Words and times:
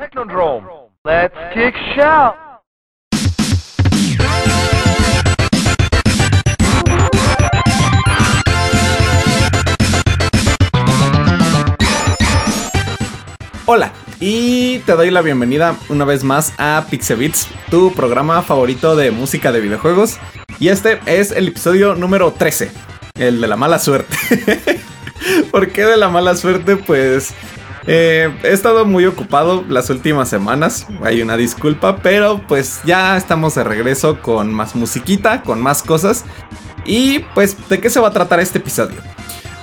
Technodrome. 0.00 0.66
Let's 1.04 1.34
kick. 1.52 1.74
Hola, 13.66 13.92
y 14.20 14.78
te 14.78 14.92
doy 14.92 15.10
la 15.10 15.20
bienvenida 15.20 15.76
una 15.90 16.06
vez 16.06 16.24
más 16.24 16.54
a 16.56 16.86
Pixebits, 16.88 17.48
tu 17.70 17.92
programa 17.92 18.40
favorito 18.40 18.96
de 18.96 19.10
música 19.10 19.52
de 19.52 19.60
videojuegos. 19.60 20.18
Y 20.58 20.68
este 20.68 20.98
es 21.04 21.30
el 21.30 21.48
episodio 21.48 21.94
número 21.94 22.32
13, 22.32 22.72
el 23.16 23.38
de 23.42 23.46
la 23.46 23.56
mala 23.56 23.78
suerte. 23.78 24.16
¿Por 25.50 25.70
qué 25.72 25.84
de 25.84 25.98
la 25.98 26.08
mala 26.08 26.36
suerte? 26.36 26.76
Pues 26.76 27.34
eh, 27.86 28.30
he 28.42 28.52
estado 28.52 28.84
muy 28.84 29.06
ocupado 29.06 29.64
las 29.68 29.90
últimas 29.90 30.28
semanas, 30.28 30.86
hay 31.02 31.22
una 31.22 31.36
disculpa, 31.36 31.98
pero 32.02 32.40
pues 32.46 32.80
ya 32.84 33.16
estamos 33.16 33.54
de 33.54 33.64
regreso 33.64 34.20
con 34.20 34.52
más 34.52 34.74
musiquita, 34.74 35.42
con 35.42 35.60
más 35.60 35.82
cosas. 35.82 36.24
Y 36.84 37.20
pues, 37.34 37.56
¿de 37.68 37.80
qué 37.80 37.90
se 37.90 38.00
va 38.00 38.08
a 38.08 38.12
tratar 38.12 38.40
este 38.40 38.58
episodio? 38.58 38.96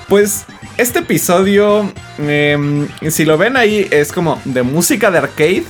Pues 0.08 0.46
este 0.78 1.00
episodio, 1.00 1.92
em, 2.20 2.88
si 3.10 3.26
lo 3.26 3.38
ven 3.38 3.58
ahí, 3.58 3.88
es 3.92 4.12
como 4.12 4.40
de 4.46 4.64
música 4.64 5.12
de 5.12 5.18
arcade, 5.18 5.66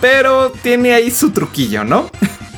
pero 0.00 0.50
tiene 0.50 0.94
ahí 0.94 1.10
su 1.10 1.30
truquillo, 1.30 1.84
¿no? 1.84 2.10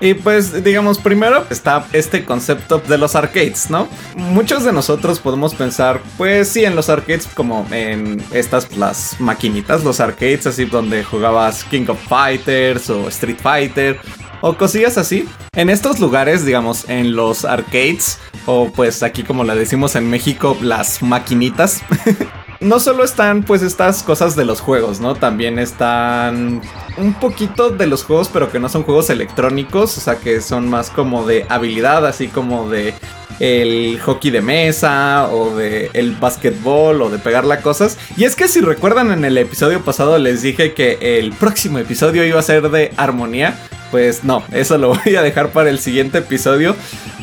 Y 0.00 0.14
pues 0.14 0.64
digamos, 0.64 0.98
primero 0.98 1.46
está 1.50 1.86
este 1.92 2.24
concepto 2.24 2.78
de 2.78 2.98
los 2.98 3.14
arcades, 3.14 3.70
¿no? 3.70 3.88
Muchos 4.16 4.64
de 4.64 4.72
nosotros 4.72 5.20
podemos 5.20 5.54
pensar, 5.54 6.00
pues 6.18 6.48
sí, 6.48 6.64
en 6.64 6.76
los 6.76 6.88
arcades 6.88 7.28
como 7.34 7.66
en 7.70 8.22
estas, 8.32 8.76
las 8.76 9.20
maquinitas, 9.20 9.84
los 9.84 10.00
arcades 10.00 10.46
así 10.46 10.64
donde 10.64 11.04
jugabas 11.04 11.64
King 11.64 11.86
of 11.88 11.98
Fighters 12.08 12.90
o 12.90 13.08
Street 13.08 13.38
Fighter 13.40 13.98
o 14.40 14.56
cosillas 14.56 14.98
así. 14.98 15.26
En 15.56 15.70
estos 15.70 16.00
lugares, 16.00 16.44
digamos, 16.44 16.88
en 16.88 17.16
los 17.16 17.44
arcades, 17.44 18.18
o 18.46 18.70
pues 18.70 19.02
aquí 19.02 19.22
como 19.22 19.44
la 19.44 19.54
decimos 19.54 19.96
en 19.96 20.10
México, 20.10 20.56
las 20.60 21.02
maquinitas. 21.02 21.82
no 22.64 22.80
solo 22.80 23.04
están 23.04 23.42
pues 23.42 23.62
estas 23.62 24.02
cosas 24.02 24.34
de 24.34 24.44
los 24.44 24.60
juegos, 24.60 25.00
¿no? 25.00 25.14
También 25.14 25.58
están 25.58 26.62
un 26.96 27.14
poquito 27.14 27.70
de 27.70 27.86
los 27.86 28.04
juegos, 28.04 28.30
pero 28.32 28.50
que 28.50 28.58
no 28.58 28.68
son 28.68 28.82
juegos 28.82 29.10
electrónicos, 29.10 29.96
o 29.98 30.00
sea 30.00 30.16
que 30.16 30.40
son 30.40 30.68
más 30.68 30.90
como 30.90 31.26
de 31.26 31.46
habilidad, 31.48 32.06
así 32.06 32.28
como 32.28 32.68
de 32.68 32.94
el 33.40 34.00
hockey 34.00 34.30
de 34.30 34.40
mesa 34.40 35.28
o 35.30 35.54
de 35.56 35.90
el 35.92 36.12
básquetbol 36.12 37.02
o 37.02 37.10
de 37.10 37.18
pegarle 37.18 37.54
a 37.54 37.60
cosas. 37.60 37.98
Y 38.16 38.24
es 38.24 38.34
que 38.34 38.48
si 38.48 38.60
recuerdan 38.60 39.10
en 39.10 39.24
el 39.24 39.36
episodio 39.36 39.82
pasado 39.82 40.18
les 40.18 40.42
dije 40.42 40.72
que 40.72 41.18
el 41.18 41.32
próximo 41.32 41.78
episodio 41.78 42.24
iba 42.24 42.40
a 42.40 42.42
ser 42.42 42.70
de 42.70 42.92
armonía 42.96 43.56
pues 43.94 44.24
no, 44.24 44.42
eso 44.50 44.76
lo 44.76 44.88
voy 45.04 45.14
a 45.14 45.22
dejar 45.22 45.50
para 45.50 45.70
el 45.70 45.78
siguiente 45.78 46.18
episodio. 46.18 46.74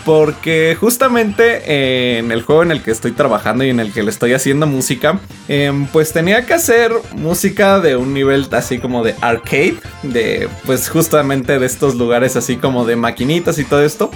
Porque 0.06 0.76
justamente 0.80 2.18
en 2.18 2.32
el 2.32 2.42
juego 2.42 2.64
en 2.64 2.72
el 2.72 2.82
que 2.82 2.92
estoy 2.92 3.12
trabajando 3.12 3.64
y 3.64 3.70
en 3.70 3.80
el 3.80 3.94
que 3.94 4.04
le 4.04 4.10
estoy 4.10 4.34
haciendo 4.34 4.66
música, 4.66 5.20
em, 5.48 5.86
pues 5.88 6.12
tenía 6.12 6.46
que 6.46 6.54
hacer 6.54 6.92
música 7.16 7.80
de 7.80 7.96
un 7.96 8.14
nivel 8.14 8.48
así 8.52 8.80
como 8.80 9.04
de 9.04 9.16
arcade, 9.22 9.78
de 10.04 10.50
pues 10.66 10.90
justamente 10.90 11.60
de 11.60 11.66
estos 11.66 11.96
lugares 11.96 12.36
así 12.36 12.58
como 12.58 12.86
de 12.86 12.96
maquinitas 12.96 13.60
y 13.60 13.64
todo 13.64 13.84
esto. 13.84 14.12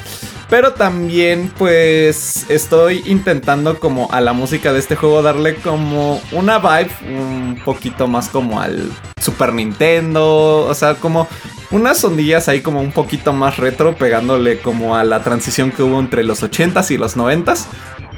Pero 0.50 0.74
también 0.74 1.52
pues 1.58 2.46
estoy 2.50 3.04
intentando 3.06 3.80
como 3.80 4.12
a 4.12 4.22
la 4.22 4.34
música 4.34 4.74
de 4.74 4.80
este 4.80 4.96
juego 4.96 5.22
darle 5.22 5.56
como 5.56 6.22
una 6.32 6.60
vibe 6.60 6.92
un 7.10 7.62
poquito 7.64 8.08
más 8.08 8.30
como 8.30 8.60
al 8.60 8.92
Super 9.22 9.54
Nintendo, 9.54 10.66
o 10.68 10.74
sea, 10.76 10.96
como 10.96 11.28
unas 11.72 12.04
ondillas 12.04 12.48
ahí 12.48 12.62
como 12.62 12.82
un 12.82 12.92
poquito 12.92 13.34
más 13.34 13.58
retro, 13.58 13.96
pegándole 13.96 14.60
como 14.60 14.96
a 14.96 15.04
la 15.04 15.24
transición 15.24 15.72
que 15.72 15.84
hubo 15.84 16.00
entre 16.00 16.24
los 16.24 16.44
80s 16.44 16.92
y 16.92 16.98
los 16.98 17.18
90s. 17.18 17.66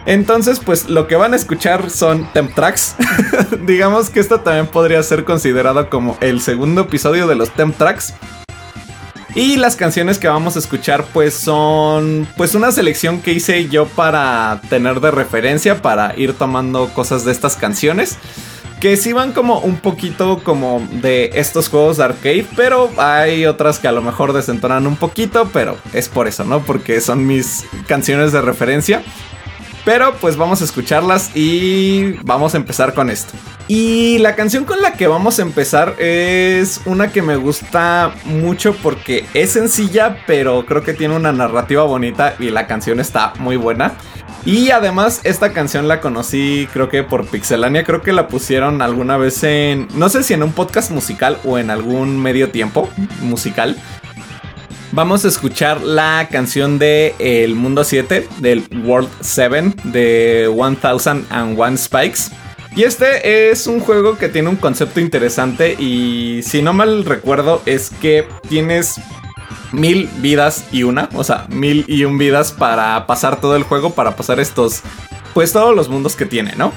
Entonces, 0.06 0.60
pues 0.60 0.90
lo 0.90 1.08
que 1.08 1.18
van 1.18 1.34
a 1.34 1.36
escuchar 1.36 1.90
son 1.90 2.32
temp 2.32 2.56
tracks. 2.56 2.96
Digamos 3.66 4.10
que 4.10 4.22
esto 4.22 4.40
también 4.40 4.68
podría 4.68 5.04
ser 5.04 5.26
considerado 5.26 5.90
como 5.90 6.18
el 6.22 6.40
segundo 6.40 6.82
episodio 6.82 7.28
de 7.28 7.36
los 7.36 7.50
temp 7.52 7.78
tracks. 7.78 8.14
Y 9.36 9.58
las 9.58 9.76
canciones 9.76 10.18
que 10.18 10.28
vamos 10.28 10.56
a 10.56 10.60
escuchar 10.60 11.06
pues 11.14 11.34
son 11.34 12.28
pues 12.38 12.56
una 12.56 12.72
selección 12.72 13.22
que 13.22 13.34
hice 13.34 13.68
yo 13.68 13.86
para 13.86 14.62
tener 14.70 15.00
de 15.00 15.12
referencia, 15.12 15.82
para 15.82 16.18
ir 16.18 16.34
tomando 16.34 16.90
cosas 16.90 17.24
de 17.24 17.34
estas 17.34 17.56
canciones 17.56 18.18
que 18.80 18.96
sí 18.98 19.14
van 19.14 19.32
como 19.32 19.60
un 19.60 19.78
poquito 19.78 20.42
como 20.44 20.86
de 20.92 21.32
estos 21.34 21.70
juegos 21.70 21.98
de 21.98 22.04
arcade, 22.04 22.46
pero 22.56 22.90
hay 22.98 23.46
otras 23.46 23.80
que 23.80 23.88
a 23.88 23.92
lo 23.92 24.02
mejor 24.02 24.34
desentonan 24.34 24.86
un 24.86 24.96
poquito, 24.96 25.50
pero 25.52 25.78
es 25.94 26.10
por 26.10 26.28
eso, 26.28 26.44
¿no? 26.44 26.60
Porque 26.62 27.02
son 27.02 27.26
mis 27.26 27.66
canciones 27.88 28.32
de 28.32 28.42
referencia. 28.42 29.02
Pero 29.84 30.16
pues 30.20 30.36
vamos 30.36 30.62
a 30.62 30.66
escucharlas 30.66 31.32
y 31.34 32.18
vamos 32.24 32.54
a 32.54 32.58
empezar 32.58 32.94
con 32.94 33.10
esto. 33.10 33.34
Y 33.70 34.18
la 34.18 34.36
canción 34.36 34.66
con 34.66 34.82
la 34.82 34.94
que 34.94 35.08
vamos 35.08 35.40
a 35.40 35.44
empezar 35.44 35.96
es 35.98 36.82
una 36.84 37.14
que 37.14 37.22
me 37.22 37.38
gusta 37.38 38.12
mucho 38.26 38.76
porque 38.84 39.26
es 39.34 39.52
sencilla, 39.52 40.18
pero 40.28 40.66
creo 40.66 40.84
que 40.84 40.94
tiene 40.94 41.16
una 41.16 41.32
narrativa 41.32 41.84
bonita 41.84 42.36
y 42.38 42.50
la 42.50 42.68
canción 42.68 43.00
está 43.00 43.32
muy 43.40 43.56
buena. 43.56 43.94
Y 44.48 44.72
además 44.72 45.20
esta 45.26 45.52
canción 45.52 45.90
la 45.90 46.00
conocí 46.00 46.70
creo 46.72 46.88
que 46.88 47.04
por 47.04 47.28
Pixelania, 47.28 47.84
creo 47.84 48.02
que 48.02 48.14
la 48.14 48.30
pusieron 48.30 48.82
alguna 48.82 49.18
vez 49.18 49.44
en, 49.44 49.90
no 49.94 50.08
sé 50.08 50.24
si 50.24 50.34
en 50.34 50.42
un 50.42 50.54
podcast 50.54 50.90
musical 50.90 51.38
o 51.44 51.58
en 51.58 51.70
algún 51.70 52.18
medio 52.18 52.50
tiempo 52.50 52.90
musical. 53.20 53.76
Vamos 54.94 55.26
a 55.26 55.28
escuchar 55.28 55.82
la 55.82 56.30
canción 56.32 56.80
de 56.80 57.14
El 57.20 57.56
Mundo 57.56 57.84
7, 57.84 58.30
del 58.38 58.64
World 58.86 59.10
7, 59.20 59.74
de 59.84 60.50
1001 60.50 61.78
Spikes. 61.78 62.32
Y 62.74 62.84
este 62.84 63.52
es 63.52 63.68
un 63.68 63.82
juego 63.82 64.18
que 64.18 64.30
tiene 64.30 64.48
un 64.48 64.56
concepto 64.56 65.02
interesante 65.02 65.74
y 65.74 66.42
si 66.44 66.62
no 66.62 66.72
mal 66.72 67.04
recuerdo 67.04 67.62
es 67.66 67.90
que 67.90 68.26
tienes 68.48 68.96
mil 69.72 70.10
vidas 70.18 70.66
y 70.72 70.84
una, 70.84 71.10
o 71.14 71.24
sea, 71.24 71.46
mil 71.50 71.86
y 71.88 72.06
un 72.06 72.18
vidas 72.18 72.52
para 72.52 73.06
pasar 73.08 73.40
todo 73.42 73.56
el 73.56 73.64
juego, 73.64 73.92
para 73.92 74.16
pasar 74.16 74.40
estos, 74.40 74.82
pues 75.34 75.54
todos 75.54 75.76
los 75.76 75.90
mundos 75.90 76.16
que 76.16 76.26
tiene, 76.26 76.54
¿no? 76.56 76.72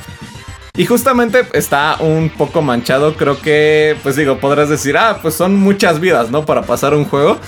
Y 0.76 0.86
justamente 0.86 1.44
está 1.52 1.96
un 2.00 2.30
poco 2.30 2.62
manchado, 2.62 3.14
creo 3.14 3.40
que, 3.40 3.96
pues 4.02 4.16
digo, 4.16 4.38
podrás 4.38 4.68
decir, 4.68 4.96
ah, 4.96 5.18
pues 5.20 5.34
son 5.34 5.56
muchas 5.56 6.00
vidas, 6.00 6.30
¿no? 6.30 6.46
Para 6.46 6.62
pasar 6.62 6.94
un 6.94 7.04
juego. 7.04 7.38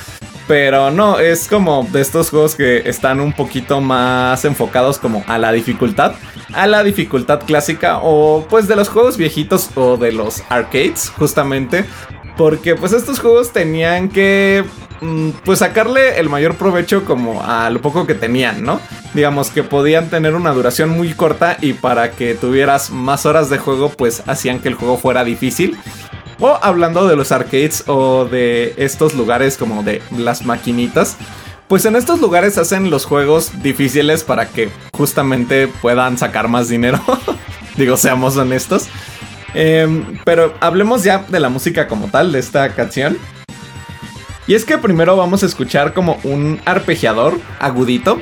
Pero 0.48 0.90
no, 0.90 1.20
es 1.20 1.46
como 1.46 1.86
de 1.92 2.00
estos 2.00 2.30
juegos 2.30 2.56
que 2.56 2.88
están 2.88 3.20
un 3.20 3.32
poquito 3.32 3.80
más 3.80 4.44
enfocados 4.44 4.98
como 4.98 5.24
a 5.28 5.38
la 5.38 5.52
dificultad. 5.52 6.14
A 6.52 6.66
la 6.66 6.82
dificultad 6.82 7.40
clásica 7.46 8.00
o 8.02 8.46
pues 8.50 8.66
de 8.66 8.76
los 8.76 8.88
juegos 8.88 9.16
viejitos 9.16 9.70
o 9.76 9.96
de 9.96 10.12
los 10.12 10.42
arcades, 10.48 11.10
justamente. 11.16 11.86
Porque 12.36 12.74
pues 12.74 12.92
estos 12.92 13.20
juegos 13.20 13.52
tenían 13.52 14.08
que 14.08 14.64
Mm, 15.02 15.30
pues 15.44 15.58
sacarle 15.58 16.20
el 16.20 16.28
mayor 16.28 16.54
provecho 16.54 17.04
como 17.04 17.42
a 17.42 17.68
lo 17.70 17.82
poco 17.82 18.06
que 18.06 18.14
tenían, 18.14 18.62
¿no? 18.62 18.80
Digamos 19.14 19.50
que 19.50 19.64
podían 19.64 20.08
tener 20.10 20.36
una 20.36 20.52
duración 20.52 20.90
muy 20.90 21.12
corta 21.12 21.56
y 21.60 21.72
para 21.72 22.12
que 22.12 22.36
tuvieras 22.36 22.90
más 22.90 23.26
horas 23.26 23.50
de 23.50 23.58
juego 23.58 23.90
pues 23.90 24.22
hacían 24.28 24.60
que 24.60 24.68
el 24.68 24.74
juego 24.74 24.96
fuera 24.96 25.24
difícil. 25.24 25.76
O 26.38 26.56
hablando 26.62 27.08
de 27.08 27.16
los 27.16 27.32
arcades 27.32 27.82
o 27.88 28.26
de 28.26 28.74
estos 28.76 29.14
lugares 29.14 29.56
como 29.56 29.82
de 29.82 30.02
las 30.16 30.44
maquinitas, 30.44 31.16
pues 31.66 31.84
en 31.84 31.96
estos 31.96 32.20
lugares 32.20 32.56
hacen 32.56 32.88
los 32.88 33.04
juegos 33.04 33.60
difíciles 33.60 34.22
para 34.22 34.48
que 34.50 34.70
justamente 34.92 35.66
puedan 35.66 36.16
sacar 36.16 36.46
más 36.46 36.68
dinero. 36.68 37.00
Digo, 37.76 37.96
seamos 37.96 38.36
honestos. 38.36 38.86
Em, 39.54 40.18
pero 40.24 40.54
hablemos 40.60 41.04
ya 41.04 41.24
de 41.28 41.40
la 41.40 41.48
música 41.48 41.88
como 41.88 42.08
tal 42.08 42.32
de 42.32 42.38
esta 42.38 42.74
canción. 42.74 43.18
Y 44.46 44.54
es 44.54 44.64
que 44.64 44.78
primero 44.78 45.16
vamos 45.16 45.42
a 45.42 45.46
escuchar 45.46 45.92
como 45.94 46.18
un 46.24 46.60
arpegiador 46.64 47.38
agudito. 47.60 48.20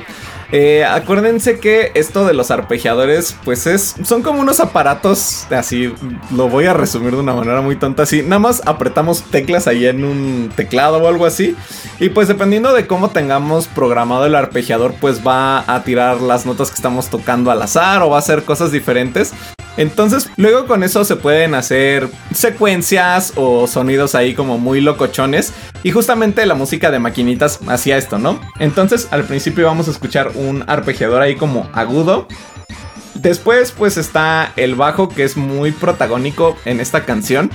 Eh, 0.53 0.83
acuérdense 0.83 1.59
que 1.59 1.91
esto 1.95 2.25
de 2.25 2.33
los 2.33 2.51
arpegiadores, 2.51 3.37
pues 3.45 3.67
es, 3.67 3.95
son 4.03 4.21
como 4.21 4.41
unos 4.41 4.59
aparatos, 4.59 5.47
así 5.49 5.93
lo 6.35 6.49
voy 6.49 6.65
a 6.65 6.73
resumir 6.73 7.11
de 7.13 7.21
una 7.21 7.33
manera 7.33 7.61
muy 7.61 7.77
tonta, 7.77 8.03
así, 8.03 8.21
nada 8.21 8.39
más 8.39 8.61
apretamos 8.65 9.23
teclas 9.23 9.67
ahí 9.67 9.85
en 9.85 10.03
un 10.03 10.51
teclado 10.53 10.97
o 10.97 11.07
algo 11.07 11.25
así, 11.25 11.55
y 12.01 12.09
pues 12.09 12.27
dependiendo 12.27 12.73
de 12.73 12.85
cómo 12.85 13.11
tengamos 13.11 13.67
programado 13.67 14.25
el 14.25 14.35
arpegiador, 14.35 14.93
pues 14.99 15.25
va 15.25 15.63
a 15.73 15.83
tirar 15.85 16.19
las 16.19 16.45
notas 16.45 16.69
que 16.69 16.75
estamos 16.75 17.09
tocando 17.09 17.49
al 17.49 17.61
azar 17.61 18.01
o 18.01 18.09
va 18.09 18.17
a 18.17 18.19
hacer 18.19 18.43
cosas 18.43 18.73
diferentes. 18.73 19.33
Entonces, 19.77 20.29
luego 20.37 20.67
con 20.67 20.83
eso 20.83 21.03
se 21.05 21.15
pueden 21.15 21.55
hacer 21.55 22.09
secuencias 22.33 23.33
o 23.35 23.67
sonidos 23.67 24.15
ahí 24.15 24.33
como 24.33 24.57
muy 24.57 24.81
locochones. 24.81 25.53
Y 25.83 25.91
justamente 25.91 26.45
la 26.45 26.55
música 26.55 26.91
de 26.91 26.99
maquinitas 26.99 27.59
hacía 27.67 27.97
esto, 27.97 28.19
¿no? 28.19 28.39
Entonces, 28.59 29.07
al 29.11 29.23
principio 29.23 29.65
vamos 29.65 29.87
a 29.87 29.91
escuchar 29.91 30.31
un 30.35 30.63
arpegiador 30.67 31.21
ahí 31.21 31.35
como 31.35 31.69
agudo. 31.73 32.27
Después 33.21 33.71
pues 33.71 33.97
está 33.97 34.51
el 34.55 34.73
bajo 34.73 35.07
que 35.07 35.23
es 35.23 35.37
muy 35.37 35.71
protagónico 35.71 36.57
en 36.65 36.79
esta 36.79 37.05
canción. 37.05 37.51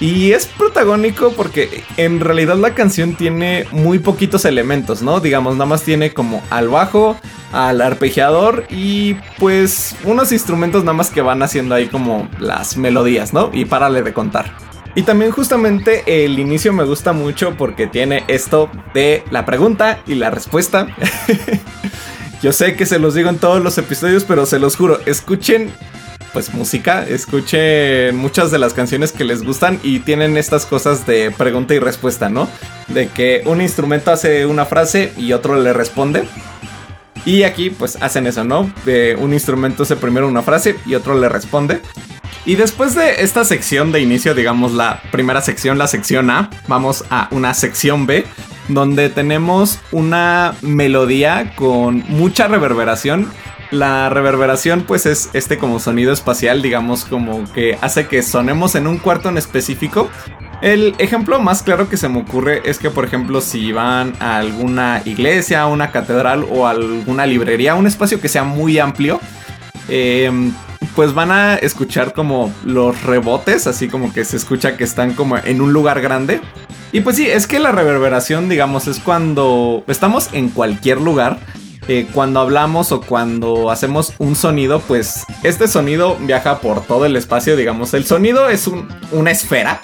Y 0.00 0.32
es 0.32 0.46
protagónico 0.46 1.32
porque 1.32 1.84
en 1.98 2.20
realidad 2.20 2.56
la 2.56 2.74
canción 2.74 3.14
tiene 3.16 3.66
muy 3.70 3.98
poquitos 3.98 4.46
elementos, 4.46 5.02
¿no? 5.02 5.20
Digamos, 5.20 5.56
nada 5.56 5.66
más 5.66 5.82
tiene 5.82 6.14
como 6.14 6.42
al 6.48 6.68
bajo, 6.70 7.18
al 7.52 7.82
arpegiador 7.82 8.64
y 8.70 9.14
pues 9.38 9.94
unos 10.04 10.32
instrumentos 10.32 10.84
nada 10.84 10.94
más 10.94 11.10
que 11.10 11.20
van 11.20 11.42
haciendo 11.42 11.74
ahí 11.74 11.88
como 11.88 12.30
las 12.38 12.78
melodías, 12.78 13.34
¿no? 13.34 13.50
Y 13.52 13.66
párale 13.66 14.02
de 14.02 14.14
contar. 14.14 14.56
Y 14.94 15.02
también 15.02 15.32
justamente 15.32 16.24
el 16.24 16.38
inicio 16.38 16.72
me 16.72 16.84
gusta 16.84 17.12
mucho 17.12 17.54
porque 17.58 17.86
tiene 17.86 18.24
esto 18.26 18.70
de 18.94 19.22
la 19.30 19.44
pregunta 19.44 20.00
y 20.06 20.14
la 20.14 20.30
respuesta. 20.30 20.86
Yo 22.42 22.52
sé 22.52 22.74
que 22.74 22.86
se 22.86 22.98
los 22.98 23.14
digo 23.14 23.28
en 23.28 23.38
todos 23.38 23.62
los 23.62 23.76
episodios, 23.76 24.24
pero 24.24 24.46
se 24.46 24.58
los 24.58 24.76
juro, 24.76 25.00
escuchen 25.06 25.70
pues 26.32 26.54
música, 26.54 27.06
escuchen 27.06 28.16
muchas 28.16 28.50
de 28.50 28.58
las 28.58 28.72
canciones 28.72 29.12
que 29.12 29.24
les 29.24 29.42
gustan 29.42 29.80
y 29.82 29.98
tienen 30.00 30.36
estas 30.36 30.64
cosas 30.64 31.06
de 31.06 31.30
pregunta 31.32 31.74
y 31.74 31.80
respuesta, 31.80 32.28
¿no? 32.28 32.48
De 32.88 33.08
que 33.08 33.42
un 33.46 33.60
instrumento 33.60 34.10
hace 34.10 34.46
una 34.46 34.64
frase 34.64 35.12
y 35.16 35.32
otro 35.32 35.60
le 35.60 35.72
responde. 35.72 36.24
Y 37.26 37.42
aquí 37.42 37.70
pues 37.70 37.98
hacen 38.00 38.26
eso, 38.26 38.44
¿no? 38.44 38.72
De 38.84 39.16
un 39.16 39.32
instrumento 39.34 39.82
hace 39.82 39.96
primero 39.96 40.28
una 40.28 40.42
frase 40.42 40.76
y 40.86 40.94
otro 40.94 41.18
le 41.18 41.28
responde. 41.28 41.80
Y 42.46 42.54
después 42.54 42.94
de 42.94 43.22
esta 43.22 43.44
sección 43.44 43.92
de 43.92 44.00
inicio, 44.00 44.34
digamos 44.34 44.72
la 44.72 45.02
primera 45.10 45.42
sección, 45.42 45.76
la 45.76 45.88
sección 45.88 46.30
A, 46.30 46.48
vamos 46.68 47.04
a 47.10 47.28
una 47.32 47.52
sección 47.52 48.06
B, 48.06 48.24
donde 48.74 49.08
tenemos 49.08 49.78
una 49.92 50.54
melodía 50.62 51.52
con 51.56 52.04
mucha 52.08 52.48
reverberación. 52.48 53.28
La 53.70 54.08
reverberación 54.08 54.82
pues 54.86 55.06
es 55.06 55.30
este 55.32 55.58
como 55.58 55.78
sonido 55.78 56.12
espacial, 56.12 56.60
digamos 56.60 57.04
como 57.04 57.50
que 57.52 57.78
hace 57.80 58.08
que 58.08 58.22
sonemos 58.22 58.74
en 58.74 58.86
un 58.86 58.98
cuarto 58.98 59.28
en 59.28 59.38
específico. 59.38 60.08
El 60.60 60.94
ejemplo 60.98 61.40
más 61.40 61.62
claro 61.62 61.88
que 61.88 61.96
se 61.96 62.08
me 62.08 62.20
ocurre 62.20 62.62
es 62.64 62.78
que 62.78 62.90
por 62.90 63.04
ejemplo 63.04 63.40
si 63.40 63.72
van 63.72 64.12
a 64.20 64.38
alguna 64.38 65.02
iglesia, 65.04 65.66
una 65.66 65.90
catedral 65.90 66.44
o 66.50 66.66
alguna 66.66 67.26
librería, 67.26 67.76
un 67.76 67.86
espacio 67.86 68.20
que 68.20 68.28
sea 68.28 68.44
muy 68.44 68.78
amplio, 68.78 69.20
eh, 69.88 70.30
pues 70.94 71.14
van 71.14 71.30
a 71.30 71.54
escuchar 71.54 72.12
como 72.12 72.52
los 72.64 73.02
rebotes, 73.04 73.66
así 73.66 73.88
como 73.88 74.12
que 74.12 74.24
se 74.24 74.36
escucha 74.36 74.76
que 74.76 74.84
están 74.84 75.14
como 75.14 75.38
en 75.38 75.60
un 75.60 75.72
lugar 75.72 76.00
grande. 76.00 76.40
Y 76.92 77.00
pues 77.02 77.16
sí, 77.16 77.28
es 77.28 77.46
que 77.46 77.58
la 77.60 77.72
reverberación, 77.72 78.48
digamos, 78.48 78.88
es 78.88 78.98
cuando 78.98 79.84
estamos 79.86 80.30
en 80.32 80.48
cualquier 80.48 81.00
lugar. 81.00 81.38
Eh, 81.88 82.06
cuando 82.12 82.40
hablamos 82.40 82.92
o 82.92 83.00
cuando 83.00 83.70
hacemos 83.70 84.12
un 84.18 84.36
sonido, 84.36 84.80
pues 84.80 85.24
este 85.42 85.66
sonido 85.66 86.16
viaja 86.20 86.60
por 86.60 86.84
todo 86.84 87.06
el 87.06 87.16
espacio, 87.16 87.56
digamos. 87.56 87.94
El 87.94 88.04
sonido 88.04 88.48
es 88.48 88.68
una 89.12 89.30
esfera. 89.30 89.80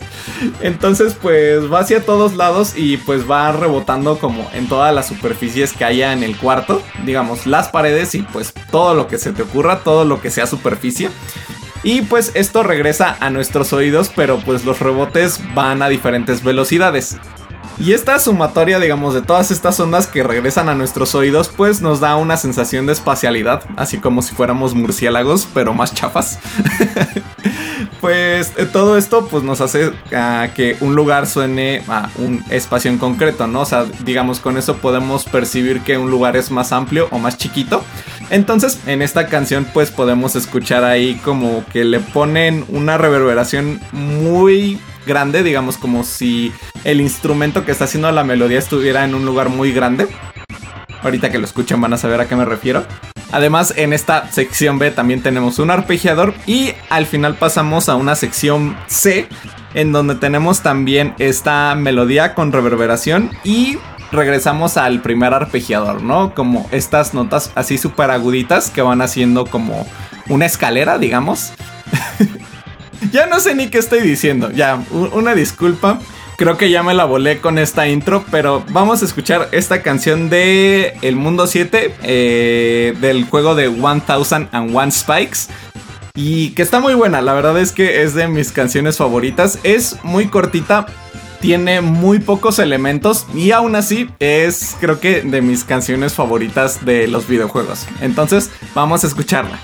Entonces, 0.60 1.16
pues 1.20 1.72
va 1.72 1.80
hacia 1.80 2.04
todos 2.04 2.34
lados 2.34 2.74
y 2.76 2.96
pues 2.98 3.28
va 3.30 3.52
rebotando 3.52 4.18
como 4.18 4.48
en 4.54 4.68
todas 4.68 4.94
las 4.94 5.06
superficies 5.06 5.72
que 5.72 5.84
haya 5.84 6.12
en 6.12 6.22
el 6.22 6.36
cuarto, 6.36 6.82
digamos, 7.04 7.46
las 7.46 7.68
paredes 7.68 8.14
y 8.14 8.22
pues 8.22 8.52
todo 8.70 8.94
lo 8.94 9.06
que 9.06 9.18
se 9.18 9.32
te 9.32 9.42
ocurra, 9.42 9.80
todo 9.80 10.04
lo 10.04 10.20
que 10.20 10.30
sea 10.30 10.46
superficie. 10.46 11.10
Y 11.84 12.02
pues 12.02 12.32
esto 12.34 12.62
regresa 12.62 13.16
a 13.20 13.28
nuestros 13.28 13.74
oídos, 13.74 14.10
pero 14.16 14.38
pues 14.38 14.64
los 14.64 14.80
rebotes 14.80 15.38
van 15.54 15.82
a 15.82 15.88
diferentes 15.88 16.42
velocidades. 16.42 17.18
Y 17.76 17.92
esta 17.92 18.18
sumatoria, 18.20 18.78
digamos, 18.78 19.14
de 19.14 19.22
todas 19.22 19.50
estas 19.50 19.80
ondas 19.80 20.06
que 20.06 20.22
regresan 20.22 20.68
a 20.68 20.76
nuestros 20.76 21.14
oídos, 21.16 21.48
pues 21.48 21.80
nos 21.80 21.98
da 21.98 22.14
una 22.16 22.36
sensación 22.36 22.86
de 22.86 22.92
espacialidad, 22.92 23.64
así 23.76 23.98
como 23.98 24.22
si 24.22 24.32
fuéramos 24.34 24.74
murciélagos, 24.74 25.48
pero 25.52 25.74
más 25.74 25.92
chafas. 25.92 26.38
pues 28.00 28.52
eh, 28.56 28.66
todo 28.72 28.96
esto 28.96 29.26
pues 29.26 29.42
nos 29.42 29.60
hace 29.60 29.88
uh, 29.88 30.54
que 30.54 30.76
un 30.80 30.94
lugar 30.94 31.26
suene 31.26 31.82
a 31.88 32.10
un 32.18 32.44
espacio 32.48 32.92
en 32.92 32.98
concreto, 32.98 33.48
¿no? 33.48 33.62
O 33.62 33.66
sea, 33.66 33.86
digamos, 34.04 34.38
con 34.38 34.56
eso 34.56 34.76
podemos 34.76 35.24
percibir 35.24 35.80
que 35.80 35.98
un 35.98 36.12
lugar 36.12 36.36
es 36.36 36.52
más 36.52 36.70
amplio 36.70 37.08
o 37.10 37.18
más 37.18 37.36
chiquito. 37.38 37.84
Entonces, 38.34 38.80
en 38.88 39.00
esta 39.00 39.28
canción 39.28 39.64
pues 39.72 39.92
podemos 39.92 40.34
escuchar 40.34 40.82
ahí 40.82 41.14
como 41.24 41.64
que 41.72 41.84
le 41.84 42.00
ponen 42.00 42.64
una 42.66 42.98
reverberación 42.98 43.80
muy 43.92 44.80
grande, 45.06 45.44
digamos 45.44 45.78
como 45.78 46.02
si 46.02 46.52
el 46.82 47.00
instrumento 47.00 47.64
que 47.64 47.70
está 47.70 47.84
haciendo 47.84 48.10
la 48.10 48.24
melodía 48.24 48.58
estuviera 48.58 49.04
en 49.04 49.14
un 49.14 49.24
lugar 49.24 49.50
muy 49.50 49.72
grande. 49.72 50.08
Ahorita 51.04 51.30
que 51.30 51.38
lo 51.38 51.44
escuchen 51.44 51.80
van 51.80 51.92
a 51.92 51.96
saber 51.96 52.20
a 52.20 52.26
qué 52.26 52.34
me 52.34 52.44
refiero. 52.44 52.84
Además, 53.30 53.72
en 53.76 53.92
esta 53.92 54.28
sección 54.32 54.80
B 54.80 54.90
también 54.90 55.22
tenemos 55.22 55.60
un 55.60 55.70
arpegiador 55.70 56.34
y 56.44 56.72
al 56.90 57.06
final 57.06 57.36
pasamos 57.36 57.88
a 57.88 57.94
una 57.94 58.16
sección 58.16 58.76
C 58.88 59.28
en 59.74 59.92
donde 59.92 60.16
tenemos 60.16 60.60
también 60.60 61.14
esta 61.20 61.76
melodía 61.76 62.34
con 62.34 62.50
reverberación 62.50 63.30
y 63.44 63.78
regresamos 64.14 64.76
al 64.76 65.00
primer 65.02 65.34
arpegiador, 65.34 66.02
¿no? 66.02 66.34
Como 66.34 66.68
estas 66.72 67.14
notas 67.14 67.50
así 67.54 67.78
súper 67.78 68.10
aguditas 68.10 68.70
que 68.70 68.82
van 68.82 69.02
haciendo 69.02 69.46
como 69.46 69.86
una 70.28 70.46
escalera, 70.46 70.98
digamos. 70.98 71.52
ya 73.12 73.26
no 73.26 73.40
sé 73.40 73.54
ni 73.54 73.68
qué 73.68 73.78
estoy 73.78 74.00
diciendo. 74.00 74.50
Ya, 74.50 74.82
una 74.90 75.34
disculpa. 75.34 75.98
Creo 76.36 76.56
que 76.56 76.68
ya 76.68 76.82
me 76.82 76.94
la 76.94 77.04
volé 77.04 77.38
con 77.38 77.58
esta 77.58 77.86
intro, 77.86 78.24
pero 78.30 78.64
vamos 78.70 79.02
a 79.02 79.04
escuchar 79.04 79.48
esta 79.52 79.82
canción 79.82 80.30
de 80.30 80.96
El 81.00 81.14
Mundo 81.14 81.46
7, 81.46 81.94
eh, 82.02 82.96
del 83.00 83.24
juego 83.24 83.54
de 83.54 83.68
1001 83.68 84.90
Spikes. 84.90 85.38
Y 86.16 86.50
que 86.50 86.62
está 86.62 86.80
muy 86.80 86.94
buena, 86.94 87.22
la 87.22 87.34
verdad 87.34 87.58
es 87.58 87.72
que 87.72 88.02
es 88.02 88.14
de 88.14 88.26
mis 88.26 88.50
canciones 88.50 88.96
favoritas. 88.96 89.60
Es 89.62 89.98
muy 90.02 90.26
cortita, 90.26 90.86
tiene 91.40 91.80
muy 91.80 92.18
pocos 92.18 92.58
elementos 92.58 93.26
y 93.34 93.52
aún 93.52 93.76
así 93.76 94.08
es 94.18 94.76
creo 94.80 95.00
que 95.00 95.22
de 95.22 95.42
mis 95.42 95.64
canciones 95.64 96.14
favoritas 96.14 96.84
de 96.84 97.08
los 97.08 97.28
videojuegos. 97.28 97.86
Entonces 98.00 98.50
vamos 98.74 99.04
a 99.04 99.06
escucharla. 99.06 99.58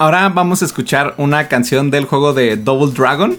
Ahora 0.00 0.30
vamos 0.30 0.62
a 0.62 0.64
escuchar 0.64 1.14
una 1.18 1.46
canción 1.46 1.90
del 1.90 2.06
juego 2.06 2.32
de 2.32 2.56
Double 2.56 2.92
Dragon. 2.92 3.38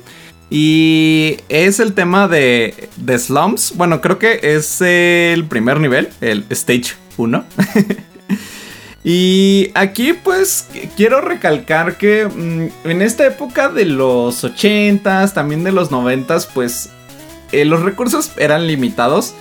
Y 0.52 1.38
es 1.50 1.80
el 1.80 1.94
tema 1.94 2.28
de, 2.28 2.90
de 2.98 3.18
Slums. 3.18 3.74
Bueno, 3.78 4.00
creo 4.00 4.20
que 4.20 4.40
es 4.44 4.80
el 4.82 5.46
primer 5.46 5.80
nivel, 5.80 6.10
el 6.22 6.46
Stage 6.50 6.94
1. 7.18 7.44
y 9.04 9.72
aquí 9.74 10.14
pues 10.14 10.68
quiero 10.96 11.22
recalcar 11.22 11.98
que 11.98 12.28
mm, 12.28 12.88
en 12.90 13.02
esta 13.02 13.26
época 13.26 13.70
de 13.70 13.86
los 13.86 14.44
80s, 14.44 15.34
también 15.34 15.64
de 15.64 15.72
los 15.72 15.90
90s, 15.90 16.48
pues 16.54 16.92
eh, 17.52 17.66
los 17.66 17.82
recursos 17.82 18.34
eran 18.38 18.68
limitados. 18.68 19.34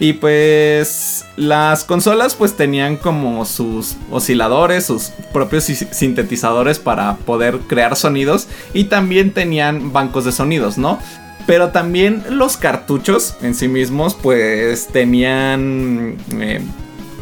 Y 0.00 0.14
pues 0.14 1.24
las 1.36 1.84
consolas 1.84 2.34
pues 2.34 2.56
tenían 2.56 2.96
como 2.96 3.44
sus 3.44 3.96
osciladores, 4.10 4.86
sus 4.86 5.10
propios 5.32 5.64
sintetizadores 5.64 6.78
para 6.78 7.16
poder 7.18 7.58
crear 7.68 7.94
sonidos 7.94 8.48
y 8.72 8.84
también 8.84 9.32
tenían 9.32 9.92
bancos 9.92 10.24
de 10.24 10.32
sonidos, 10.32 10.78
¿no? 10.78 10.98
Pero 11.46 11.68
también 11.68 12.24
los 12.28 12.56
cartuchos 12.56 13.36
en 13.42 13.54
sí 13.54 13.68
mismos 13.68 14.14
pues 14.14 14.88
tenían... 14.88 16.16
Eh, 16.40 16.60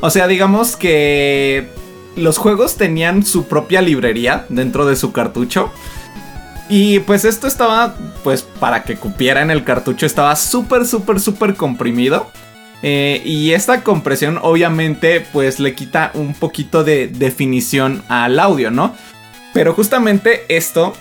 o 0.00 0.10
sea, 0.10 0.26
digamos 0.26 0.76
que 0.76 1.68
los 2.16 2.38
juegos 2.38 2.76
tenían 2.76 3.24
su 3.24 3.44
propia 3.44 3.82
librería 3.82 4.46
dentro 4.48 4.86
de 4.86 4.96
su 4.96 5.12
cartucho. 5.12 5.70
Y 6.68 7.00
pues 7.00 7.24
esto 7.24 7.46
estaba, 7.46 7.96
pues 8.24 8.42
para 8.42 8.82
que 8.84 8.96
cupiera 8.96 9.42
en 9.42 9.50
el 9.50 9.62
cartucho, 9.62 10.06
estaba 10.06 10.34
súper, 10.36 10.86
súper, 10.86 11.20
súper 11.20 11.54
comprimido. 11.54 12.30
Eh, 12.82 13.22
y 13.24 13.52
esta 13.52 13.84
compresión 13.84 14.38
obviamente 14.42 15.24
pues 15.32 15.60
le 15.60 15.74
quita 15.74 16.10
un 16.14 16.34
poquito 16.34 16.82
de 16.82 17.06
definición 17.06 18.02
al 18.08 18.40
audio, 18.40 18.70
¿no? 18.70 18.94
Pero 19.54 19.74
justamente 19.74 20.44
esto 20.48 20.94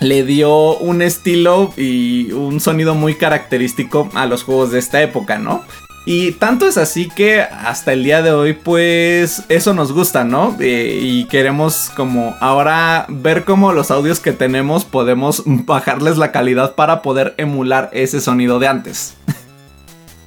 le 0.00 0.24
dio 0.24 0.76
un 0.78 1.02
estilo 1.02 1.72
y 1.76 2.32
un 2.32 2.60
sonido 2.60 2.94
muy 2.94 3.14
característico 3.14 4.10
a 4.14 4.26
los 4.26 4.44
juegos 4.44 4.72
de 4.72 4.78
esta 4.78 5.02
época, 5.02 5.38
¿no? 5.38 5.64
Y 6.06 6.32
tanto 6.32 6.66
es 6.66 6.78
así 6.78 7.08
que 7.08 7.42
hasta 7.42 7.92
el 7.92 8.02
día 8.04 8.22
de 8.22 8.32
hoy 8.32 8.54
pues 8.54 9.44
eso 9.50 9.74
nos 9.74 9.92
gusta, 9.92 10.24
¿no? 10.24 10.56
Eh, 10.58 10.98
y 11.02 11.24
queremos 11.26 11.90
como 11.94 12.36
ahora 12.40 13.04
ver 13.08 13.44
cómo 13.44 13.72
los 13.72 13.90
audios 13.90 14.18
que 14.18 14.32
tenemos 14.32 14.86
podemos 14.86 15.42
bajarles 15.44 16.16
la 16.16 16.32
calidad 16.32 16.74
para 16.74 17.02
poder 17.02 17.34
emular 17.36 17.90
ese 17.92 18.20
sonido 18.20 18.58
de 18.58 18.68
antes. 18.68 19.14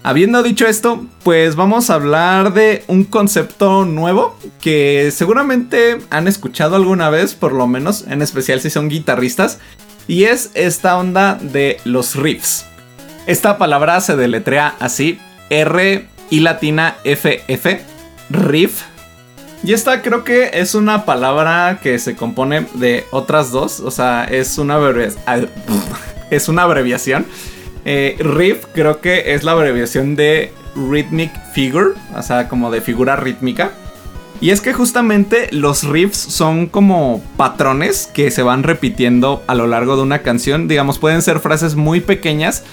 Habiendo 0.05 0.43
dicho 0.43 0.67
esto, 0.67 1.05
pues 1.23 1.55
vamos 1.55 1.89
a 1.89 1.93
hablar 1.93 2.53
de 2.53 2.83
un 2.87 3.05
concepto 3.05 3.85
nuevo 3.85 4.37
que 4.59 5.11
seguramente 5.15 5.97
han 6.09 6.27
escuchado 6.27 6.75
alguna 6.75 7.09
vez, 7.09 7.35
por 7.35 7.53
lo 7.53 7.67
menos, 7.67 8.03
en 8.09 8.21
especial 8.21 8.59
si 8.59 8.69
son 8.69 8.89
guitarristas, 8.89 9.59
y 10.05 10.25
es 10.25 10.51
esta 10.55 10.97
onda 10.97 11.39
de 11.41 11.77
los 11.85 12.17
riffs. 12.17 12.65
Esta 13.27 13.57
palabra 13.57 14.01
se 14.01 14.17
deletrea 14.17 14.75
así, 14.81 15.19
R 15.49 16.05
y 16.29 16.39
latina 16.41 16.97
FF, 17.05 17.79
riff. 18.29 18.81
Y 19.63 19.71
esta 19.71 20.01
creo 20.01 20.25
que 20.25 20.51
es 20.55 20.75
una 20.75 21.05
palabra 21.05 21.79
que 21.81 21.97
se 21.97 22.17
compone 22.17 22.67
de 22.73 23.05
otras 23.11 23.51
dos, 23.51 23.79
o 23.79 23.89
sea, 23.89 24.25
es 24.25 24.57
una, 24.57 24.77
es 26.29 26.49
una 26.49 26.63
abreviación 26.63 27.25
eh, 27.85 28.15
riff 28.19 28.65
creo 28.73 29.01
que 29.01 29.33
es 29.33 29.43
la 29.43 29.51
abreviación 29.51 30.15
de 30.15 30.53
Rhythmic 30.75 31.31
Figure, 31.53 31.91
o 32.15 32.21
sea, 32.21 32.47
como 32.47 32.71
de 32.71 32.81
figura 32.81 33.15
rítmica. 33.15 33.71
Y 34.41 34.49
es 34.49 34.59
que 34.59 34.73
justamente 34.73 35.47
los 35.51 35.83
riffs 35.83 36.17
son 36.17 36.67
como 36.67 37.23
patrones 37.37 38.09
que 38.13 38.29
se 38.31 38.43
van 38.43 38.63
repitiendo 38.63 39.41
a 39.47 39.55
lo 39.55 39.67
largo 39.67 39.95
de 39.95 40.01
una 40.01 40.19
canción. 40.19 40.67
Digamos, 40.67 40.99
pueden 40.99 41.21
ser 41.21 41.39
frases 41.39 41.75
muy 41.75 42.01
pequeñas, 42.01 42.63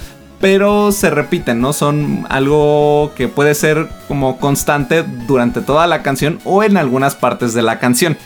pero 0.41 0.91
se 0.91 1.11
repiten, 1.11 1.61
¿no? 1.61 1.73
Son 1.73 2.27
algo 2.29 3.13
que 3.15 3.29
puede 3.29 3.55
ser 3.55 3.89
como 4.09 4.39
constante 4.39 5.05
durante 5.29 5.61
toda 5.61 5.87
la 5.87 6.03
canción 6.03 6.41
o 6.45 6.65
en 6.65 6.77
algunas 6.77 7.15
partes 7.15 7.55
de 7.55 7.63
la 7.63 7.79
canción. 7.79 8.17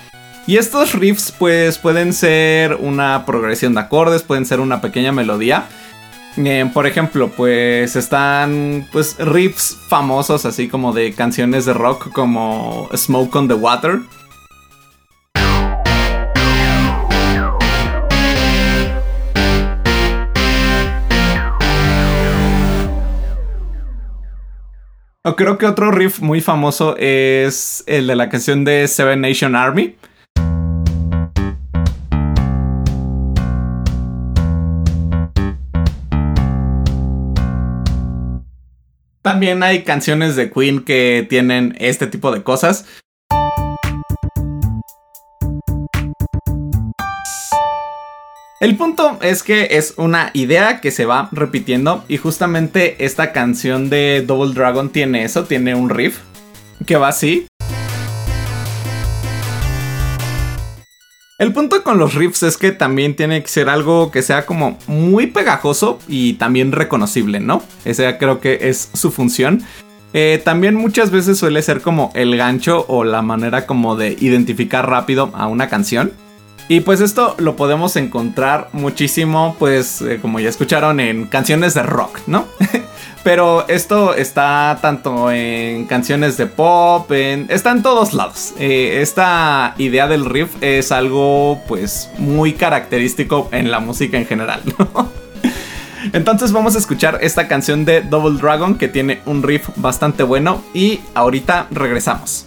Y 0.46 0.56
estos 0.56 0.92
riffs 0.92 1.32
pues 1.38 1.78
pueden 1.78 2.12
ser 2.12 2.74
una 2.74 3.26
progresión 3.26 3.74
de 3.74 3.80
acordes, 3.80 4.22
pueden 4.22 4.46
ser 4.46 4.60
una 4.60 4.80
pequeña 4.80 5.10
melodía 5.10 5.66
eh, 6.36 6.70
por 6.72 6.86
ejemplo, 6.86 7.30
pues 7.30 7.96
están 7.96 8.88
pues 8.92 9.16
riffs 9.18 9.76
famosos 9.88 10.44
así 10.44 10.68
como 10.68 10.92
de 10.92 11.12
canciones 11.12 11.64
de 11.64 11.74
rock 11.74 12.12
como 12.12 12.88
Smoke 12.94 13.36
on 13.36 13.48
the 13.48 13.54
Water. 13.54 14.00
O 25.26 25.36
creo 25.36 25.56
que 25.56 25.64
otro 25.64 25.90
riff 25.90 26.20
muy 26.20 26.42
famoso 26.42 26.96
es 26.98 27.82
el 27.86 28.06
de 28.06 28.14
la 28.14 28.28
canción 28.28 28.62
de 28.64 28.86
Seven 28.88 29.22
Nation 29.22 29.56
Army. 29.56 29.96
También 39.34 39.64
hay 39.64 39.82
canciones 39.82 40.36
de 40.36 40.48
Queen 40.48 40.84
que 40.84 41.26
tienen 41.28 41.74
este 41.80 42.06
tipo 42.06 42.30
de 42.30 42.44
cosas. 42.44 42.86
El 48.60 48.76
punto 48.76 49.18
es 49.22 49.42
que 49.42 49.70
es 49.72 49.94
una 49.96 50.30
idea 50.34 50.80
que 50.80 50.92
se 50.92 51.04
va 51.04 51.30
repitiendo 51.32 52.04
y 52.06 52.16
justamente 52.16 53.04
esta 53.04 53.32
canción 53.32 53.90
de 53.90 54.22
Double 54.24 54.54
Dragon 54.54 54.90
tiene 54.90 55.24
eso, 55.24 55.46
tiene 55.46 55.74
un 55.74 55.90
riff 55.90 56.20
que 56.86 56.94
va 56.94 57.08
así. 57.08 57.48
El 61.36 61.52
punto 61.52 61.82
con 61.82 61.98
los 61.98 62.14
riffs 62.14 62.44
es 62.44 62.56
que 62.56 62.70
también 62.70 63.16
tiene 63.16 63.42
que 63.42 63.48
ser 63.48 63.68
algo 63.68 64.12
que 64.12 64.22
sea 64.22 64.46
como 64.46 64.78
muy 64.86 65.26
pegajoso 65.26 65.98
y 66.06 66.34
también 66.34 66.70
reconocible, 66.70 67.40
¿no? 67.40 67.60
Esa 67.84 68.18
creo 68.18 68.38
que 68.38 68.68
es 68.68 68.90
su 68.94 69.10
función. 69.10 69.64
Eh, 70.12 70.40
también 70.44 70.76
muchas 70.76 71.10
veces 71.10 71.36
suele 71.36 71.60
ser 71.62 71.80
como 71.80 72.12
el 72.14 72.36
gancho 72.36 72.84
o 72.86 73.02
la 73.02 73.20
manera 73.20 73.66
como 73.66 73.96
de 73.96 74.16
identificar 74.20 74.88
rápido 74.88 75.32
a 75.34 75.48
una 75.48 75.68
canción. 75.68 76.12
Y 76.68 76.80
pues 76.80 77.00
esto 77.00 77.34
lo 77.38 77.56
podemos 77.56 77.96
encontrar 77.96 78.68
muchísimo, 78.72 79.56
pues 79.58 80.02
eh, 80.02 80.20
como 80.22 80.38
ya 80.38 80.50
escucharon, 80.50 81.00
en 81.00 81.26
canciones 81.26 81.74
de 81.74 81.82
rock, 81.82 82.20
¿no? 82.28 82.46
Pero 83.24 83.66
esto 83.68 84.14
está 84.14 84.78
tanto 84.82 85.30
en 85.30 85.86
canciones 85.86 86.36
de 86.36 86.46
pop, 86.46 87.10
en, 87.10 87.46
está 87.48 87.70
en 87.70 87.82
todos 87.82 88.12
lados. 88.12 88.52
Eh, 88.58 89.00
esta 89.00 89.74
idea 89.78 90.06
del 90.06 90.26
riff 90.26 90.50
es 90.60 90.92
algo 90.92 91.62
pues 91.66 92.10
muy 92.18 92.52
característico 92.52 93.48
en 93.50 93.70
la 93.70 93.80
música 93.80 94.18
en 94.18 94.26
general, 94.26 94.62
Entonces 96.12 96.52
vamos 96.52 96.74
a 96.74 96.78
escuchar 96.78 97.18
esta 97.22 97.48
canción 97.48 97.86
de 97.86 98.02
Double 98.02 98.38
Dragon 98.38 98.76
que 98.76 98.88
tiene 98.88 99.22
un 99.24 99.42
riff 99.42 99.70
bastante 99.76 100.22
bueno 100.22 100.62
y 100.74 101.00
ahorita 101.14 101.68
regresamos. 101.70 102.46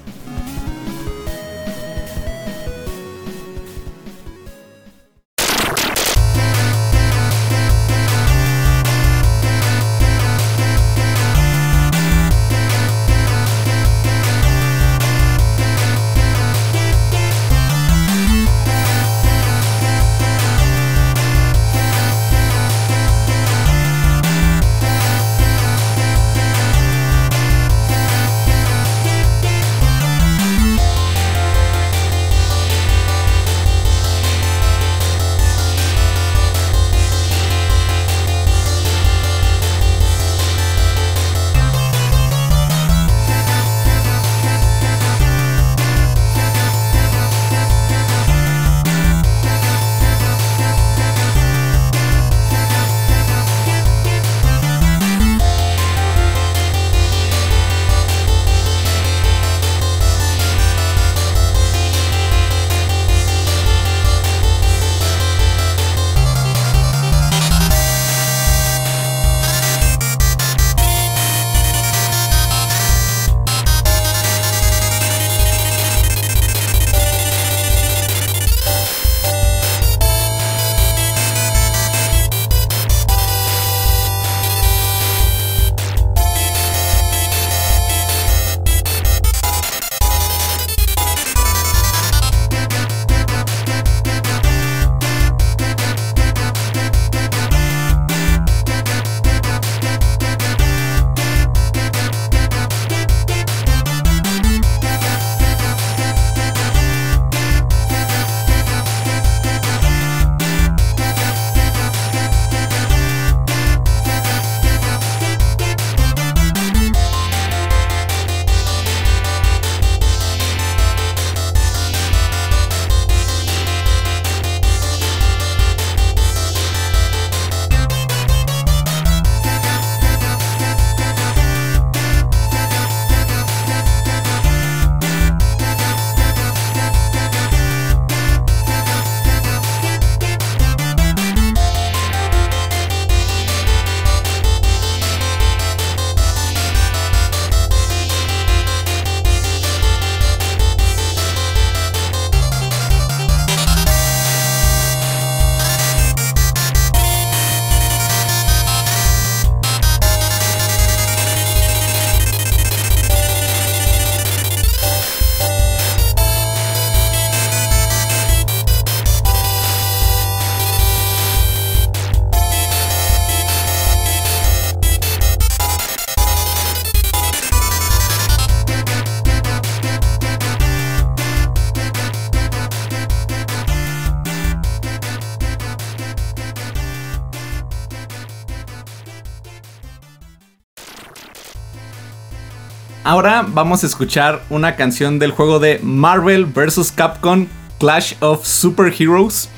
Ahora 193.17 193.43
vamos 193.47 193.83
a 193.83 193.87
escuchar 193.87 194.43
una 194.51 194.75
canción 194.75 195.17
del 195.17 195.31
juego 195.31 195.57
de 195.57 195.79
Marvel 195.81 196.45
vs. 196.45 196.91
Capcom 196.91 197.47
Clash 197.79 198.13
of 198.19 198.45
Superheroes. 198.45 199.49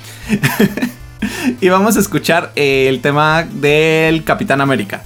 y 1.59 1.67
vamos 1.67 1.97
a 1.97 1.99
escuchar 1.99 2.53
el 2.55 3.01
tema 3.01 3.43
del 3.43 4.23
Capitán 4.23 4.61
América. 4.61 5.03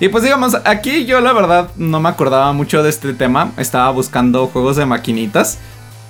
Y 0.00 0.08
pues 0.08 0.24
digamos, 0.24 0.56
aquí 0.64 1.04
yo 1.04 1.20
la 1.20 1.34
verdad 1.34 1.68
no 1.76 2.00
me 2.00 2.08
acordaba 2.08 2.54
mucho 2.54 2.82
de 2.82 2.88
este 2.88 3.12
tema. 3.12 3.52
Estaba 3.58 3.90
buscando 3.90 4.46
juegos 4.46 4.76
de 4.76 4.86
maquinitas. 4.86 5.58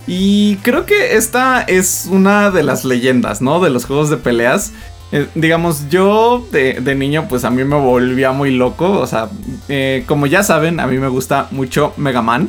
Y 0.07 0.59
creo 0.59 0.87
que 0.87 1.17
esta 1.17 1.63
es 1.63 2.07
una 2.09 2.53
de 2.53 2.63
las 2.63 2.85
leyendas, 2.85 3.43
¿no? 3.43 3.59
De 3.59 3.71
los 3.71 3.87
juegos 3.87 4.09
de 4.09 4.19
peleas. 4.19 4.71
Eh, 5.13 5.29
digamos, 5.35 5.91
yo 5.91 6.47
de, 6.51 6.95
niño, 6.97 7.27
pues 7.29 7.45
a 7.45 7.51
mí 7.51 7.63
me 7.65 7.77
volvía 7.77 8.33
muy 8.33 8.51
loco. 8.51 8.91
O 8.99 9.07
sea, 9.07 9.29
eh, 9.69 10.05
como 10.07 10.27
ya 10.27 10.43
saben, 10.43 10.81
a 10.81 10.87
mí 10.87 10.99
me 10.99 11.09
gusta 11.09 11.49
mucho 11.51 11.93
Mega 11.97 12.23
Man. 12.23 12.49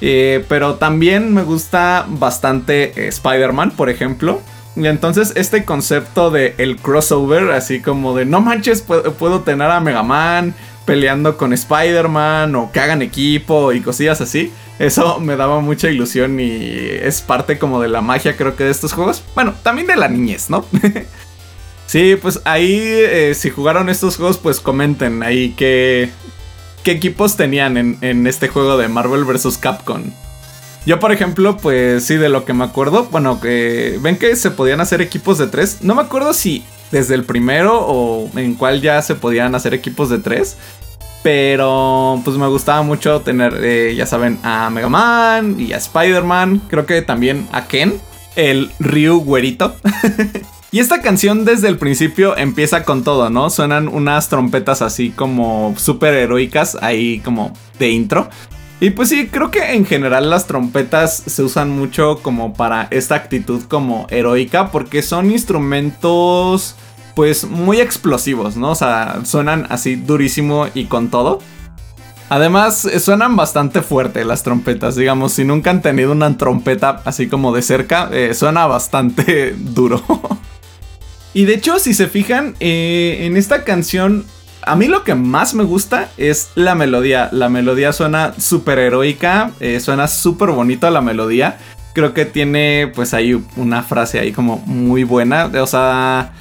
Eh, 0.00 0.44
pero 0.48 0.76
también 0.76 1.34
me 1.34 1.42
gusta 1.42 2.06
bastante 2.08 3.08
Spider-Man, 3.08 3.72
por 3.72 3.90
ejemplo. 3.90 4.40
Y 4.74 4.86
entonces 4.86 5.32
este 5.34 5.64
concepto 5.64 6.30
de 6.30 6.54
el 6.58 6.76
crossover, 6.76 7.50
así 7.50 7.80
como 7.80 8.14
de 8.14 8.24
no 8.24 8.40
manches, 8.40 8.80
puedo, 8.80 9.12
puedo 9.14 9.40
tener 9.40 9.70
a 9.70 9.80
Mega 9.80 10.04
Man 10.04 10.54
peleando 10.84 11.36
con 11.36 11.52
Spider-Man 11.52 12.54
o 12.54 12.70
que 12.72 12.80
hagan 12.80 13.02
equipo 13.02 13.72
y 13.72 13.80
cosillas 13.80 14.20
así. 14.20 14.52
Eso 14.78 15.18
me 15.18 15.36
daba 15.36 15.60
mucha 15.60 15.90
ilusión 15.90 16.38
y 16.38 16.70
es 17.02 17.20
parte 17.20 17.58
como 17.58 17.80
de 17.82 17.88
la 17.88 18.00
magia 18.00 18.36
creo 18.36 18.54
que 18.54 18.64
de 18.64 18.70
estos 18.70 18.92
juegos. 18.92 19.22
Bueno, 19.34 19.52
también 19.62 19.88
de 19.88 19.96
la 19.96 20.08
niñez, 20.08 20.48
¿no? 20.48 20.64
sí, 21.88 22.14
pues 22.14 22.40
ahí 22.44 22.78
eh, 22.80 23.34
si 23.34 23.50
jugaron 23.50 23.88
estos 23.88 24.16
juegos 24.16 24.38
pues 24.38 24.60
comenten 24.60 25.24
ahí 25.24 25.54
qué, 25.56 26.10
qué 26.84 26.92
equipos 26.92 27.36
tenían 27.36 27.76
en, 27.76 27.98
en 28.00 28.28
este 28.28 28.46
juego 28.46 28.78
de 28.78 28.86
Marvel 28.86 29.24
vs. 29.24 29.58
Capcom. 29.58 30.04
Yo, 30.86 30.98
por 31.00 31.12
ejemplo, 31.12 31.58
pues 31.58 32.04
sí, 32.04 32.16
de 32.16 32.30
lo 32.30 32.46
que 32.46 32.54
me 32.54 32.64
acuerdo, 32.64 33.08
bueno, 33.10 33.40
que 33.42 33.98
ven 34.00 34.16
que 34.16 34.34
se 34.36 34.50
podían 34.50 34.80
hacer 34.80 35.02
equipos 35.02 35.36
de 35.36 35.46
tres. 35.46 35.78
No 35.82 35.94
me 35.94 36.00
acuerdo 36.00 36.32
si 36.32 36.64
desde 36.90 37.14
el 37.14 37.24
primero 37.24 37.78
o 37.78 38.30
en 38.38 38.54
cuál 38.54 38.80
ya 38.80 39.02
se 39.02 39.14
podían 39.14 39.54
hacer 39.54 39.74
equipos 39.74 40.08
de 40.08 40.18
tres. 40.18 40.56
Pero 41.22 42.20
pues 42.24 42.36
me 42.38 42.46
gustaba 42.46 42.80
mucho 42.82 43.20
tener, 43.20 43.58
eh, 43.62 43.94
ya 43.96 44.06
saben, 44.06 44.38
a 44.42 44.70
Mega 44.70 44.88
Man 44.88 45.56
y 45.58 45.72
a 45.72 45.76
Spider-Man. 45.76 46.62
Creo 46.68 46.86
que 46.86 47.02
también 47.02 47.48
a 47.52 47.66
Ken, 47.66 48.00
el 48.36 48.70
Ryu 48.78 49.20
güerito. 49.20 49.76
y 50.70 50.80
esta 50.80 51.00
canción 51.00 51.46
desde 51.46 51.68
el 51.68 51.78
principio 51.78 52.36
empieza 52.36 52.84
con 52.84 53.02
todo, 53.02 53.30
¿no? 53.30 53.48
Suenan 53.48 53.88
unas 53.88 54.28
trompetas 54.28 54.82
así 54.82 55.10
como 55.10 55.74
súper 55.78 56.12
heroicas 56.12 56.76
ahí 56.82 57.20
como 57.20 57.54
de 57.78 57.88
intro. 57.88 58.28
Y 58.80 58.90
pues 58.90 59.08
sí, 59.08 59.28
creo 59.28 59.50
que 59.50 59.72
en 59.72 59.86
general 59.86 60.28
las 60.28 60.46
trompetas 60.46 61.22
se 61.26 61.42
usan 61.42 61.70
mucho 61.70 62.20
como 62.22 62.52
para 62.52 62.86
esta 62.90 63.14
actitud 63.14 63.62
como 63.62 64.06
heroica 64.10 64.70
porque 64.70 65.02
son 65.02 65.30
instrumentos 65.30 66.76
pues 67.14 67.44
muy 67.44 67.80
explosivos, 67.80 68.56
¿no? 68.56 68.70
O 68.70 68.74
sea, 68.76 69.22
suenan 69.24 69.66
así 69.70 69.96
durísimo 69.96 70.66
y 70.74 70.84
con 70.84 71.08
todo. 71.08 71.40
Además, 72.28 72.84
eh, 72.84 73.00
suenan 73.00 73.36
bastante 73.36 73.80
fuerte 73.80 74.24
las 74.24 74.42
trompetas, 74.42 74.96
digamos, 74.96 75.32
si 75.32 75.44
nunca 75.44 75.70
han 75.70 75.80
tenido 75.80 76.12
una 76.12 76.36
trompeta 76.36 77.00
así 77.06 77.26
como 77.26 77.52
de 77.52 77.62
cerca, 77.62 78.10
eh, 78.12 78.34
suena 78.34 78.66
bastante 78.66 79.52
duro. 79.58 80.02
Y 81.34 81.44
de 81.44 81.54
hecho, 81.54 81.78
si 81.78 81.94
se 81.94 82.08
fijan, 82.08 82.54
eh, 82.60 83.20
en 83.22 83.36
esta 83.36 83.64
canción, 83.64 84.24
a 84.62 84.76
mí 84.76 84.86
lo 84.86 85.04
que 85.04 85.14
más 85.14 85.54
me 85.54 85.64
gusta 85.64 86.10
es 86.16 86.50
la 86.54 86.74
melodía. 86.74 87.28
La 87.32 87.48
melodía 87.48 87.92
suena 87.92 88.34
súper 88.38 88.78
heroica, 88.78 89.52
suena 89.80 90.08
súper 90.08 90.50
bonito 90.50 90.90
la 90.90 91.00
melodía. 91.00 91.58
Creo 91.94 92.14
que 92.14 92.24
tiene 92.24 92.90
pues 92.94 93.14
ahí 93.14 93.40
una 93.56 93.82
frase 93.82 94.18
ahí 94.18 94.32
como 94.32 94.58
muy 94.66 95.04
buena, 95.04 95.46
o 95.46 95.66
sea... 95.66 96.32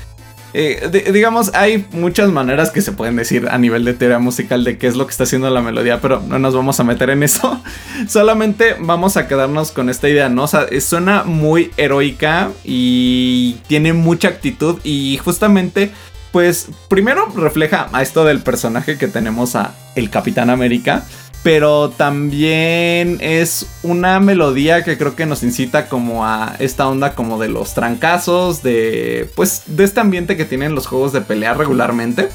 Eh, 0.60 1.04
digamos, 1.13 1.54
hay 1.54 1.86
muchas 1.91 2.32
maneras 2.32 2.72
que 2.72 2.82
se 2.82 2.91
pueden 2.91 3.15
decir 3.15 3.48
a 3.48 3.60
nivel 3.60 3.86
de 3.86 3.93
teoría 3.93 4.17
musical 4.17 4.63
de 4.63 4.80
qué 4.80 4.88
es 4.88 4.96
lo 4.96 5.06
que 5.06 5.12
está 5.12 5.26
haciendo 5.26 5.48
la 5.52 5.62
melodía, 5.62 6.02
pero 6.02 6.20
no 6.20 6.39
nos 6.39 6.56
vamos 6.56 6.80
a 6.80 6.84
meter 6.84 7.12
en 7.12 7.22
eso. 7.22 7.62
Solamente 8.08 8.76
vamos 8.80 9.17
a 9.17 9.28
quedarnos 9.28 9.72
con 9.72 9.88
esta 9.88 10.10
idea, 10.10 10.30
¿no? 10.30 10.46
O 10.46 10.48
sea, 10.48 10.65
suena 10.82 11.24
muy 11.24 11.70
heroica 11.78 12.50
y 12.63 13.58
tiene 13.67 13.93
mucha 13.93 14.30
actitud 14.30 14.80
y 14.84 15.20
justamente, 15.24 15.91
pues, 16.32 16.70
primero 16.88 17.28
refleja 17.36 17.88
a 17.93 18.02
esto 18.02 18.26
del 18.26 18.39
personaje 18.39 18.98
que 18.98 19.08
tenemos 19.08 19.56
a 19.56 19.76
el 19.93 20.10
Capitán 20.10 20.50
América 20.50 21.06
pero 21.43 21.89
también 21.89 23.17
es 23.21 23.67
una 23.84 24.19
melodía 24.19 24.84
que 24.84 24.97
creo 24.97 25.15
que 25.15 25.26
nos 25.26 25.43
incita 25.43 25.88
como 25.88 26.26
a 26.26 26.56
esta 26.60 26.88
onda 26.88 27.15
como 27.15 27.39
de 27.39 27.47
los 27.47 27.73
trancazos, 27.73 28.63
de 28.63 29.30
pues 29.36 29.63
de 29.67 29.84
este 29.84 30.00
ambiente 30.00 30.36
que 30.36 30.45
tienen 30.45 30.76
los 30.76 30.88
juegos 30.88 31.13
de 31.13 31.21
pelea 31.21 31.54
regularmente. 31.54 32.30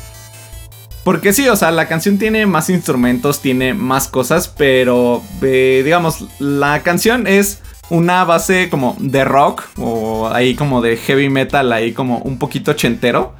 Porque 1.04 1.32
sí, 1.32 1.48
o 1.48 1.56
sea, 1.56 1.72
la 1.72 1.88
canción 1.88 2.18
tiene 2.18 2.46
más 2.46 2.70
instrumentos, 2.70 3.40
tiene 3.40 3.74
más 3.74 4.06
cosas, 4.06 4.48
pero 4.48 5.22
eh, 5.42 5.82
digamos, 5.84 6.26
la 6.38 6.82
canción 6.82 7.26
es 7.26 7.60
una 7.90 8.24
base 8.24 8.70
como 8.70 8.96
de 9.00 9.24
rock 9.24 9.64
o 9.78 10.28
ahí 10.32 10.54
como 10.54 10.80
de 10.80 10.96
heavy 10.96 11.28
metal, 11.28 11.72
ahí 11.72 11.92
como 11.92 12.18
un 12.18 12.38
poquito 12.38 12.70
ochentero. 12.70 13.34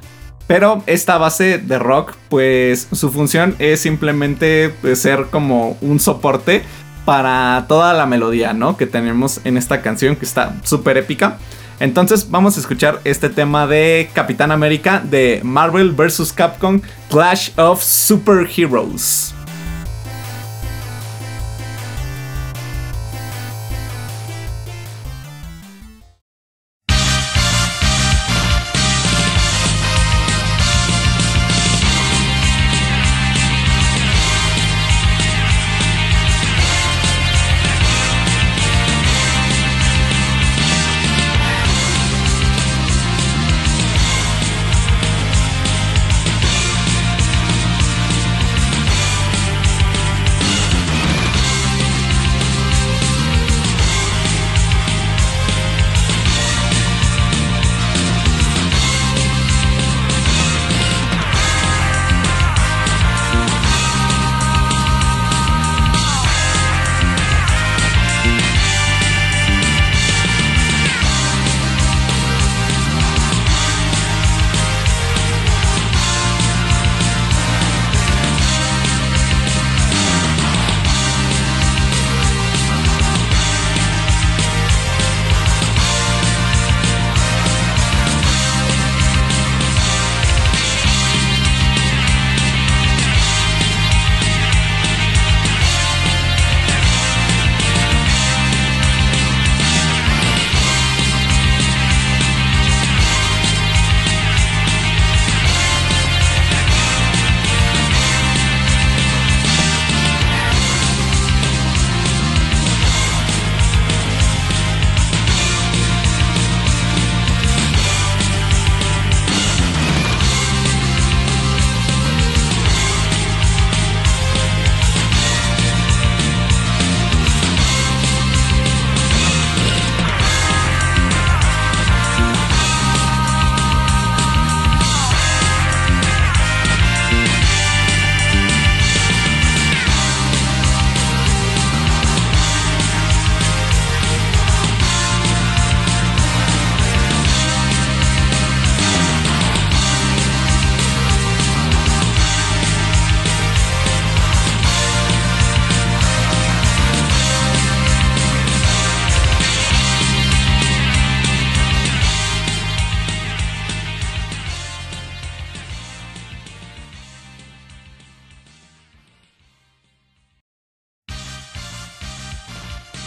Pero 0.47 0.83
esta 0.87 1.17
base 1.17 1.57
de 1.57 1.79
rock, 1.79 2.13
pues 2.29 2.87
su 2.91 3.11
función 3.11 3.55
es 3.59 3.79
simplemente 3.79 4.73
pues, 4.81 4.99
ser 4.99 5.27
como 5.31 5.77
un 5.81 5.99
soporte 5.99 6.63
para 7.05 7.65
toda 7.67 7.93
la 7.93 8.05
melodía, 8.05 8.53
¿no? 8.53 8.77
Que 8.77 8.85
tenemos 8.85 9.41
en 9.45 9.57
esta 9.57 9.81
canción 9.81 10.15
que 10.15 10.25
está 10.25 10.55
súper 10.63 10.97
épica. 10.97 11.37
Entonces 11.79 12.29
vamos 12.29 12.57
a 12.57 12.59
escuchar 12.59 13.01
este 13.03 13.29
tema 13.29 13.67
de 13.67 14.09
Capitán 14.13 14.51
América 14.51 15.01
de 15.03 15.41
Marvel 15.43 15.91
vs. 15.91 16.31
Capcom 16.33 16.81
Clash 17.09 17.51
of 17.57 17.83
Superheroes. 17.83 19.33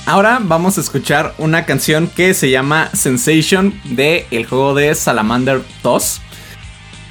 Ahora 0.07 0.41
vamos 0.43 0.79
a 0.79 0.81
escuchar 0.81 1.35
una 1.37 1.67
canción 1.67 2.07
que 2.07 2.33
se 2.33 2.51
llama 2.51 2.89
Sensation 2.95 3.79
de 3.85 4.27
el 4.31 4.47
juego 4.47 4.75
de 4.75 4.95
Salamander 4.95 5.63
2. 5.83 6.21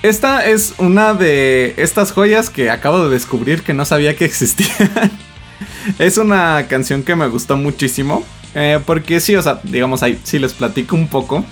Esta 0.02 0.46
es 0.46 0.74
una 0.78 1.14
de 1.14 1.76
estas 1.78 2.12
joyas 2.12 2.50
que 2.50 2.72
acabo 2.72 3.04
de 3.04 3.10
descubrir 3.10 3.62
que 3.62 3.74
no 3.74 3.86
sabía 3.86 4.16
que 4.16 4.26
existían. 4.26 5.12
es 6.00 6.18
una 6.18 6.66
canción 6.68 7.04
que 7.04 7.16
me 7.16 7.28
gustó 7.28 7.58
muchísimo. 7.58 8.24
Eh, 8.56 8.80
porque 8.86 9.20
sí, 9.20 9.36
o 9.36 9.42
sea, 9.42 9.60
digamos 9.64 10.02
ahí, 10.02 10.20
si 10.24 10.40
les 10.40 10.54
platico 10.54 10.96
un 10.96 11.08
poco. 11.08 11.44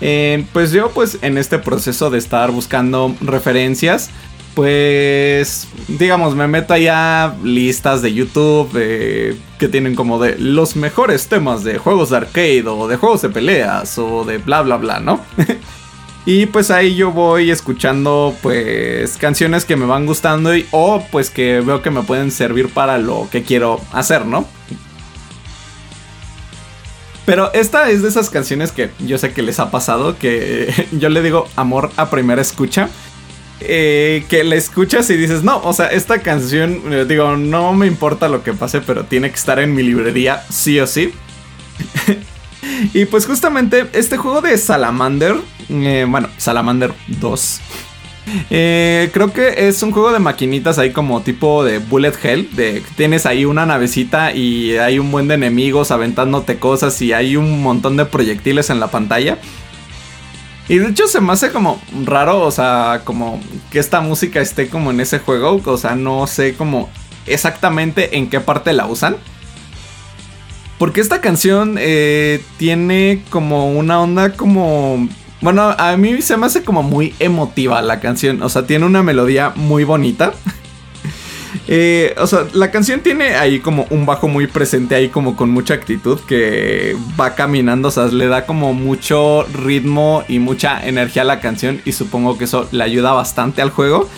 Eh, 0.00 0.44
pues 0.52 0.72
yo 0.72 0.90
pues 0.90 1.18
en 1.22 1.38
este 1.38 1.58
proceso 1.58 2.10
de 2.10 2.18
estar 2.18 2.50
buscando 2.50 3.14
referencias, 3.20 4.10
pues 4.54 5.68
digamos 5.88 6.34
me 6.34 6.46
meto 6.46 6.74
allá 6.74 7.34
listas 7.42 8.02
de 8.02 8.12
YouTube 8.12 8.72
que 9.58 9.68
tienen 9.68 9.94
como 9.94 10.18
de 10.18 10.36
los 10.38 10.76
mejores 10.76 11.28
temas 11.28 11.64
de 11.64 11.78
juegos 11.78 12.10
de 12.10 12.18
arcade 12.18 12.64
o 12.66 12.88
de 12.88 12.96
juegos 12.96 13.22
de 13.22 13.30
peleas 13.30 13.96
o 13.98 14.24
de 14.24 14.38
bla 14.38 14.62
bla 14.62 14.76
bla, 14.76 15.00
¿no? 15.00 15.20
y 16.26 16.46
pues 16.46 16.70
ahí 16.70 16.94
yo 16.94 17.12
voy 17.12 17.50
escuchando 17.50 18.34
pues 18.42 19.16
canciones 19.16 19.64
que 19.64 19.76
me 19.76 19.86
van 19.86 20.06
gustando 20.06 20.54
y 20.54 20.66
o 20.70 21.02
pues 21.10 21.30
que 21.30 21.60
veo 21.60 21.80
que 21.80 21.90
me 21.90 22.02
pueden 22.02 22.30
servir 22.30 22.68
para 22.68 22.98
lo 22.98 23.28
que 23.30 23.42
quiero 23.42 23.80
hacer, 23.92 24.26
¿no? 24.26 24.46
Pero 27.24 27.52
esta 27.54 27.88
es 27.90 28.02
de 28.02 28.08
esas 28.08 28.30
canciones 28.30 28.72
que 28.72 28.90
yo 28.98 29.16
sé 29.16 29.32
que 29.32 29.42
les 29.42 29.60
ha 29.60 29.70
pasado, 29.70 30.18
que 30.18 30.88
yo 30.92 31.08
le 31.08 31.22
digo 31.22 31.48
amor 31.56 31.90
a 31.96 32.10
primera 32.10 32.42
escucha. 32.42 32.88
Eh, 33.66 34.24
que 34.28 34.44
la 34.44 34.56
escuchas 34.56 35.08
y 35.10 35.16
dices, 35.16 35.42
no, 35.42 35.58
o 35.62 35.72
sea, 35.72 35.86
esta 35.86 36.20
canción, 36.20 36.82
eh, 36.92 37.04
digo, 37.08 37.36
no 37.36 37.72
me 37.72 37.86
importa 37.86 38.28
lo 38.28 38.42
que 38.42 38.52
pase, 38.52 38.80
pero 38.80 39.04
tiene 39.04 39.30
que 39.30 39.36
estar 39.36 39.58
en 39.58 39.74
mi 39.74 39.82
librería, 39.82 40.44
sí 40.50 40.80
o 40.80 40.86
sí. 40.86 41.12
y 42.94 43.04
pues 43.06 43.26
justamente 43.26 43.86
este 43.92 44.16
juego 44.16 44.40
de 44.40 44.56
Salamander, 44.58 45.36
eh, 45.68 46.06
bueno, 46.08 46.28
Salamander 46.38 46.92
2, 47.08 47.60
eh, 48.50 49.10
creo 49.12 49.32
que 49.32 49.68
es 49.68 49.82
un 49.82 49.90
juego 49.90 50.12
de 50.12 50.18
maquinitas 50.18 50.78
ahí 50.78 50.90
como 50.90 51.22
tipo 51.22 51.64
de 51.64 51.78
Bullet 51.78 52.12
Hell. 52.22 52.48
De 52.54 52.82
tienes 52.96 53.26
ahí 53.26 53.44
una 53.44 53.66
navecita 53.66 54.32
y 54.32 54.76
hay 54.76 54.98
un 54.98 55.10
buen 55.10 55.28
de 55.28 55.34
enemigos 55.34 55.90
aventándote 55.90 56.58
cosas 56.58 57.00
y 57.02 57.12
hay 57.12 57.36
un 57.36 57.62
montón 57.62 57.96
de 57.96 58.06
proyectiles 58.06 58.70
en 58.70 58.80
la 58.80 58.90
pantalla. 58.90 59.38
Y 60.68 60.78
de 60.78 60.88
hecho 60.88 61.06
se 61.06 61.20
me 61.20 61.32
hace 61.32 61.50
como 61.50 61.80
raro, 62.04 62.40
o 62.40 62.50
sea, 62.50 63.02
como 63.04 63.40
que 63.70 63.78
esta 63.78 64.00
música 64.00 64.40
esté 64.40 64.68
como 64.68 64.90
en 64.90 65.00
ese 65.00 65.18
juego. 65.18 65.60
O 65.64 65.76
sea, 65.76 65.94
no 65.94 66.26
sé 66.26 66.54
como 66.54 66.88
exactamente 67.26 68.16
en 68.16 68.30
qué 68.30 68.40
parte 68.40 68.72
la 68.72 68.86
usan. 68.86 69.16
Porque 70.78 71.00
esta 71.00 71.20
canción 71.20 71.76
eh, 71.78 72.42
tiene 72.58 73.22
como 73.30 73.72
una 73.72 74.00
onda 74.00 74.32
como 74.32 75.08
bueno, 75.42 75.74
a 75.76 75.96
mí 75.96 76.22
se 76.22 76.36
me 76.36 76.46
hace 76.46 76.62
como 76.62 76.84
muy 76.84 77.16
emotiva 77.18 77.82
la 77.82 77.98
canción. 77.98 78.42
O 78.42 78.48
sea, 78.48 78.64
tiene 78.64 78.86
una 78.86 79.02
melodía 79.02 79.52
muy 79.56 79.82
bonita. 79.82 80.32
Eh, 81.68 82.14
o 82.18 82.26
sea, 82.26 82.46
la 82.52 82.70
canción 82.70 83.00
tiene 83.00 83.34
ahí 83.36 83.60
como 83.60 83.86
un 83.90 84.06
bajo 84.06 84.28
muy 84.28 84.46
presente, 84.46 84.94
ahí 84.94 85.08
como 85.08 85.36
con 85.36 85.50
mucha 85.50 85.74
actitud 85.74 86.18
que 86.20 86.96
va 87.20 87.34
caminando, 87.34 87.88
o 87.88 87.90
sea, 87.90 88.06
le 88.06 88.26
da 88.26 88.46
como 88.46 88.74
mucho 88.74 89.44
ritmo 89.44 90.24
y 90.28 90.38
mucha 90.38 90.86
energía 90.86 91.22
a 91.22 91.26
la 91.26 91.40
canción 91.40 91.80
y 91.84 91.92
supongo 91.92 92.38
que 92.38 92.44
eso 92.44 92.68
le 92.72 92.82
ayuda 92.82 93.12
bastante 93.12 93.62
al 93.62 93.70
juego. 93.70 94.08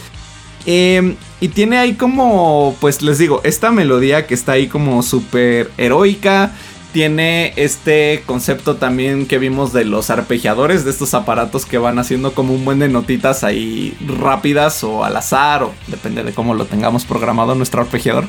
Em, 0.66 1.16
y 1.40 1.48
tiene 1.48 1.76
ahí 1.76 1.94
como, 1.94 2.74
pues 2.80 3.02
les 3.02 3.18
digo, 3.18 3.42
esta 3.44 3.70
melodía 3.70 4.26
que 4.26 4.34
está 4.34 4.52
ahí 4.52 4.66
como 4.66 5.02
súper 5.02 5.70
heroica 5.76 6.52
tiene 6.94 7.52
este 7.56 8.22
concepto 8.24 8.76
también 8.76 9.26
que 9.26 9.38
vimos 9.38 9.72
de 9.72 9.84
los 9.84 10.10
arpegiadores, 10.10 10.84
de 10.84 10.92
estos 10.92 11.12
aparatos 11.12 11.66
que 11.66 11.76
van 11.76 11.98
haciendo 11.98 12.34
como 12.34 12.54
un 12.54 12.64
buen 12.64 12.78
de 12.78 12.88
notitas 12.88 13.42
ahí 13.42 13.98
rápidas 14.06 14.84
o 14.84 15.04
al 15.04 15.16
azar, 15.16 15.64
o 15.64 15.74
depende 15.88 16.22
de 16.22 16.32
cómo 16.32 16.54
lo 16.54 16.66
tengamos 16.66 17.04
programado 17.04 17.56
nuestro 17.56 17.80
arpegiador. 17.80 18.28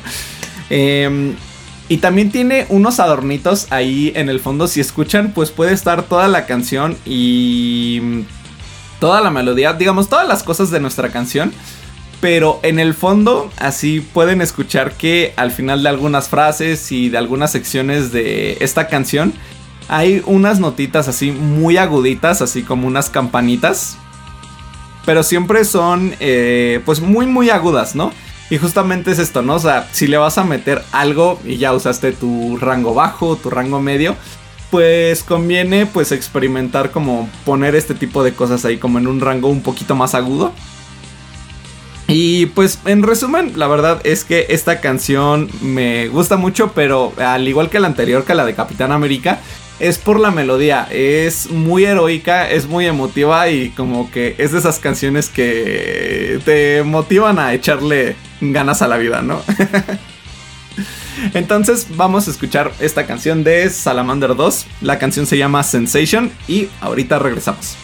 Em, 0.68 1.36
y 1.88 1.98
también 1.98 2.32
tiene 2.32 2.66
unos 2.68 2.98
adornitos 2.98 3.68
ahí 3.70 4.12
en 4.16 4.28
el 4.28 4.40
fondo. 4.40 4.66
Si 4.66 4.80
escuchan, 4.80 5.30
pues 5.32 5.52
puede 5.52 5.72
estar 5.72 6.02
toda 6.02 6.26
la 6.26 6.44
canción 6.44 6.96
y 7.04 8.24
toda 8.98 9.20
la 9.20 9.30
melodía, 9.30 9.74
digamos, 9.74 10.08
todas 10.08 10.26
las 10.26 10.42
cosas 10.42 10.72
de 10.72 10.80
nuestra 10.80 11.10
canción 11.10 11.52
pero 12.20 12.60
en 12.62 12.78
el 12.78 12.94
fondo, 12.94 13.50
así 13.58 14.00
pueden 14.00 14.40
escuchar 14.40 14.92
que 14.92 15.34
al 15.36 15.50
final 15.50 15.82
de 15.82 15.88
algunas 15.88 16.28
frases 16.28 16.90
y 16.92 17.08
de 17.08 17.18
algunas 17.18 17.52
secciones 17.52 18.12
de 18.12 18.56
esta 18.60 18.88
canción, 18.88 19.34
hay 19.88 20.22
unas 20.26 20.58
notitas 20.58 21.08
así 21.08 21.30
muy 21.30 21.76
aguditas, 21.76 22.42
así 22.42 22.62
como 22.62 22.86
unas 22.86 23.10
campanitas. 23.10 23.98
Pero 25.04 25.22
siempre 25.22 25.64
son, 25.64 26.14
eh, 26.18 26.80
pues 26.84 27.00
muy, 27.00 27.26
muy 27.26 27.50
agudas, 27.50 27.94
¿no? 27.94 28.12
Y 28.50 28.58
justamente 28.58 29.10
es 29.10 29.18
esto, 29.18 29.42
¿no? 29.42 29.54
O 29.54 29.58
sea, 29.58 29.88
si 29.92 30.06
le 30.06 30.16
vas 30.16 30.38
a 30.38 30.44
meter 30.44 30.82
algo 30.92 31.40
y 31.44 31.58
ya 31.58 31.72
usaste 31.72 32.12
tu 32.12 32.56
rango 32.56 32.94
bajo, 32.94 33.36
tu 33.36 33.50
rango 33.50 33.80
medio, 33.80 34.16
pues 34.70 35.22
conviene 35.22 35.86
pues 35.86 36.12
experimentar 36.12 36.90
como 36.90 37.28
poner 37.44 37.74
este 37.74 37.94
tipo 37.94 38.24
de 38.24 38.32
cosas 38.32 38.64
ahí 38.64 38.78
como 38.78 38.98
en 38.98 39.06
un 39.06 39.20
rango 39.20 39.48
un 39.48 39.62
poquito 39.62 39.94
más 39.94 40.14
agudo. 40.14 40.52
Y 42.08 42.46
pues 42.46 42.78
en 42.84 43.02
resumen, 43.02 43.54
la 43.56 43.66
verdad 43.66 44.00
es 44.04 44.22
que 44.22 44.46
esta 44.50 44.80
canción 44.80 45.48
me 45.60 46.08
gusta 46.08 46.36
mucho, 46.36 46.72
pero 46.72 47.12
al 47.18 47.48
igual 47.48 47.68
que 47.68 47.80
la 47.80 47.88
anterior, 47.88 48.24
que 48.24 48.34
la 48.34 48.44
de 48.44 48.54
Capitán 48.54 48.92
América, 48.92 49.40
es 49.80 49.98
por 49.98 50.20
la 50.20 50.30
melodía, 50.30 50.86
es 50.90 51.50
muy 51.50 51.84
heroica, 51.84 52.48
es 52.48 52.66
muy 52.66 52.86
emotiva 52.86 53.48
y 53.50 53.70
como 53.70 54.10
que 54.10 54.34
es 54.38 54.52
de 54.52 54.58
esas 54.58 54.78
canciones 54.78 55.28
que 55.28 56.40
te 56.44 56.82
motivan 56.82 57.38
a 57.38 57.52
echarle 57.52 58.16
ganas 58.40 58.82
a 58.82 58.88
la 58.88 58.96
vida, 58.96 59.22
¿no? 59.22 59.42
Entonces 61.34 61.88
vamos 61.96 62.28
a 62.28 62.30
escuchar 62.30 62.72
esta 62.80 63.06
canción 63.06 63.42
de 63.42 63.68
Salamander 63.68 64.36
2, 64.36 64.66
la 64.82 64.98
canción 64.98 65.26
se 65.26 65.38
llama 65.38 65.62
Sensation 65.62 66.30
y 66.46 66.68
ahorita 66.80 67.18
regresamos. 67.18 67.76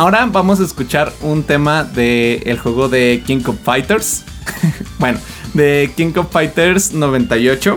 Ahora 0.00 0.24
vamos 0.24 0.60
a 0.60 0.64
escuchar 0.64 1.12
un 1.20 1.42
tema 1.42 1.84
del 1.84 2.42
el 2.46 2.58
juego 2.58 2.88
de 2.88 3.22
King 3.26 3.42
of 3.44 3.56
Fighters. 3.62 4.24
bueno, 4.98 5.18
de 5.52 5.92
King 5.94 6.12
of 6.16 6.32
Fighters 6.32 6.94
98. 6.94 7.76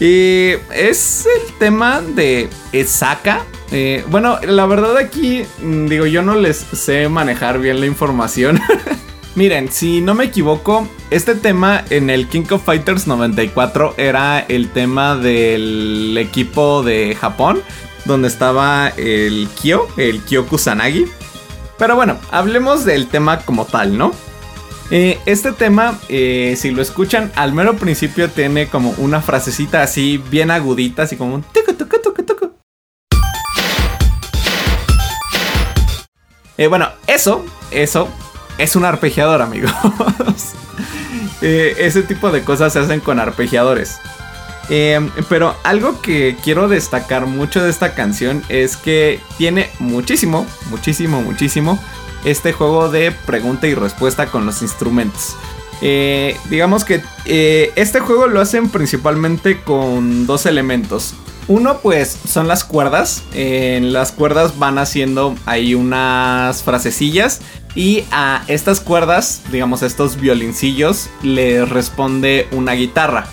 Y 0.00 0.52
es 0.74 1.26
el 1.26 1.58
tema 1.58 2.00
de 2.00 2.48
Esaka. 2.72 3.44
Eh, 3.70 4.02
bueno, 4.08 4.38
la 4.40 4.64
verdad 4.64 4.96
aquí, 4.96 5.42
mm, 5.62 5.88
digo, 5.88 6.06
yo 6.06 6.22
no 6.22 6.36
les 6.36 6.56
sé 6.56 7.10
manejar 7.10 7.58
bien 7.58 7.80
la 7.80 7.86
información. 7.86 8.58
Miren, 9.34 9.70
si 9.70 10.00
no 10.00 10.14
me 10.14 10.24
equivoco, 10.24 10.88
este 11.10 11.34
tema 11.34 11.84
en 11.90 12.08
el 12.08 12.28
King 12.28 12.46
of 12.48 12.64
Fighters 12.64 13.06
94 13.06 13.96
era 13.98 14.40
el 14.40 14.70
tema 14.70 15.16
del 15.16 16.16
equipo 16.16 16.82
de 16.82 17.14
Japón, 17.14 17.60
donde 18.06 18.28
estaba 18.28 18.88
el 18.96 19.48
Kyo, 19.60 19.86
el 19.98 20.22
Kyo 20.22 20.46
Kusanagi. 20.46 21.04
Pero 21.82 21.96
bueno, 21.96 22.16
hablemos 22.30 22.84
del 22.84 23.08
tema 23.08 23.40
como 23.40 23.64
tal, 23.64 23.98
¿no? 23.98 24.12
Eh, 24.92 25.18
este 25.26 25.50
tema, 25.50 25.98
eh, 26.08 26.54
si 26.56 26.70
lo 26.70 26.80
escuchan, 26.80 27.32
al 27.34 27.52
mero 27.52 27.74
principio 27.74 28.30
tiene 28.30 28.68
como 28.68 28.90
una 28.98 29.20
frasecita 29.20 29.82
así 29.82 30.22
bien 30.30 30.52
agudita, 30.52 31.02
así 31.02 31.16
como 31.16 31.34
un 31.34 31.42
tucu, 31.42 31.74
tucu, 31.74 32.00
tucu, 32.00 32.22
tucu. 32.22 32.52
Eh, 36.56 36.68
bueno, 36.68 36.88
eso, 37.08 37.44
eso 37.72 38.08
es 38.58 38.76
un 38.76 38.84
arpegiador, 38.84 39.42
amigos. 39.42 39.72
ese 41.42 42.02
tipo 42.04 42.30
de 42.30 42.44
cosas 42.44 42.74
se 42.74 42.78
hacen 42.78 43.00
con 43.00 43.18
arpegiadores. 43.18 43.98
Pero 45.28 45.56
algo 45.64 46.00
que 46.00 46.36
quiero 46.42 46.68
destacar 46.68 47.26
mucho 47.26 47.62
de 47.62 47.70
esta 47.70 47.94
canción 47.94 48.42
es 48.48 48.76
que 48.76 49.20
tiene 49.36 49.68
muchísimo, 49.78 50.46
muchísimo, 50.70 51.20
muchísimo 51.22 51.78
este 52.24 52.52
juego 52.52 52.88
de 52.88 53.12
pregunta 53.12 53.66
y 53.66 53.74
respuesta 53.74 54.26
con 54.26 54.46
los 54.46 54.62
instrumentos. 54.62 55.36
Eh, 55.80 56.36
digamos 56.48 56.84
que 56.84 57.02
eh, 57.24 57.72
este 57.74 57.98
juego 57.98 58.28
lo 58.28 58.40
hacen 58.40 58.68
principalmente 58.68 59.60
con 59.62 60.26
dos 60.26 60.46
elementos. 60.46 61.14
Uno 61.48 61.80
pues 61.80 62.16
son 62.26 62.46
las 62.46 62.62
cuerdas. 62.62 63.24
En 63.34 63.92
las 63.92 64.12
cuerdas 64.12 64.58
van 64.58 64.78
haciendo 64.78 65.34
ahí 65.44 65.74
unas 65.74 66.62
frasecillas 66.62 67.40
y 67.74 68.04
a 68.12 68.44
estas 68.46 68.80
cuerdas, 68.80 69.42
digamos 69.50 69.82
a 69.82 69.86
estos 69.86 70.20
violincillos, 70.20 71.10
le 71.22 71.64
responde 71.64 72.46
una 72.52 72.72
guitarra 72.74 73.26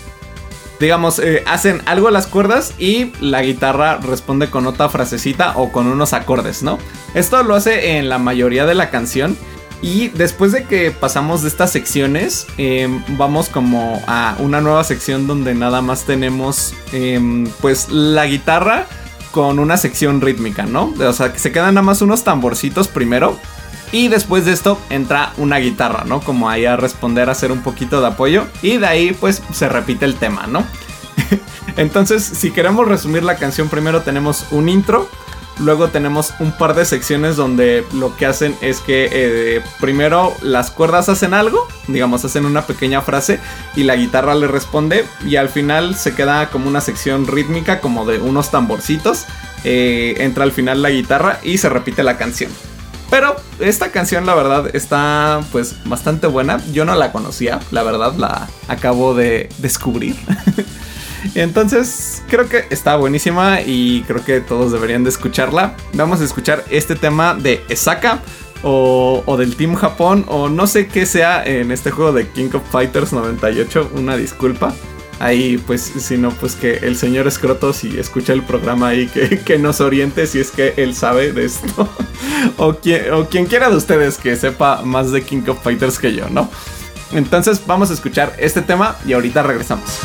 digamos, 0.80 1.18
eh, 1.18 1.44
hacen 1.46 1.82
algo 1.84 2.08
a 2.08 2.10
las 2.10 2.26
cuerdas 2.26 2.72
y 2.78 3.12
la 3.20 3.42
guitarra 3.42 3.98
responde 3.98 4.48
con 4.48 4.66
otra 4.66 4.88
frasecita 4.88 5.52
o 5.56 5.70
con 5.70 5.86
unos 5.86 6.14
acordes, 6.14 6.62
¿no? 6.62 6.78
Esto 7.14 7.42
lo 7.42 7.54
hace 7.54 7.98
en 7.98 8.08
la 8.08 8.18
mayoría 8.18 8.64
de 8.66 8.74
la 8.74 8.90
canción. 8.90 9.36
Y 9.82 10.08
después 10.08 10.52
de 10.52 10.64
que 10.64 10.90
pasamos 10.90 11.42
de 11.42 11.48
estas 11.48 11.72
secciones, 11.72 12.46
em, 12.58 13.02
vamos 13.16 13.48
como 13.48 14.02
a 14.06 14.36
una 14.38 14.60
nueva 14.60 14.84
sección 14.84 15.26
donde 15.26 15.54
nada 15.54 15.80
más 15.80 16.04
tenemos 16.04 16.74
em, 16.92 17.46
pues 17.60 17.88
la 17.88 18.26
guitarra 18.26 18.86
con 19.30 19.58
una 19.58 19.76
sección 19.76 20.20
rítmica, 20.20 20.64
¿no? 20.64 20.92
O 20.98 21.12
sea, 21.12 21.32
que 21.32 21.38
se 21.38 21.52
quedan 21.52 21.74
nada 21.74 21.84
más 21.84 22.02
unos 22.02 22.24
tamborcitos 22.24 22.88
primero 22.88 23.38
y 23.92 24.08
después 24.08 24.44
de 24.44 24.52
esto 24.52 24.80
entra 24.88 25.32
una 25.36 25.58
guitarra, 25.58 26.04
¿no? 26.04 26.20
Como 26.20 26.48
ahí 26.48 26.64
a 26.64 26.76
responder, 26.76 27.28
a 27.28 27.32
hacer 27.32 27.50
un 27.50 27.62
poquito 27.62 28.00
de 28.00 28.06
apoyo. 28.06 28.46
Y 28.62 28.76
de 28.76 28.86
ahí 28.86 29.16
pues 29.18 29.42
se 29.52 29.68
repite 29.68 30.04
el 30.04 30.14
tema, 30.14 30.46
¿no? 30.46 30.64
Entonces, 31.76 32.22
si 32.22 32.50
queremos 32.50 32.86
resumir 32.86 33.22
la 33.24 33.36
canción, 33.36 33.68
primero 33.68 34.02
tenemos 34.02 34.46
un 34.50 34.68
intro. 34.68 35.08
Luego 35.58 35.88
tenemos 35.88 36.32
un 36.38 36.52
par 36.52 36.74
de 36.74 36.86
secciones 36.86 37.36
donde 37.36 37.84
lo 37.92 38.16
que 38.16 38.24
hacen 38.24 38.56
es 38.62 38.80
que 38.80 39.10
eh, 39.12 39.62
primero 39.78 40.34
las 40.40 40.70
cuerdas 40.70 41.10
hacen 41.10 41.34
algo, 41.34 41.68
digamos, 41.86 42.24
hacen 42.24 42.46
una 42.46 42.62
pequeña 42.62 43.02
frase 43.02 43.40
y 43.76 43.82
la 43.82 43.94
guitarra 43.94 44.34
le 44.34 44.48
responde 44.48 45.04
y 45.26 45.36
al 45.36 45.50
final 45.50 45.96
se 45.96 46.14
queda 46.14 46.48
como 46.48 46.66
una 46.66 46.80
sección 46.80 47.26
rítmica 47.26 47.80
como 47.80 48.06
de 48.06 48.18
unos 48.20 48.50
tamborcitos. 48.50 49.26
Eh, 49.64 50.14
entra 50.20 50.44
al 50.44 50.52
final 50.52 50.80
la 50.80 50.88
guitarra 50.88 51.40
y 51.42 51.58
se 51.58 51.68
repite 51.68 52.02
la 52.04 52.16
canción. 52.16 52.50
Pero 53.10 53.34
esta 53.58 53.90
canción, 53.90 54.24
la 54.24 54.34
verdad, 54.34 54.74
está 54.74 55.40
pues 55.50 55.76
bastante 55.84 56.28
buena. 56.28 56.60
Yo 56.72 56.84
no 56.84 56.94
la 56.94 57.10
conocía, 57.10 57.58
la 57.72 57.82
verdad, 57.82 58.14
la 58.14 58.48
acabo 58.68 59.14
de 59.14 59.48
descubrir. 59.58 60.16
Entonces, 61.34 62.22
creo 62.28 62.48
que 62.48 62.64
está 62.70 62.96
buenísima 62.96 63.60
y 63.60 64.02
creo 64.06 64.24
que 64.24 64.40
todos 64.40 64.72
deberían 64.72 65.02
de 65.02 65.10
escucharla. 65.10 65.74
Vamos 65.92 66.20
a 66.20 66.24
escuchar 66.24 66.64
este 66.70 66.94
tema 66.94 67.34
de 67.34 67.62
Esaka 67.68 68.20
o, 68.62 69.22
o, 69.26 69.36
del 69.36 69.56
Team 69.56 69.74
Japón 69.74 70.24
o 70.28 70.48
no 70.48 70.66
sé 70.66 70.86
qué 70.86 71.04
sea 71.04 71.44
en 71.44 71.72
este 71.72 71.90
juego 71.90 72.12
de 72.12 72.28
King 72.28 72.50
of 72.54 72.62
Fighters 72.70 73.12
98. 73.12 73.90
Una 73.96 74.16
disculpa 74.16 74.72
ahí 75.20 75.58
pues 75.58 75.82
si 75.82 76.18
no 76.18 76.30
pues 76.30 76.56
que 76.56 76.78
el 76.78 76.96
señor 76.96 77.28
Escroto 77.28 77.72
si 77.72 77.98
escucha 77.98 78.32
el 78.32 78.42
programa 78.42 78.88
ahí 78.88 79.06
que, 79.44 79.58
nos 79.58 79.80
oriente 79.80 80.26
si 80.26 80.40
es 80.40 80.50
que 80.50 80.74
él 80.76 80.96
sabe 80.96 81.32
de 81.32 81.44
esto 81.44 81.88
o, 82.56 82.74
quien, 82.74 83.12
o 83.12 83.28
quien 83.28 83.46
quiera 83.46 83.70
de 83.70 83.76
ustedes 83.76 84.18
que 84.18 84.34
sepa 84.34 84.82
más 84.82 85.12
de 85.12 85.22
King 85.22 85.42
of 85.46 85.62
Fighters 85.62 85.98
que 85.98 86.14
yo, 86.14 86.28
¿no? 86.30 86.50
Entonces 87.12 87.62
vamos 87.66 87.90
a 87.90 87.94
escuchar 87.94 88.34
este 88.38 88.62
tema 88.62 88.96
y 89.04 89.12
ahorita 89.12 89.42
regresamos. 89.42 89.98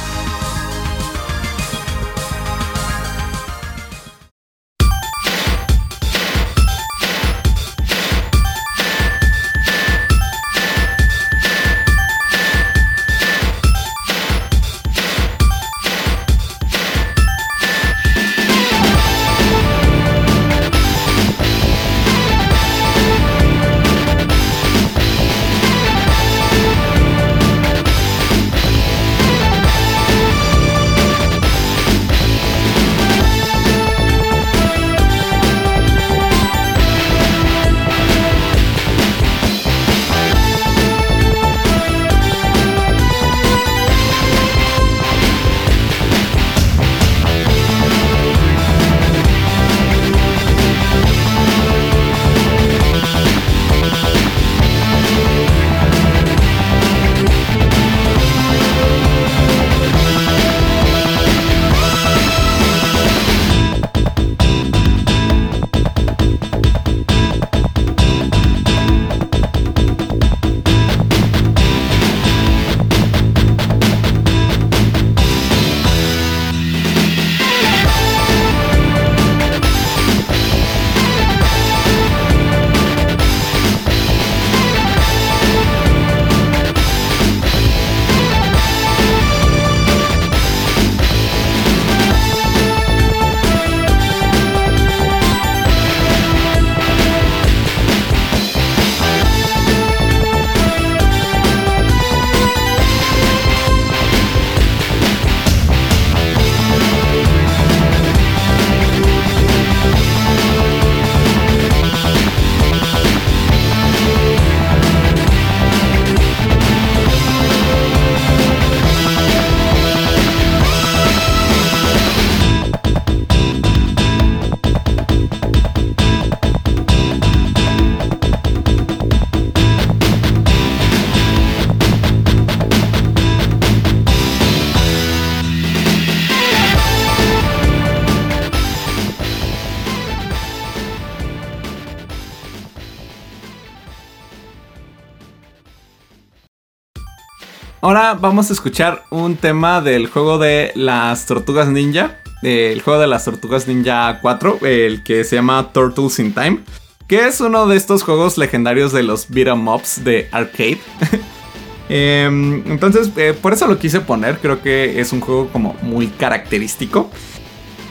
Vamos 148.36 148.50
a 148.50 148.54
escuchar 148.54 149.06
un 149.12 149.38
tema 149.38 149.80
del 149.80 150.08
juego 150.10 150.38
de 150.38 150.74
las 150.76 151.26
tortugas 151.26 151.70
ninja. 151.70 152.18
El 152.42 152.82
juego 152.82 153.00
de 153.00 153.08
las 153.08 153.24
tortugas 153.24 153.66
ninja 153.66 154.20
4, 154.22 154.60
el 154.64 155.04
que 155.04 155.24
se 155.24 155.38
llama 155.38 155.72
Turtles 155.72 156.20
in 156.20 156.34
Time. 156.34 156.60
Que 157.08 157.28
es 157.28 157.40
uno 157.40 157.66
de 157.66 157.78
estos 157.78 158.04
juegos 158.04 158.38
legendarios 158.38 158.92
de 158.92 159.04
los 159.04 159.30
beat'em 159.30 159.66
ups 159.66 160.04
de 160.04 160.28
arcade. 160.34 160.82
Em, 161.88 162.64
entonces, 162.70 163.10
eh, 163.16 163.34
por 163.40 163.54
eso 163.54 163.68
lo 163.68 163.80
quise 163.80 164.02
poner. 164.02 164.40
Creo 164.40 164.62
que 164.62 165.00
es 165.00 165.14
un 165.14 165.22
juego 165.22 165.48
como 165.48 165.78
muy 165.82 166.08
característico. 166.08 167.10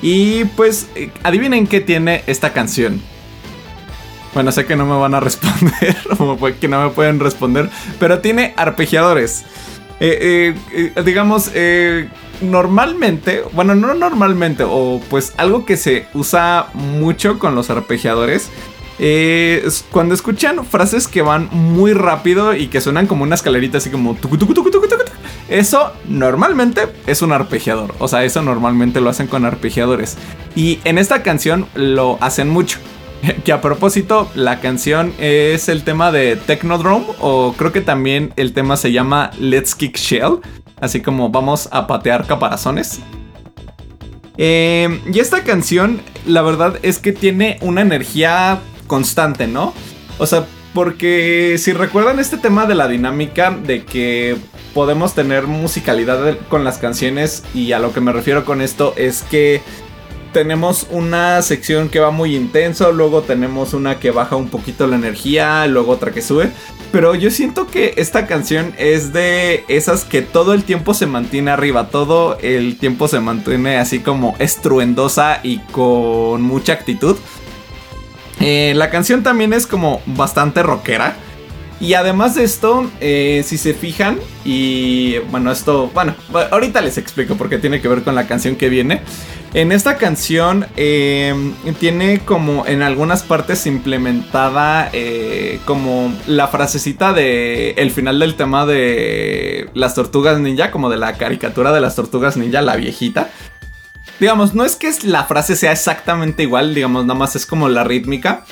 Y 0.03 0.45
pues, 0.45 0.89
eh, 0.95 1.11
adivinen 1.23 1.67
qué 1.67 1.81
tiene 1.81 2.23
esta 2.27 2.53
canción. 2.53 3.01
Bueno, 4.35 4.51
sé 4.53 4.67
que 4.67 4.77
no 4.77 4.85
me 4.85 4.97
van 4.97 5.15
a 5.15 5.21
responder, 5.21 5.97
o 6.19 6.37
que 6.61 6.69
no 6.69 6.83
me 6.83 6.91
pueden 6.91 7.19
responder, 7.21 7.71
pero 7.99 8.19
tiene 8.19 8.53
arpegiadores. 8.59 9.47
Eh, 10.01 10.55
digamos, 11.05 11.51
normalmente, 12.41 13.43
bueno, 13.53 13.75
no 13.75 13.95
normalmente, 13.95 14.65
o 14.67 15.01
pues 15.09 15.33
algo 15.37 15.65
que 15.65 15.77
se 15.77 16.07
usa 16.15 16.69
mucho 16.75 17.39
con 17.39 17.55
los 17.55 17.71
arpegiadores 17.71 18.51
eh, 18.99 19.69
cuando 19.91 20.15
escuchan 20.15 20.65
frases 20.65 21.09
que 21.09 21.23
van 21.23 21.49
muy 21.51 21.95
rápido 21.95 22.55
y 22.55 22.69
que 22.69 22.81
suenan 22.81 23.07
como 23.07 23.25
una 23.25 23.35
escalerita 23.35 23.79
así 23.79 23.91
como 23.91 24.17
eso 25.49 25.93
normalmente 26.09 26.83
es 27.07 27.23
un 27.23 27.33
arpegiador. 27.33 27.95
O 27.99 28.09
sea, 28.09 28.25
eso 28.25 28.43
normalmente 28.43 29.01
lo 29.01 29.11
hacen 29.11 29.27
con 29.27 29.45
arpegiadores. 29.45 30.17
Y 30.55 30.79
en 30.85 30.99
esta 30.99 31.23
canción 31.23 31.67
lo 31.75 32.19
hacen 32.21 32.49
mucho. 32.49 32.79
Que 33.45 33.53
a 33.53 33.61
propósito, 33.61 34.31
la 34.35 34.61
canción 34.61 35.12
es 35.18 35.68
el 35.68 35.85
tema 35.85 36.12
de 36.12 36.37
Technodrome. 36.37 37.07
O 37.20 37.55
creo 37.57 37.72
que 37.72 37.81
también 37.81 38.33
el 38.37 38.53
tema 38.53 38.77
se 38.77 38.93
llama 38.93 39.31
Let's 39.39 39.75
Kick 39.75 39.97
Shell. 39.97 40.39
Así 40.81 41.01
como 41.01 41.31
vamos 41.31 41.68
a 41.72 41.87
patear 41.87 42.27
caparazones. 42.27 43.01
Eh, 44.37 45.01
y 45.12 45.20
esta 45.20 45.45
canción, 45.45 46.03
la 46.27 46.43
verdad 46.43 46.79
es 46.83 46.99
que 46.99 47.12
tiene 47.12 47.59
una 47.61 47.83
energía 47.83 48.59
constante, 48.87 49.47
¿no? 49.47 49.72
O 50.18 50.27
sea, 50.27 50.47
porque 50.75 51.57
si 51.59 51.72
recuerdan 51.72 52.18
este 52.18 52.37
tema 52.37 52.66
de 52.66 52.75
la 52.75 52.89
dinámica 52.89 53.53
de 53.53 53.85
que 53.85 54.37
podemos 54.75 55.14
tener 55.14 55.47
musicalidad 55.47 56.37
con 56.49 56.64
las 56.64 56.79
canciones 56.79 57.45
y 57.55 57.70
a 57.72 57.79
lo 57.79 57.93
que 57.93 58.01
me 58.01 58.12
refiero 58.12 58.45
con 58.45 58.61
esto 58.61 58.93
es 58.97 59.22
que 59.22 59.62
tenemos 60.35 60.89
una 60.91 61.41
sección 61.43 61.89
que 61.89 62.01
va 62.01 62.11
muy 62.11 62.35
intenso, 62.37 62.93
luego 62.93 63.22
tenemos 63.22 63.72
una 63.72 64.01
que 64.01 64.11
baja 64.11 64.35
un 64.35 64.49
poquito 64.49 64.87
la 64.87 64.97
energía, 64.97 65.66
luego 65.68 65.93
otra 65.93 66.11
que 66.12 66.20
sube. 66.20 66.51
Pero 66.93 67.14
yo 67.14 67.30
siento 67.30 67.68
que 67.68 67.95
esta 67.97 68.26
canción 68.26 68.74
es 68.76 69.12
de 69.12 69.64
esas 69.68 70.05
que 70.05 70.22
todo 70.22 70.53
el 70.53 70.64
tiempo 70.64 70.93
se 70.93 71.07
mantiene 71.07 71.53
arriba, 71.53 71.89
todo 71.89 72.37
el 72.41 72.76
tiempo 72.76 73.07
se 73.09 73.20
mantiene 73.20 73.78
así 73.78 74.01
como 74.01 74.35
estruendosa 74.41 75.39
y 75.43 75.59
con 75.70 76.43
mucha 76.43 76.72
actitud. 76.72 77.16
Eh, 78.41 78.72
la 78.74 78.91
canción 78.91 79.22
también 79.22 79.53
es 79.53 79.66
como 79.66 80.03
bastante 80.05 80.62
rockera. 80.62 81.16
Y 81.80 81.95
además 81.95 82.35
de 82.35 82.45
esto, 82.45 82.91
eh, 83.01 83.43
si 83.45 83.59
se 83.59 83.74
fijan, 83.74 84.18
y 84.45 85.18
bueno, 85.30 85.53
esto, 85.53 85.91
bueno, 85.93 86.14
ahorita 86.51 86.80
les 86.80 86.99
explico 86.99 87.37
porque 87.37 87.59
tiene 87.59 87.80
que 87.80 87.89
ver 87.89 88.03
con 88.03 88.14
la 88.14 88.26
canción 88.26 88.57
que 88.57 88.68
viene. 88.68 89.01
En 89.55 89.71
esta 89.71 89.99
canción 89.99 90.67
em, 90.75 91.55
tiene 91.79 92.19
como 92.19 92.67
en 92.67 92.83
algunas 92.83 93.23
partes 93.23 93.67
implementada 93.67 94.91
eh, 94.93 95.61
como 95.65 96.13
la 96.27 96.49
frasecita 96.49 97.13
de 97.13 97.71
el 97.77 97.93
final 97.93 98.19
del 98.19 98.35
tema 98.35 98.67
de 98.67 99.71
las 99.73 99.95
tortugas 99.95 100.41
ninja, 100.41 100.73
como 100.73 100.91
de 100.91 100.97
la 100.97 101.13
caricatura 101.13 101.71
de 101.71 101.81
las 101.81 101.95
tortugas 101.95 102.37
ninja, 102.37 102.63
la 102.63 102.75
viejita. 102.75 103.31
Digamos, 104.19 104.55
no 104.55 104.65
es 104.65 104.75
que 104.75 104.91
la 105.05 105.23
frase 105.23 105.55
sea 105.55 105.71
exactamente 105.71 106.43
igual, 106.43 106.75
digamos, 106.75 107.05
nada 107.05 107.19
más 107.19 107.37
es 107.37 107.47
como 107.47 107.69
la 107.69 107.85
rítmica. 107.85 108.45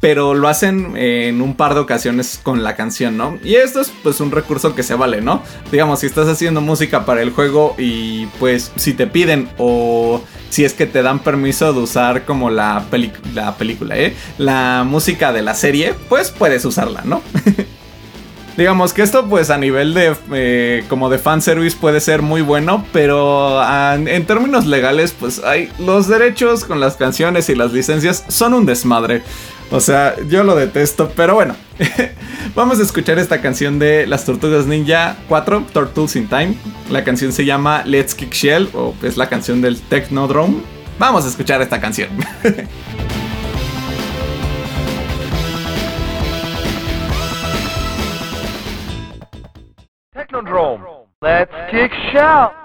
Pero 0.00 0.34
lo 0.34 0.48
hacen 0.48 0.96
en 0.96 1.40
un 1.40 1.54
par 1.54 1.74
de 1.74 1.80
ocasiones 1.80 2.40
con 2.42 2.64
la 2.64 2.74
canción, 2.74 3.16
¿no? 3.16 3.38
Y 3.44 3.54
esto 3.54 3.80
es 3.80 3.92
pues 4.02 4.20
un 4.20 4.32
recurso 4.32 4.74
que 4.74 4.82
se 4.82 4.96
vale, 4.96 5.20
¿no? 5.20 5.44
Digamos, 5.70 6.00
si 6.00 6.06
estás 6.06 6.26
haciendo 6.26 6.60
música 6.60 7.06
para 7.06 7.22
el 7.22 7.30
juego 7.30 7.76
y 7.78 8.26
pues 8.40 8.72
si 8.74 8.94
te 8.94 9.06
piden 9.06 9.48
o 9.58 10.20
si 10.52 10.66
es 10.66 10.74
que 10.74 10.84
te 10.84 11.02
dan 11.02 11.20
permiso 11.20 11.72
de 11.72 11.80
usar 11.80 12.26
como 12.26 12.50
la, 12.50 12.84
la 13.32 13.56
película, 13.56 13.96
¿eh? 13.96 14.14
La 14.36 14.84
música 14.86 15.32
de 15.32 15.40
la 15.40 15.54
serie, 15.54 15.94
pues 16.10 16.30
puedes 16.30 16.62
usarla, 16.66 17.00
¿no? 17.06 17.22
Digamos 18.58 18.92
que 18.92 19.00
esto 19.00 19.30
pues 19.30 19.48
a 19.48 19.56
nivel 19.56 19.94
de 19.94 20.14
eh, 20.30 20.84
como 20.90 21.08
de 21.08 21.16
fanservice 21.16 21.74
puede 21.80 22.02
ser 22.02 22.20
muy 22.20 22.42
bueno, 22.42 22.84
pero 22.92 23.60
ah, 23.62 23.96
en 23.96 24.26
términos 24.26 24.66
legales 24.66 25.14
pues 25.18 25.42
hay 25.42 25.70
los 25.78 26.06
derechos 26.06 26.66
con 26.66 26.80
las 26.80 26.96
canciones 26.96 27.48
y 27.48 27.54
las 27.54 27.72
licencias 27.72 28.22
son 28.28 28.52
un 28.52 28.66
desmadre. 28.66 29.22
O 29.70 29.80
sea, 29.80 30.16
yo 30.28 30.44
lo 30.44 30.54
detesto, 30.54 31.10
pero 31.16 31.34
bueno. 31.34 31.56
Vamos 32.54 32.78
a 32.80 32.82
escuchar 32.82 33.18
esta 33.18 33.40
canción 33.40 33.78
de 33.78 34.06
Las 34.06 34.24
Tortugas 34.24 34.66
Ninja 34.66 35.16
4, 35.28 35.66
Turtles 35.72 36.16
in 36.16 36.28
Time. 36.28 36.54
La 36.90 37.04
canción 37.04 37.32
se 37.32 37.44
llama 37.44 37.82
Let's 37.84 38.14
Kick 38.14 38.32
Shell 38.32 38.70
o 38.74 38.94
es 39.02 39.16
la 39.16 39.28
canción 39.28 39.60
del 39.60 39.80
Technodrome. 39.80 40.58
Vamos 40.98 41.24
a 41.24 41.28
escuchar 41.28 41.62
esta 41.62 41.80
canción. 41.80 42.10
Technodrome. 50.12 50.84
Let's 51.22 51.52
kick 51.70 51.92
shout. 52.12 52.61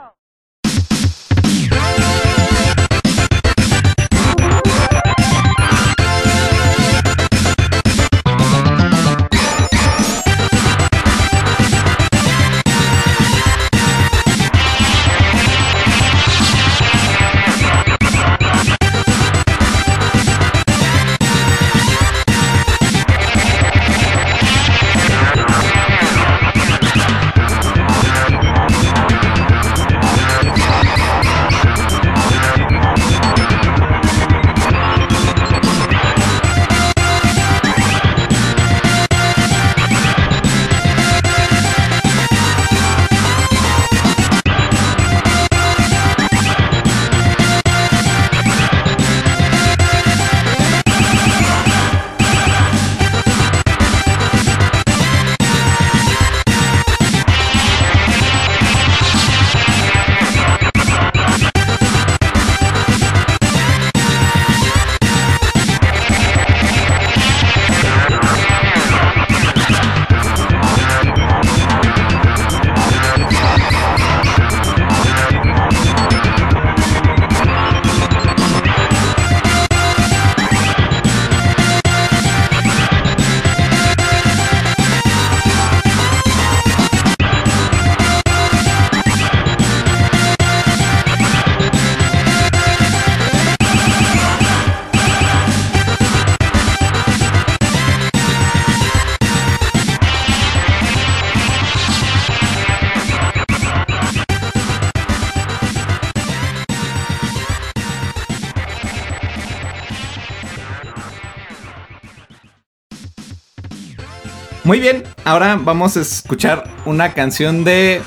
Muy 114.67 114.81
bien, 114.81 115.05
ahora 115.23 115.55
vamos 115.55 115.95
a 115.95 116.01
escuchar 116.01 116.69
una 116.83 117.13
canción 117.13 117.63
de 117.63 118.01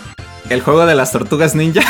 el 0.50 0.61
juego 0.61 0.84
de 0.84 0.94
las 0.94 1.11
tortugas 1.11 1.54
ninja. 1.54 1.80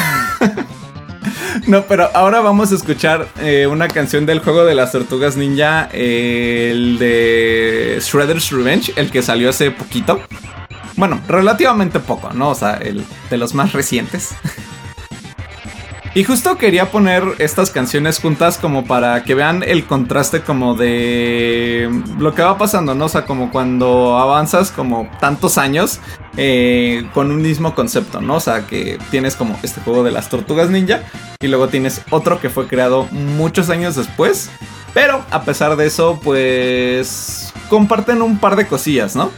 no, 1.66 1.82
pero 1.86 2.08
ahora 2.14 2.38
vamos 2.38 2.70
a 2.70 2.76
escuchar 2.76 3.26
eh, 3.40 3.66
una 3.66 3.88
canción 3.88 4.26
del 4.26 4.38
juego 4.38 4.64
de 4.64 4.76
las 4.76 4.92
tortugas 4.92 5.36
ninja, 5.36 5.88
el 5.92 6.98
de 7.00 7.98
Shredder's 8.00 8.52
Revenge, 8.52 8.92
el 8.94 9.10
que 9.10 9.22
salió 9.22 9.50
hace 9.50 9.72
poquito. 9.72 10.20
Bueno, 10.94 11.20
relativamente 11.26 11.98
poco, 11.98 12.32
¿no? 12.32 12.50
O 12.50 12.54
sea, 12.54 12.74
el 12.74 13.04
de 13.28 13.38
los 13.38 13.54
más 13.54 13.72
recientes. 13.72 14.36
Y 16.12 16.24
justo 16.24 16.58
quería 16.58 16.90
poner 16.90 17.22
estas 17.38 17.70
canciones 17.70 18.18
juntas 18.18 18.58
como 18.58 18.84
para 18.84 19.22
que 19.22 19.36
vean 19.36 19.62
el 19.62 19.84
contraste 19.84 20.40
como 20.40 20.74
de 20.74 21.88
lo 22.18 22.34
que 22.34 22.42
va 22.42 22.58
pasando, 22.58 22.96
¿no? 22.96 23.04
O 23.04 23.08
sea, 23.08 23.26
como 23.26 23.52
cuando 23.52 24.18
avanzas 24.18 24.72
como 24.72 25.08
tantos 25.20 25.56
años 25.56 26.00
eh, 26.36 27.08
con 27.14 27.30
un 27.30 27.40
mismo 27.40 27.76
concepto, 27.76 28.20
¿no? 28.20 28.36
O 28.36 28.40
sea, 28.40 28.66
que 28.66 28.98
tienes 29.12 29.36
como 29.36 29.56
este 29.62 29.80
juego 29.82 30.02
de 30.02 30.10
las 30.10 30.28
tortugas 30.28 30.68
ninja 30.68 31.02
y 31.40 31.46
luego 31.46 31.68
tienes 31.68 32.02
otro 32.10 32.40
que 32.40 32.50
fue 32.50 32.66
creado 32.66 33.06
muchos 33.12 33.70
años 33.70 33.94
después. 33.94 34.50
Pero 34.92 35.24
a 35.30 35.42
pesar 35.42 35.76
de 35.76 35.86
eso, 35.86 36.18
pues 36.24 37.54
comparten 37.68 38.20
un 38.20 38.40
par 38.40 38.56
de 38.56 38.66
cosillas, 38.66 39.14
¿no? 39.14 39.30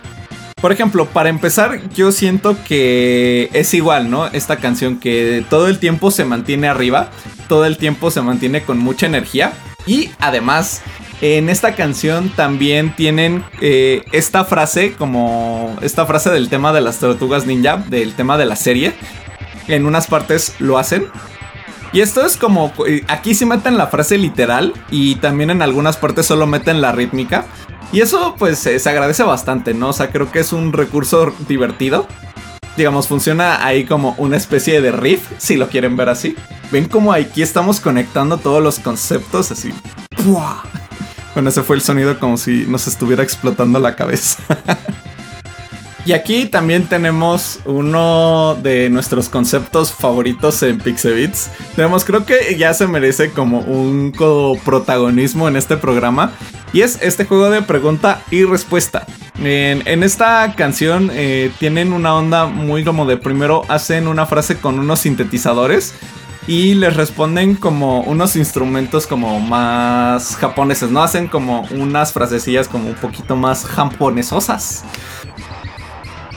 Por 0.63 0.71
ejemplo, 0.71 1.07
para 1.07 1.29
empezar, 1.29 1.81
yo 1.93 2.13
siento 2.13 2.57
que 2.69 3.51
es 3.53 3.75
igual, 3.75 4.11
¿no? 4.11 4.27
Esta 4.29 4.59
canción 4.59 5.01
que 5.01 5.45
todo 5.51 5.67
el 5.67 5.81
tiempo 5.81 6.13
se 6.13 6.25
mantiene 6.25 6.69
arriba, 6.69 7.11
todo 7.49 7.65
el 7.67 7.77
tiempo 7.77 8.13
se 8.13 8.23
mantiene 8.23 8.63
con 8.63 8.79
mucha 8.79 9.07
energía. 9.07 9.55
Y 9.87 10.11
además, 10.21 10.81
en 11.21 11.49
esta 11.49 11.75
canción 11.75 12.29
también 12.29 12.95
tienen 12.95 13.45
eh, 13.61 14.05
esta 14.13 14.45
frase, 14.45 14.93
como 14.93 15.77
esta 15.83 16.07
frase 16.07 16.31
del 16.31 16.49
tema 16.49 16.73
de 16.73 16.81
las 16.81 17.01
tortugas 17.01 17.45
ninja, 17.45 17.79
del 17.79 18.15
tema 18.15 18.39
de 18.39 18.47
la 18.47 18.55
serie. 18.55 18.95
En 19.67 19.85
unas 19.85 20.07
partes 20.07 20.55
lo 20.61 20.79
hacen. 20.79 21.09
Y 21.93 22.03
esto 22.03 22.25
es 22.25 22.37
como, 22.37 22.73
eh, 22.87 23.05
aquí 23.09 23.35
sí 23.35 23.45
meten 23.47 23.77
la 23.77 23.89
frase 23.89 24.17
literal 24.17 24.75
y 24.93 25.17
también 25.17 25.51
en 25.51 25.61
algunas 25.61 25.97
partes 25.97 26.25
solo 26.25 26.47
meten 26.47 26.81
la 26.81 26.93
rítmica. 26.93 27.47
Y 27.93 28.01
eso 28.01 28.35
pues 28.39 28.59
se 28.59 28.89
agradece 28.89 29.23
bastante, 29.23 29.75
¿no? 29.75 29.91
O 29.91 29.93
sea, 29.93 30.11
creo 30.11 30.33
que 30.33 30.41
es 30.41 30.53
un 30.53 30.73
recurso 30.73 31.33
divertido. 31.47 32.09
Digamos, 32.77 33.07
funciona 33.07 33.67
ahí 33.67 33.85
como 33.85 34.15
una 34.17 34.39
especie 34.39 34.81
de 34.81 34.93
riff, 34.93 35.29
si 35.37 35.57
lo 35.57 35.69
quieren 35.69 35.95
ver 35.97 36.09
así. 36.09 36.35
Ven 36.71 36.89
como 36.89 37.13
aquí 37.13 37.43
estamos 37.43 37.81
conectando 37.81 38.39
todos 38.39 38.63
los 38.63 38.79
conceptos 38.79 39.53
así. 39.53 39.75
Bueno, 41.35 41.51
ese 41.51 41.63
fue 41.63 41.77
el 41.77 41.83
sonido 41.83 42.19
como 42.19 42.39
si 42.39 42.65
nos 42.67 42.89
estuviera 42.89 43.23
explotando 43.23 43.79
la 43.79 43.95
cabeza. 43.95 44.43
Y 46.05 46.13
aquí 46.13 46.47
también 46.47 46.89
tenemos 46.89 47.61
uno 47.65 48.57
de 48.61 48.91
nuestros 48.91 49.29
conceptos 49.29 49.93
favoritos 49.93 50.61
en 50.65 50.79
Pixebits. 50.79 51.49
Tenemos, 51.77 52.05
creo 52.05 52.27
que 52.27 52.57
ya 52.59 52.75
se 52.75 52.89
merece 52.89 53.31
como 53.31 53.61
un 53.61 54.11
coprotagonismo 54.11 55.47
en 55.47 55.55
este 55.57 55.77
programa. 55.77 56.33
Y 56.73 56.81
es 56.81 57.01
este 57.03 57.25
juego 57.25 57.51
de 57.51 57.63
pregunta 57.63 58.21
y 58.33 58.45
respuesta. 58.45 59.07
En, 59.39 60.03
esta 60.03 60.55
canción 60.57 61.11
eh, 61.13 61.53
tienen 61.61 61.93
una 61.93 62.15
onda 62.15 62.47
muy 62.47 62.85
como 62.85 63.07
de 63.07 63.17
primero 63.17 63.63
hacen 63.69 64.09
una 64.09 64.27
frase 64.27 64.57
con 64.57 64.79
unos 64.79 65.01
sintetizadores 65.01 65.95
y 66.47 66.75
les 66.75 66.97
responden 66.97 67.55
como 67.55 68.01
unos 68.01 68.37
instrumentos 68.37 69.07
como 69.07 69.39
más 69.41 70.37
japoneses, 70.37 70.91
¿no? 70.91 71.03
Hacen 71.03 71.29
como 71.29 71.63
unas 71.71 72.13
frasecillas 72.13 72.69
como 72.69 72.89
un 72.89 72.95
poquito 72.95 73.37
más 73.37 73.65
japonesosas. 73.65 74.85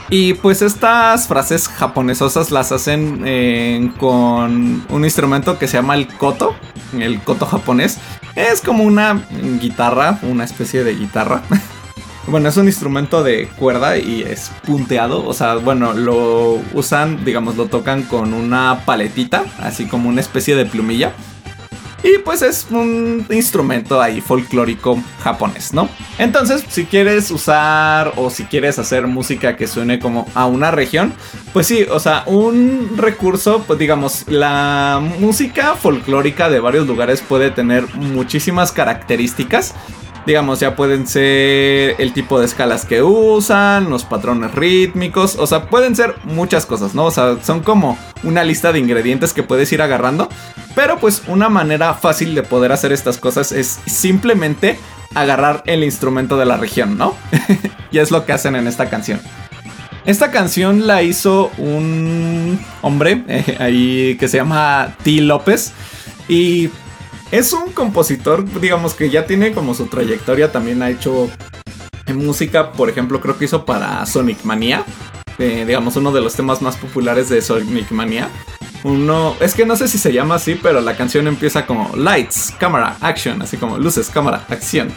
Y 0.08 0.34
pues 0.34 0.62
estas 0.62 1.26
frases 1.26 1.68
japonesosas 1.68 2.52
las 2.52 2.70
hacen 2.70 3.22
eh, 3.24 3.90
con 3.98 4.84
un 4.88 5.04
instrumento 5.04 5.58
que 5.58 5.66
se 5.66 5.76
llama 5.78 5.96
el 5.96 6.06
koto, 6.06 6.54
el 6.96 7.20
koto 7.22 7.44
japonés. 7.46 7.98
Es 8.36 8.60
como 8.60 8.84
una 8.84 9.26
guitarra, 9.60 10.20
una 10.22 10.44
especie 10.44 10.84
de 10.84 10.94
guitarra. 10.94 11.42
bueno, 12.28 12.48
es 12.48 12.56
un 12.56 12.66
instrumento 12.66 13.24
de 13.24 13.48
cuerda 13.58 13.98
y 13.98 14.22
es 14.22 14.52
punteado. 14.64 15.26
O 15.26 15.32
sea, 15.32 15.56
bueno, 15.56 15.92
lo 15.92 16.60
usan, 16.72 17.24
digamos, 17.24 17.56
lo 17.56 17.66
tocan 17.66 18.02
con 18.04 18.32
una 18.32 18.82
paletita, 18.84 19.44
así 19.58 19.86
como 19.86 20.08
una 20.08 20.20
especie 20.20 20.54
de 20.54 20.66
plumilla. 20.66 21.14
Y 22.02 22.18
pues 22.18 22.42
es 22.42 22.66
un 22.70 23.26
instrumento 23.30 24.00
ahí 24.00 24.20
folclórico 24.20 25.02
japonés, 25.22 25.72
¿no? 25.72 25.88
Entonces, 26.18 26.64
si 26.68 26.84
quieres 26.84 27.30
usar 27.30 28.12
o 28.16 28.30
si 28.30 28.44
quieres 28.44 28.78
hacer 28.78 29.06
música 29.06 29.56
que 29.56 29.66
suene 29.66 29.98
como 29.98 30.26
a 30.34 30.46
una 30.46 30.70
región, 30.70 31.14
pues 31.52 31.66
sí, 31.66 31.84
o 31.90 31.98
sea, 31.98 32.22
un 32.26 32.96
recurso, 32.96 33.64
pues 33.66 33.78
digamos, 33.78 34.24
la 34.28 35.02
música 35.18 35.74
folclórica 35.74 36.48
de 36.50 36.60
varios 36.60 36.86
lugares 36.86 37.22
puede 37.22 37.50
tener 37.50 37.86
muchísimas 37.94 38.72
características 38.72 39.74
digamos, 40.26 40.60
ya 40.60 40.74
pueden 40.74 41.06
ser 41.06 41.94
el 41.98 42.12
tipo 42.12 42.40
de 42.40 42.46
escalas 42.46 42.84
que 42.84 43.02
usan, 43.02 43.88
los 43.88 44.04
patrones 44.04 44.52
rítmicos, 44.54 45.36
o 45.36 45.46
sea, 45.46 45.70
pueden 45.70 45.94
ser 45.94 46.16
muchas 46.24 46.66
cosas, 46.66 46.94
¿no? 46.94 47.04
O 47.04 47.10
sea, 47.10 47.36
son 47.42 47.60
como 47.60 47.96
una 48.24 48.42
lista 48.42 48.72
de 48.72 48.80
ingredientes 48.80 49.32
que 49.32 49.44
puedes 49.44 49.72
ir 49.72 49.80
agarrando, 49.82 50.28
pero 50.74 50.98
pues 50.98 51.22
una 51.28 51.48
manera 51.48 51.94
fácil 51.94 52.34
de 52.34 52.42
poder 52.42 52.72
hacer 52.72 52.92
estas 52.92 53.18
cosas 53.18 53.52
es 53.52 53.78
simplemente 53.86 54.78
agarrar 55.14 55.62
el 55.66 55.84
instrumento 55.84 56.36
de 56.36 56.44
la 56.44 56.56
región, 56.56 56.98
¿no? 56.98 57.14
y 57.92 57.98
es 57.98 58.10
lo 58.10 58.26
que 58.26 58.32
hacen 58.32 58.56
en 58.56 58.66
esta 58.66 58.90
canción. 58.90 59.20
Esta 60.06 60.30
canción 60.30 60.86
la 60.86 61.02
hizo 61.02 61.50
un 61.58 62.60
hombre 62.82 63.24
eh, 63.28 63.56
ahí 63.58 64.16
que 64.18 64.28
se 64.28 64.38
llama 64.38 64.94
T. 65.02 65.20
López. 65.20 65.72
Y 66.28 66.70
es 67.30 67.52
un 67.52 67.72
compositor, 67.72 68.44
digamos 68.60 68.94
que 68.94 69.10
ya 69.10 69.26
tiene 69.26 69.52
como 69.52 69.74
su 69.74 69.86
trayectoria, 69.86 70.52
también 70.52 70.82
ha 70.82 70.90
hecho 70.90 71.30
música, 72.14 72.72
por 72.72 72.88
ejemplo, 72.88 73.20
creo 73.20 73.36
que 73.36 73.46
hizo 73.46 73.64
para 73.64 74.04
Sonic 74.06 74.44
Mania, 74.44 74.84
eh, 75.38 75.64
digamos 75.66 75.96
uno 75.96 76.12
de 76.12 76.20
los 76.20 76.34
temas 76.34 76.62
más 76.62 76.76
populares 76.76 77.28
de 77.28 77.42
Sonic 77.42 77.90
Mania. 77.90 78.28
Uno, 78.84 79.34
es 79.40 79.54
que 79.54 79.66
no 79.66 79.74
sé 79.74 79.88
si 79.88 79.98
se 79.98 80.12
llama 80.12 80.36
así, 80.36 80.54
pero 80.54 80.80
la 80.80 80.96
canción 80.96 81.26
empieza 81.26 81.66
como 81.66 81.96
Lights, 81.96 82.54
Cámara, 82.58 82.96
Action, 83.00 83.42
así 83.42 83.56
como 83.56 83.78
luces, 83.78 84.08
cámara, 84.10 84.44
acción. 84.48 84.92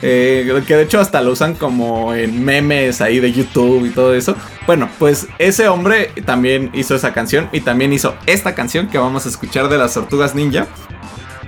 Eh, 0.00 0.62
que 0.66 0.76
de 0.76 0.84
hecho 0.84 1.00
hasta 1.00 1.20
lo 1.20 1.32
usan 1.32 1.54
como 1.54 2.14
en 2.14 2.44
memes 2.44 3.00
ahí 3.00 3.18
de 3.20 3.32
YouTube 3.32 3.84
y 3.84 3.90
todo 3.90 4.14
eso. 4.14 4.36
Bueno, 4.66 4.88
pues 4.98 5.26
ese 5.38 5.68
hombre 5.68 6.12
también 6.24 6.70
hizo 6.72 6.94
esa 6.94 7.12
canción 7.12 7.48
y 7.52 7.60
también 7.60 7.92
hizo 7.92 8.14
esta 8.26 8.54
canción 8.54 8.88
que 8.88 8.98
vamos 8.98 9.26
a 9.26 9.28
escuchar 9.28 9.68
de 9.68 9.78
las 9.78 9.94
tortugas 9.94 10.34
ninja. 10.34 10.66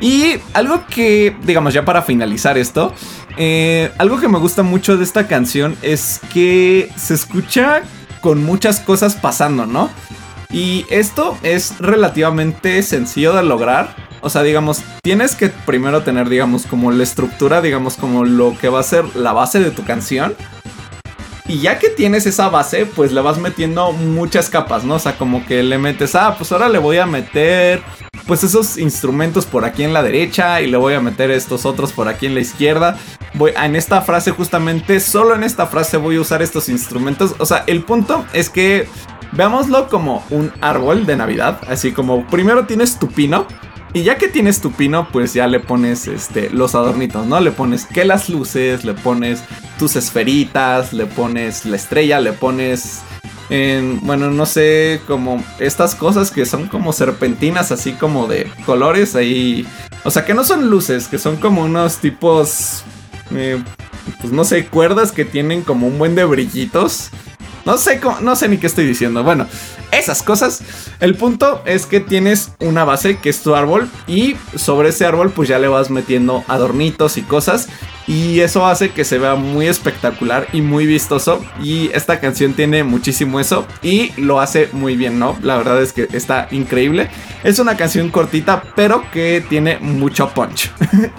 Y 0.00 0.36
algo 0.54 0.86
que, 0.86 1.36
digamos, 1.44 1.74
ya 1.74 1.84
para 1.84 2.02
finalizar 2.02 2.56
esto, 2.56 2.94
eh, 3.36 3.92
algo 3.98 4.18
que 4.18 4.28
me 4.28 4.38
gusta 4.38 4.62
mucho 4.62 4.96
de 4.96 5.04
esta 5.04 5.26
canción 5.26 5.76
es 5.82 6.20
que 6.32 6.90
se 6.96 7.14
escucha 7.14 7.82
con 8.20 8.42
muchas 8.44 8.80
cosas 8.80 9.14
pasando, 9.14 9.66
¿no? 9.66 9.90
Y 10.50 10.84
esto 10.90 11.38
es 11.42 11.78
relativamente 11.78 12.82
sencillo 12.82 13.34
de 13.34 13.42
lograr. 13.42 13.94
O 14.20 14.30
sea, 14.30 14.42
digamos, 14.42 14.82
tienes 15.02 15.34
que 15.34 15.48
primero 15.48 16.02
tener, 16.02 16.28
digamos, 16.28 16.66
como 16.66 16.90
la 16.90 17.02
estructura, 17.02 17.62
digamos, 17.62 17.96
como 17.96 18.24
lo 18.24 18.56
que 18.58 18.68
va 18.68 18.80
a 18.80 18.84
ser 18.84 19.04
la 19.16 19.32
base 19.32 19.60
de 19.60 19.70
tu 19.70 19.84
canción. 19.84 20.34
Y 21.50 21.58
ya 21.58 21.80
que 21.80 21.88
tienes 21.88 22.26
esa 22.26 22.48
base, 22.48 22.86
pues 22.86 23.10
le 23.10 23.20
vas 23.20 23.38
metiendo 23.38 23.90
muchas 23.90 24.48
capas, 24.48 24.84
¿no? 24.84 24.94
O 24.94 24.98
sea, 25.00 25.18
como 25.18 25.44
que 25.44 25.64
le 25.64 25.78
metes, 25.78 26.14
ah, 26.14 26.36
pues 26.38 26.52
ahora 26.52 26.68
le 26.68 26.78
voy 26.78 26.98
a 26.98 27.06
meter 27.06 27.82
pues 28.28 28.44
esos 28.44 28.78
instrumentos 28.78 29.46
por 29.46 29.64
aquí 29.64 29.82
en 29.82 29.92
la 29.92 30.04
derecha 30.04 30.60
y 30.60 30.68
le 30.68 30.76
voy 30.76 30.94
a 30.94 31.00
meter 31.00 31.32
estos 31.32 31.66
otros 31.66 31.92
por 31.92 32.06
aquí 32.06 32.26
en 32.26 32.34
la 32.34 32.40
izquierda. 32.40 32.96
Voy 33.34 33.50
en 33.60 33.74
esta 33.74 34.00
frase 34.00 34.30
justamente, 34.30 35.00
solo 35.00 35.34
en 35.34 35.42
esta 35.42 35.66
frase 35.66 35.96
voy 35.96 36.18
a 36.18 36.20
usar 36.20 36.40
estos 36.40 36.68
instrumentos. 36.68 37.34
O 37.40 37.46
sea, 37.46 37.64
el 37.66 37.82
punto 37.82 38.24
es 38.32 38.48
que 38.48 38.86
veámoslo 39.32 39.88
como 39.88 40.24
un 40.30 40.52
árbol 40.60 41.04
de 41.04 41.16
Navidad, 41.16 41.58
así 41.68 41.90
como 41.90 42.28
primero 42.28 42.66
tienes 42.66 42.96
tu 43.00 43.08
pino 43.08 43.48
y 43.92 44.04
ya 44.04 44.18
que 44.18 44.28
tienes 44.28 44.60
tu 44.60 44.70
pino, 44.70 45.08
pues 45.10 45.34
ya 45.34 45.48
le 45.48 45.58
pones 45.58 46.06
este, 46.06 46.48
los 46.50 46.76
adornitos, 46.76 47.26
¿no? 47.26 47.40
Le 47.40 47.50
pones 47.50 47.86
que 47.86 48.04
las 48.04 48.28
luces, 48.28 48.84
le 48.84 48.94
pones 48.94 49.42
tus 49.80 49.96
esferitas, 49.96 50.92
le 50.92 51.06
pones 51.06 51.64
la 51.64 51.74
estrella, 51.74 52.20
le 52.20 52.32
pones 52.32 53.00
bueno, 54.02 54.30
no 54.30 54.46
sé, 54.46 55.00
como 55.08 55.42
estas 55.58 55.96
cosas 55.96 56.30
que 56.30 56.46
son 56.46 56.68
como 56.68 56.92
serpentinas, 56.92 57.72
así 57.72 57.92
como 57.92 58.28
de 58.28 58.48
colores 58.64 59.16
ahí. 59.16 59.66
O 60.04 60.10
sea, 60.10 60.24
que 60.24 60.34
no 60.34 60.44
son 60.44 60.70
luces, 60.70 61.08
que 61.08 61.18
son 61.18 61.36
como 61.36 61.64
unos 61.64 61.96
tipos, 61.96 62.84
eh, 63.32 63.60
pues 64.20 64.32
no 64.32 64.44
sé, 64.44 64.66
cuerdas 64.66 65.10
que 65.10 65.24
tienen 65.24 65.62
como 65.62 65.88
un 65.88 65.98
buen 65.98 66.14
de 66.14 66.24
brillitos. 66.24 67.10
No 67.64 67.78
sé, 67.78 68.00
no 68.20 68.36
sé 68.36 68.48
ni 68.48 68.58
qué 68.58 68.66
estoy 68.66 68.86
diciendo. 68.86 69.22
Bueno, 69.22 69.46
esas 69.92 70.22
cosas. 70.22 70.62
El 71.00 71.14
punto 71.14 71.62
es 71.64 71.86
que 71.86 72.00
tienes 72.00 72.52
una 72.60 72.84
base 72.84 73.18
que 73.18 73.30
es 73.30 73.42
tu 73.42 73.54
árbol 73.54 73.88
y 74.06 74.36
sobre 74.54 74.90
ese 74.90 75.04
árbol 75.04 75.30
pues 75.30 75.48
ya 75.48 75.58
le 75.58 75.68
vas 75.68 75.90
metiendo 75.90 76.44
adornitos 76.48 77.16
y 77.18 77.22
cosas. 77.22 77.68
Y 78.06 78.40
eso 78.40 78.66
hace 78.66 78.90
que 78.90 79.04
se 79.04 79.18
vea 79.18 79.36
muy 79.36 79.66
espectacular 79.66 80.48
y 80.52 80.62
muy 80.62 80.86
vistoso. 80.86 81.44
Y 81.62 81.90
esta 81.92 82.18
canción 82.18 82.54
tiene 82.54 82.82
muchísimo 82.82 83.40
eso 83.40 83.66
y 83.82 84.12
lo 84.20 84.40
hace 84.40 84.68
muy 84.72 84.96
bien, 84.96 85.18
¿no? 85.18 85.36
La 85.42 85.56
verdad 85.56 85.80
es 85.80 85.92
que 85.92 86.08
está 86.12 86.48
increíble. 86.50 87.08
Es 87.44 87.58
una 87.58 87.76
canción 87.76 88.10
cortita 88.10 88.62
pero 88.74 89.04
que 89.12 89.44
tiene 89.48 89.78
mucho 89.78 90.28
punch. 90.30 90.70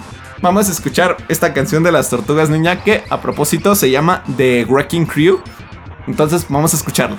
Vamos 0.42 0.70
a 0.70 0.72
escuchar 0.72 1.18
esta 1.30 1.54
canción 1.54 1.84
de 1.84 1.92
las 1.92 2.10
tortugas 2.10 2.50
niña 2.50 2.84
que 2.84 3.04
a 3.12 3.22
propósito 3.22 3.76
se 3.76 3.92
llama 3.92 4.24
The 4.38 4.66
Wrecking 4.68 5.06
Crew. 5.06 5.40
Entonces 6.08 6.46
vamos 6.50 6.74
a 6.74 6.78
escucharlo. 6.78 7.18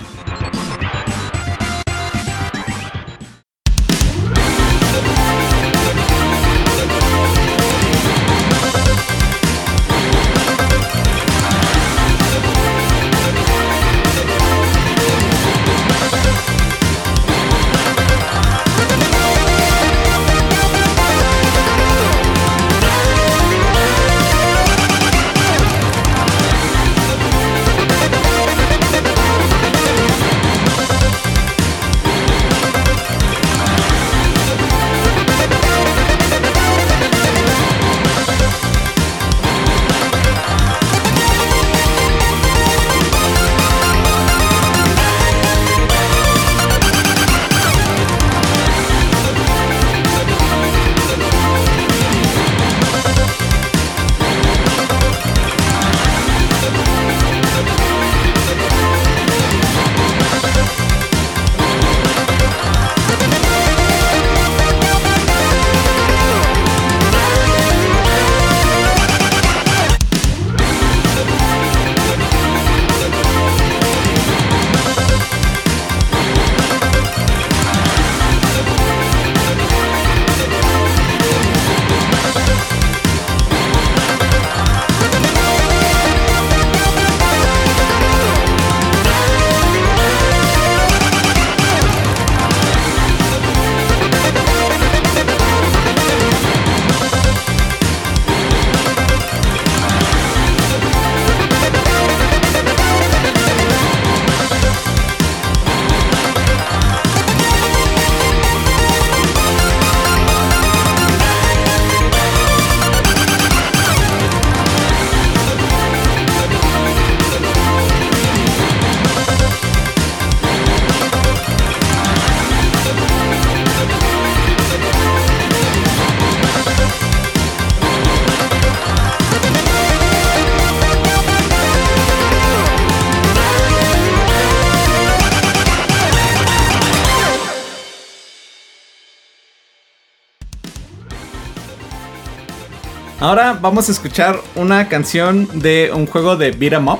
Vamos 143.62 143.88
a 143.88 143.92
escuchar 143.92 144.38
una 144.56 144.88
canción 144.88 145.48
de 145.54 145.90
un 145.94 146.06
juego 146.06 146.36
de 146.36 146.50
beat 146.50 146.74
'em 146.74 146.88
up. 146.88 146.98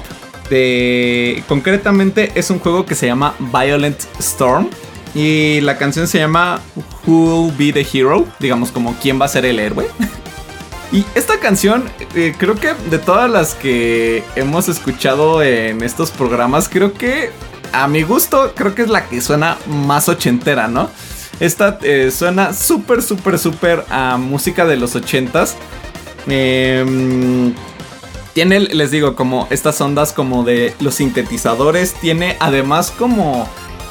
De, 0.49 1.43
concretamente 1.49 2.33
es 2.35 2.51
un 2.51 2.61
juego 2.61 2.87
que 2.87 2.95
se 2.95 3.07
llama 3.07 3.35
Violent 3.39 3.99
Storm. 4.19 4.71
Y 5.15 5.61
la 5.61 5.77
canción 5.77 6.07
se 6.07 6.19
llama 6.19 6.61
Who'll 7.05 7.53
Be 7.59 7.73
the 7.73 7.87
Hero. 7.93 8.27
Digamos 8.39 8.71
como 8.71 8.95
quién 9.03 9.21
va 9.21 9.27
a 9.27 9.29
ser 9.29 9.45
el 9.45 9.59
héroe. 9.59 9.89
y 10.93 11.05
esta 11.15 11.39
canción, 11.39 11.85
eh, 12.15 12.35
creo 12.39 12.55
que 12.55 12.73
de 12.91 12.99
todas 12.99 13.31
las 13.31 13.55
que 13.55 14.23
hemos 14.37 14.69
escuchado 14.69 15.43
en 15.43 15.83
estos 15.83 16.11
programas, 16.11 16.69
creo 16.69 16.95
que 16.95 17.31
a 17.73 17.89
mi 17.89 18.03
gusto, 18.03 18.53
creo 18.55 18.75
que 18.75 18.83
es 18.83 18.89
la 18.89 19.09
que 19.09 19.21
suena 19.21 19.59
más 19.67 20.09
ochentera, 20.09 20.69
¿no? 20.69 20.91
Esta 21.41 21.79
eh, 21.83 22.11
suena 22.11 22.53
súper, 22.53 23.03
súper, 23.03 23.39
súper 23.39 23.85
a 23.91 24.17
música 24.17 24.65
de 24.65 24.77
los 24.77 24.95
ochentas. 24.95 25.57
Em, 26.27 27.55
tiene, 28.35 28.61
les 28.61 28.91
digo, 28.91 29.15
como 29.15 29.47
estas 29.51 29.81
ondas 29.81 30.13
como 30.13 30.45
de 30.45 30.75
los 30.81 30.95
sintetizadores. 30.95 31.95
Tiene 31.95 32.37
además 32.41 32.91
como, 32.91 33.49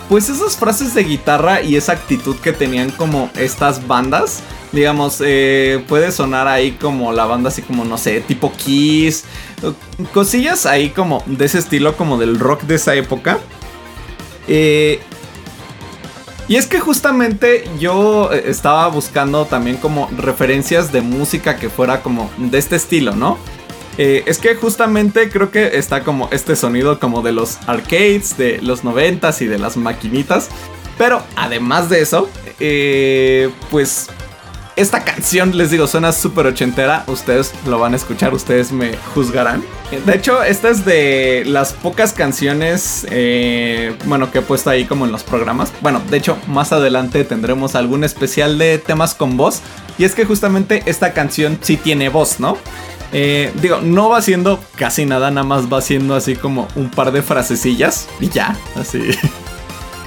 pues 0.09 0.29
esas 0.29 0.57
frases 0.57 0.93
de 0.93 1.03
guitarra 1.03 1.61
y 1.61 1.75
esa 1.75 1.93
actitud 1.93 2.35
que 2.37 2.53
tenían 2.53 2.91
como 2.91 3.29
estas 3.35 3.87
bandas. 3.87 4.41
Digamos, 4.71 5.21
eh, 5.23 5.83
puede 5.87 6.11
sonar 6.11 6.47
ahí 6.47 6.71
como 6.71 7.11
la 7.11 7.25
banda 7.25 7.49
así 7.49 7.61
como, 7.61 7.83
no 7.85 7.97
sé, 7.97 8.21
tipo 8.21 8.51
Kiss. 8.53 9.25
Cosillas 10.13 10.65
ahí 10.65 10.89
como 10.89 11.23
de 11.25 11.45
ese 11.45 11.59
estilo, 11.59 11.95
como 11.97 12.17
del 12.17 12.39
rock 12.39 12.63
de 12.63 12.75
esa 12.75 12.95
época. 12.95 13.39
Eh, 14.47 15.01
y 16.51 16.57
es 16.57 16.67
que 16.67 16.81
justamente 16.81 17.63
yo 17.79 18.29
eh, 18.33 18.43
estaba 18.47 18.85
buscando 18.89 19.45
también 19.45 19.77
como 19.77 20.09
referencias 20.17 20.91
de 20.91 20.99
música 20.99 21.55
que 21.55 21.69
fuera 21.69 22.01
como 22.01 22.29
de 22.35 22.57
este 22.57 22.75
estilo, 22.75 23.15
¿no? 23.15 23.37
Eh, 23.97 24.23
es 24.25 24.37
que 24.37 24.55
justamente 24.55 25.29
creo 25.29 25.49
que 25.49 25.77
está 25.77 26.03
como 26.03 26.27
este 26.33 26.57
sonido 26.57 26.99
como 26.99 27.21
de 27.21 27.31
los 27.31 27.57
arcades, 27.67 28.37
de 28.37 28.61
los 28.61 28.83
noventas 28.83 29.41
y 29.41 29.45
de 29.45 29.59
las 29.59 29.77
maquinitas. 29.77 30.49
Pero 30.97 31.23
además 31.37 31.87
de 31.89 32.01
eso, 32.01 32.29
eh, 32.59 33.49
pues 33.69 34.09
esta 34.75 35.03
canción, 35.03 35.57
les 35.57 35.71
digo, 35.71 35.87
suena 35.87 36.11
súper 36.11 36.47
ochentera. 36.47 37.03
Ustedes 37.07 37.53
lo 37.65 37.79
van 37.79 37.93
a 37.93 37.95
escuchar, 37.97 38.33
ustedes 38.33 38.71
me 38.71 38.95
juzgarán. 39.13 39.63
De 40.05 40.15
hecho, 40.15 40.41
esta 40.43 40.69
es 40.69 40.85
de 40.85 41.43
las 41.45 41.73
pocas 41.73 42.13
canciones, 42.13 43.05
eh, 43.09 43.95
bueno, 44.05 44.31
que 44.31 44.39
he 44.39 44.41
puesto 44.41 44.69
ahí 44.69 44.85
como 44.85 45.05
en 45.05 45.11
los 45.11 45.23
programas. 45.23 45.73
Bueno, 45.81 46.01
de 46.09 46.17
hecho, 46.17 46.37
más 46.47 46.71
adelante 46.71 47.23
tendremos 47.25 47.75
algún 47.75 48.03
especial 48.03 48.57
de 48.57 48.77
temas 48.77 49.15
con 49.15 49.37
voz. 49.37 49.61
Y 49.97 50.05
es 50.05 50.15
que 50.15 50.25
justamente 50.25 50.83
esta 50.85 51.13
canción 51.13 51.59
sí 51.61 51.77
tiene 51.77 52.09
voz, 52.09 52.39
¿no? 52.39 52.57
Eh, 53.13 53.51
digo, 53.61 53.81
no 53.81 54.09
va 54.09 54.17
haciendo 54.17 54.63
casi 54.77 55.05
nada, 55.05 55.31
nada 55.31 55.45
más 55.45 55.71
va 55.71 55.79
haciendo 55.79 56.15
así 56.15 56.35
como 56.35 56.67
un 56.75 56.89
par 56.89 57.11
de 57.11 57.21
frasecillas 57.21 58.07
y 58.21 58.29
ya, 58.29 58.57
así. 58.75 58.99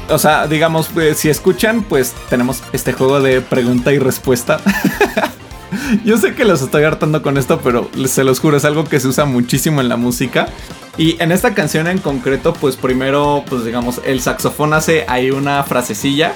o 0.08 0.18
sea, 0.18 0.46
digamos, 0.46 0.88
pues, 0.92 1.18
si 1.18 1.28
escuchan, 1.28 1.82
pues 1.82 2.14
tenemos 2.28 2.62
este 2.72 2.92
juego 2.92 3.20
de 3.20 3.40
pregunta 3.40 3.92
y 3.92 3.98
respuesta. 3.98 4.60
Yo 6.04 6.18
sé 6.18 6.34
que 6.34 6.44
los 6.44 6.62
estoy 6.62 6.84
hartando 6.84 7.22
con 7.22 7.36
esto, 7.36 7.60
pero 7.62 7.90
se 8.06 8.24
los 8.24 8.40
juro, 8.40 8.56
es 8.56 8.64
algo 8.64 8.84
que 8.84 9.00
se 9.00 9.08
usa 9.08 9.24
muchísimo 9.24 9.80
en 9.80 9.88
la 9.88 9.96
música. 9.96 10.48
Y 10.96 11.20
en 11.20 11.32
esta 11.32 11.54
canción 11.54 11.86
en 11.88 11.98
concreto, 11.98 12.52
pues 12.54 12.76
primero, 12.76 13.44
pues 13.48 13.64
digamos, 13.64 14.00
el 14.04 14.20
saxofón 14.20 14.72
hace 14.72 15.04
ahí 15.08 15.30
una 15.30 15.62
frasecilla. 15.64 16.32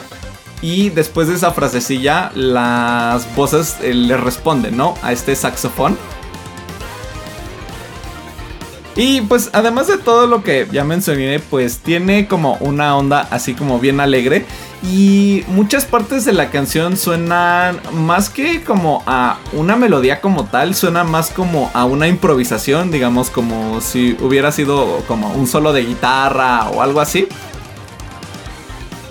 Y 0.61 0.91
después 0.91 1.29
de 1.29 1.35
esa 1.35 1.53
frasecilla, 1.53 2.33
las 2.35 3.33
voces 3.37 3.77
eh, 3.81 3.95
le 3.95 4.17
responden, 4.17 4.77
¿no? 4.77 4.95
A 5.03 5.13
este 5.13 5.37
saxofón. 5.37 5.97
Y 8.99 9.21
pues 9.21 9.51
además 9.53 9.87
de 9.87 9.97
todo 9.97 10.27
lo 10.27 10.43
que 10.43 10.67
ya 10.73 10.83
mencioné, 10.83 11.39
pues 11.39 11.79
tiene 11.79 12.27
como 12.27 12.55
una 12.55 12.97
onda 12.97 13.29
así 13.31 13.55
como 13.55 13.79
bien 13.79 14.01
alegre. 14.01 14.45
Y 14.83 15.45
muchas 15.47 15.85
partes 15.85 16.25
de 16.25 16.33
la 16.33 16.51
canción 16.51 16.97
suenan 16.97 17.81
más 17.93 18.29
que 18.29 18.65
como 18.65 19.05
a 19.07 19.39
una 19.53 19.77
melodía 19.77 20.21
como 20.21 20.47
tal, 20.47 20.75
suena 20.75 21.05
más 21.05 21.31
como 21.31 21.71
a 21.75 21.85
una 21.85 22.09
improvisación, 22.09 22.91
digamos 22.91 23.31
como 23.31 23.81
si 23.81 24.17
hubiera 24.21 24.51
sido 24.51 25.05
como 25.07 25.31
un 25.31 25.47
solo 25.47 25.73
de 25.73 25.85
guitarra 25.85 26.69
o 26.71 26.83
algo 26.83 27.01
así. 27.01 27.29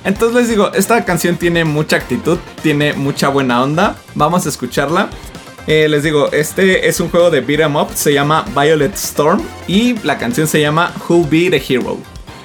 Entonces 0.03 0.35
les 0.35 0.49
digo, 0.49 0.73
esta 0.73 1.05
canción 1.05 1.37
tiene 1.37 1.63
mucha 1.63 1.95
actitud, 1.95 2.39
tiene 2.61 2.91
mucha 2.91 3.29
buena 3.29 3.63
onda. 3.63 3.95
Vamos 4.15 4.45
a 4.45 4.49
escucharla. 4.49 5.09
Eh, 5.67 5.89
les 5.89 6.01
digo, 6.01 6.31
este 6.31 6.87
es 6.87 7.01
un 7.01 7.09
juego 7.09 7.29
de 7.29 7.41
beat 7.41 7.59
'em 7.59 7.75
up, 7.75 7.89
se 7.93 8.13
llama 8.13 8.45
Violet 8.55 8.95
Storm 8.95 9.41
y 9.67 9.99
la 9.99 10.17
canción 10.17 10.47
se 10.47 10.61
llama 10.61 10.93
Who'll 11.07 11.27
Be 11.29 11.49
the 11.49 11.61
Hero. 11.61 11.97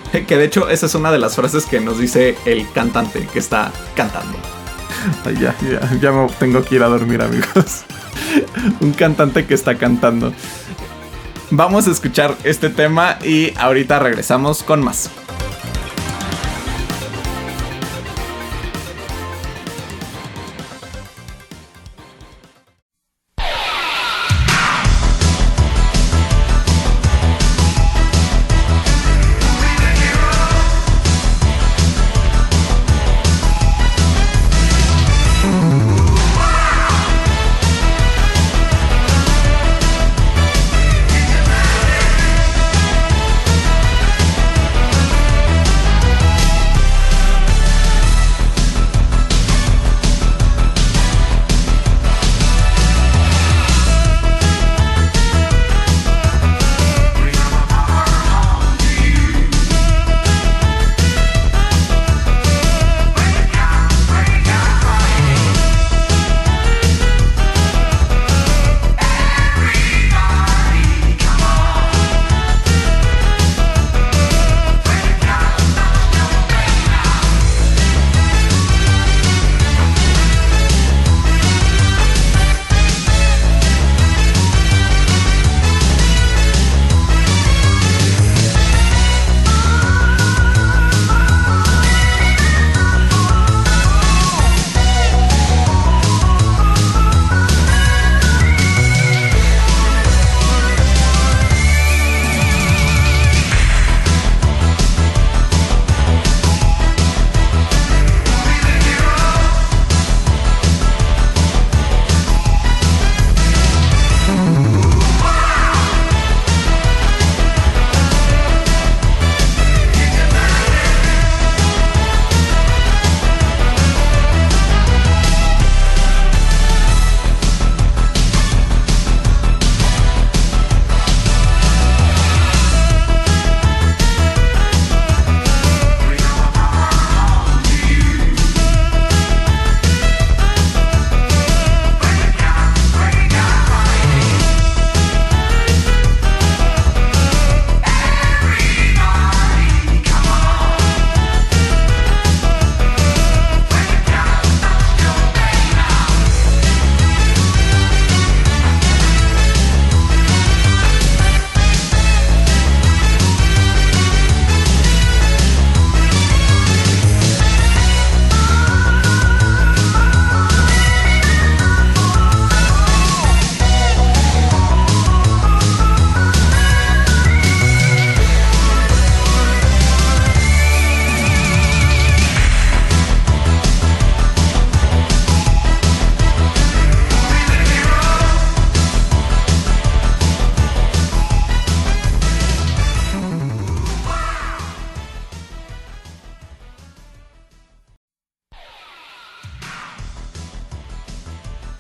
Que 0.26 0.36
de 0.36 0.44
hecho 0.44 0.68
esa 0.68 0.86
es 0.86 0.94
una 0.94 1.10
de 1.12 1.18
las 1.18 1.36
frases 1.36 1.64
que 1.64 1.80
nos 1.80 1.98
dice 1.98 2.36
el 2.44 2.70
cantante 2.72 3.26
que 3.32 3.38
está 3.38 3.72
cantando. 3.94 4.36
Ya, 5.40 5.56
ya, 5.62 5.98
ya 6.00 6.12
me 6.12 6.28
tengo 6.38 6.62
que 6.62 6.76
ir 6.76 6.82
a 6.82 6.88
dormir 6.88 7.22
amigos. 7.22 7.84
un 8.80 8.92
cantante 8.92 9.46
que 9.46 9.54
está 9.54 9.76
cantando. 9.76 10.32
Vamos 11.50 11.88
a 11.88 11.90
escuchar 11.90 12.36
este 12.44 12.70
tema 12.70 13.18
y 13.24 13.52
ahorita 13.56 13.98
regresamos 13.98 14.62
con 14.62 14.82
más. 14.82 15.10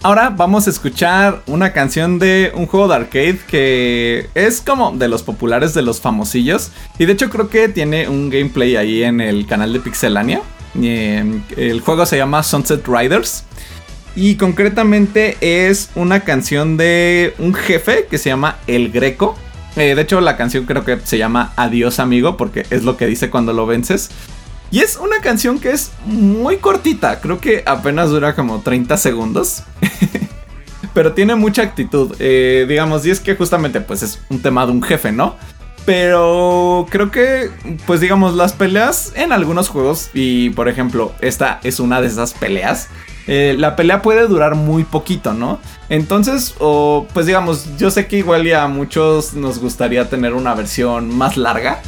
Ahora 0.04 0.30
vamos 0.30 0.66
a 0.66 0.70
escuchar 0.70 1.42
una 1.46 1.72
canción 1.72 2.18
de 2.18 2.50
un 2.56 2.66
juego 2.66 2.88
de 2.88 2.94
arcade 2.96 3.38
que 3.46 4.28
es 4.34 4.60
como 4.60 4.90
de 4.90 5.06
los 5.06 5.22
populares 5.22 5.74
de 5.74 5.82
los 5.82 6.00
famosillos. 6.00 6.72
Y 6.98 7.04
de 7.04 7.12
hecho 7.12 7.30
creo 7.30 7.48
que 7.48 7.68
tiene 7.68 8.08
un 8.08 8.28
gameplay 8.28 8.74
ahí 8.74 9.04
en 9.04 9.20
el 9.20 9.46
canal 9.46 9.72
de 9.72 9.78
Pixelania. 9.78 10.42
Em, 10.74 11.44
el 11.56 11.80
juego 11.82 12.04
se 12.04 12.16
llama 12.16 12.42
Sunset 12.42 12.84
Riders. 12.88 13.44
Y 14.16 14.34
concretamente 14.34 15.36
es 15.40 15.90
una 15.94 16.20
canción 16.20 16.76
de 16.76 17.34
un 17.38 17.54
jefe 17.54 18.08
que 18.10 18.18
se 18.18 18.28
llama 18.28 18.58
El 18.66 18.90
Greco. 18.90 19.36
Eh, 19.76 19.94
de 19.94 20.02
hecho 20.02 20.20
la 20.20 20.36
canción 20.36 20.66
creo 20.66 20.84
que 20.84 20.98
se 21.04 21.16
llama 21.16 21.52
Adiós 21.54 22.00
amigo 22.00 22.36
porque 22.36 22.66
es 22.70 22.82
lo 22.82 22.96
que 22.96 23.06
dice 23.06 23.30
cuando 23.30 23.52
lo 23.52 23.66
vences. 23.66 24.10
Y 24.72 24.80
es 24.80 24.96
una 24.96 25.20
canción 25.20 25.60
que 25.60 25.70
es 25.70 25.92
muy 26.06 26.56
cortita, 26.56 27.20
creo 27.20 27.38
que 27.38 27.62
apenas 27.66 28.08
dura 28.08 28.34
como 28.34 28.62
30 28.62 28.96
segundos. 28.96 29.64
Pero 30.94 31.12
tiene 31.12 31.34
mucha 31.34 31.60
actitud, 31.60 32.16
eh, 32.18 32.64
digamos, 32.66 33.04
y 33.04 33.10
es 33.10 33.20
que 33.20 33.36
justamente 33.36 33.82
pues 33.82 34.02
es 34.02 34.18
un 34.30 34.40
tema 34.40 34.64
de 34.64 34.72
un 34.72 34.82
jefe, 34.82 35.12
¿no? 35.12 35.36
Pero 35.84 36.86
creo 36.88 37.10
que, 37.10 37.50
pues 37.86 38.00
digamos, 38.00 38.34
las 38.34 38.54
peleas 38.54 39.12
en 39.14 39.32
algunos 39.32 39.68
juegos, 39.68 40.08
y 40.14 40.50
por 40.50 40.70
ejemplo, 40.70 41.12
esta 41.20 41.60
es 41.64 41.78
una 41.78 42.00
de 42.00 42.06
esas 42.06 42.32
peleas, 42.32 42.88
eh, 43.26 43.54
la 43.58 43.76
pelea 43.76 44.00
puede 44.00 44.26
durar 44.26 44.54
muy 44.54 44.84
poquito, 44.84 45.34
¿no? 45.34 45.60
Entonces, 45.90 46.54
o 46.60 47.06
pues 47.12 47.26
digamos, 47.26 47.76
yo 47.76 47.90
sé 47.90 48.06
que 48.06 48.16
igual 48.16 48.44
ya 48.44 48.62
a 48.62 48.68
muchos 48.68 49.34
nos 49.34 49.58
gustaría 49.58 50.08
tener 50.08 50.32
una 50.32 50.54
versión 50.54 51.14
más 51.14 51.36
larga. 51.36 51.82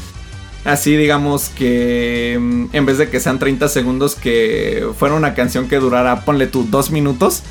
Así 0.65 0.97
digamos 0.97 1.51
que 1.51 2.39
mm, 2.41 2.67
en 2.73 2.87
vez 2.87 2.99
de 2.99 3.11
que 3.11 3.21
sean 3.21 3.39
30 3.39 3.69
segundos, 3.69 4.15
que 4.15 4.87
fuera 4.99 5.15
una 5.15 5.35
canción 5.35 5.69
que 5.69 5.77
durara, 5.77 6.25
ponle 6.25 6.47
tú, 6.47 6.67
dos 6.71 6.91
minutos. 6.91 7.43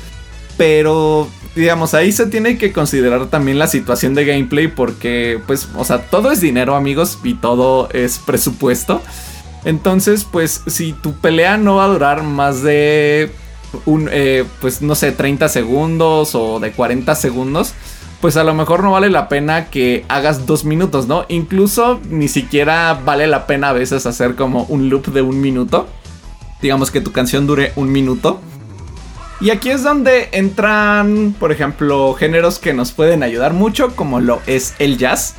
Pero 0.56 1.28
digamos, 1.54 1.94
ahí 1.94 2.12
se 2.12 2.26
tiene 2.26 2.58
que 2.58 2.72
considerar 2.72 3.26
también 3.26 3.58
la 3.58 3.66
situación 3.66 4.14
de 4.14 4.24
gameplay 4.24 4.68
porque, 4.68 5.40
pues, 5.46 5.68
o 5.76 5.84
sea, 5.84 6.02
todo 6.10 6.30
es 6.32 6.40
dinero, 6.40 6.74
amigos, 6.74 7.18
y 7.22 7.34
todo 7.34 7.88
es 7.92 8.18
presupuesto. 8.18 9.00
Entonces, 9.64 10.26
pues, 10.30 10.62
si 10.66 10.92
tu 10.92 11.14
pelea 11.14 11.56
no 11.56 11.76
va 11.76 11.84
a 11.84 11.88
durar 11.88 12.22
más 12.22 12.62
de 12.62 13.30
un, 13.84 14.08
eh, 14.12 14.44
pues, 14.60 14.82
no 14.82 14.94
sé, 14.94 15.12
30 15.12 15.48
segundos 15.48 16.34
o 16.34 16.60
de 16.60 16.72
40 16.72 17.14
segundos, 17.14 17.74
pues 18.24 18.38
a 18.38 18.44
lo 18.44 18.54
mejor 18.54 18.82
no 18.82 18.92
vale 18.92 19.10
la 19.10 19.28
pena 19.28 19.66
que 19.66 20.06
hagas 20.08 20.46
dos 20.46 20.64
minutos, 20.64 21.06
¿no? 21.06 21.26
Incluso 21.28 22.00
ni 22.08 22.28
siquiera 22.28 22.98
vale 23.04 23.26
la 23.26 23.46
pena 23.46 23.68
a 23.68 23.72
veces 23.74 24.06
hacer 24.06 24.34
como 24.34 24.62
un 24.70 24.88
loop 24.88 25.08
de 25.08 25.20
un 25.20 25.42
minuto. 25.42 25.86
Digamos 26.62 26.90
que 26.90 27.02
tu 27.02 27.12
canción 27.12 27.46
dure 27.46 27.74
un 27.76 27.92
minuto. 27.92 28.40
Y 29.42 29.50
aquí 29.50 29.68
es 29.68 29.82
donde 29.82 30.30
entran, 30.32 31.34
por 31.38 31.52
ejemplo, 31.52 32.14
géneros 32.14 32.58
que 32.58 32.72
nos 32.72 32.92
pueden 32.92 33.22
ayudar 33.22 33.52
mucho, 33.52 33.94
como 33.94 34.20
lo 34.20 34.40
es 34.46 34.72
el 34.78 34.96
jazz. 34.96 35.34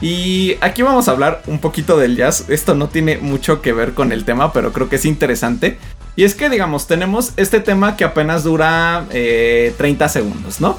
Y 0.00 0.56
aquí 0.62 0.80
vamos 0.80 1.08
a 1.08 1.10
hablar 1.10 1.42
un 1.48 1.58
poquito 1.58 1.98
del 1.98 2.16
jazz. 2.16 2.46
Esto 2.48 2.74
no 2.74 2.88
tiene 2.88 3.18
mucho 3.18 3.60
que 3.60 3.74
ver 3.74 3.92
con 3.92 4.10
el 4.10 4.24
tema, 4.24 4.54
pero 4.54 4.72
creo 4.72 4.88
que 4.88 4.96
es 4.96 5.04
interesante. 5.04 5.76
Y 6.16 6.24
es 6.24 6.34
que, 6.34 6.48
digamos, 6.48 6.86
tenemos 6.86 7.34
este 7.36 7.60
tema 7.60 7.94
que 7.98 8.04
apenas 8.04 8.42
dura 8.42 9.04
30 9.10 9.12
eh, 9.12 10.08
segundos, 10.08 10.62
¿no? 10.62 10.78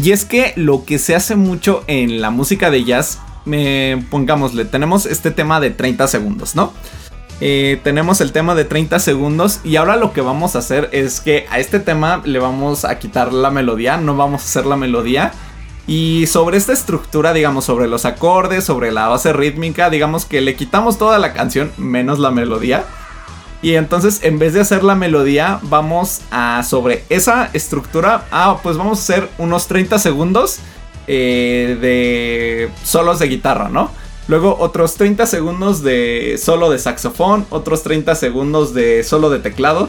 Y 0.00 0.12
es 0.12 0.24
que 0.24 0.52
lo 0.54 0.84
que 0.84 0.98
se 0.98 1.16
hace 1.16 1.34
mucho 1.34 1.82
en 1.88 2.20
la 2.20 2.30
música 2.30 2.70
de 2.70 2.84
jazz, 2.84 3.18
pongámosle, 4.10 4.64
tenemos 4.64 5.06
este 5.06 5.32
tema 5.32 5.58
de 5.58 5.70
30 5.70 6.06
segundos, 6.06 6.54
¿no? 6.54 6.72
Eh, 7.40 7.80
tenemos 7.82 8.20
el 8.20 8.30
tema 8.30 8.54
de 8.54 8.64
30 8.64 8.98
segundos 9.00 9.60
y 9.64 9.76
ahora 9.76 9.96
lo 9.96 10.12
que 10.12 10.20
vamos 10.20 10.54
a 10.54 10.60
hacer 10.60 10.88
es 10.92 11.20
que 11.20 11.46
a 11.50 11.58
este 11.58 11.80
tema 11.80 12.22
le 12.24 12.38
vamos 12.38 12.84
a 12.84 12.98
quitar 12.98 13.32
la 13.32 13.50
melodía, 13.50 13.96
no 13.96 14.16
vamos 14.16 14.42
a 14.42 14.44
hacer 14.44 14.66
la 14.66 14.76
melodía. 14.76 15.32
Y 15.88 16.26
sobre 16.28 16.58
esta 16.58 16.72
estructura, 16.72 17.32
digamos, 17.32 17.64
sobre 17.64 17.88
los 17.88 18.04
acordes, 18.04 18.62
sobre 18.64 18.92
la 18.92 19.08
base 19.08 19.32
rítmica, 19.32 19.90
digamos 19.90 20.26
que 20.26 20.40
le 20.42 20.54
quitamos 20.54 20.98
toda 20.98 21.18
la 21.18 21.32
canción 21.32 21.72
menos 21.76 22.20
la 22.20 22.30
melodía. 22.30 22.84
Y 23.60 23.74
entonces 23.74 24.20
en 24.22 24.38
vez 24.38 24.54
de 24.54 24.60
hacer 24.60 24.84
la 24.84 24.94
melodía, 24.94 25.58
vamos 25.62 26.20
a 26.30 26.62
sobre 26.62 27.04
esa 27.08 27.50
estructura, 27.52 28.26
ah, 28.30 28.60
pues 28.62 28.76
vamos 28.76 28.98
a 28.98 29.02
hacer 29.02 29.28
unos 29.38 29.66
30 29.66 29.98
segundos 29.98 30.60
eh, 31.08 31.76
de 31.80 32.70
solos 32.84 33.18
de 33.18 33.28
guitarra, 33.28 33.68
¿no? 33.68 33.90
Luego 34.28 34.56
otros 34.60 34.94
30 34.94 35.26
segundos 35.26 35.82
de 35.82 36.38
solo 36.40 36.70
de 36.70 36.78
saxofón, 36.78 37.46
otros 37.50 37.82
30 37.82 38.14
segundos 38.14 38.74
de 38.74 39.02
solo 39.02 39.30
de 39.30 39.38
teclado. 39.38 39.88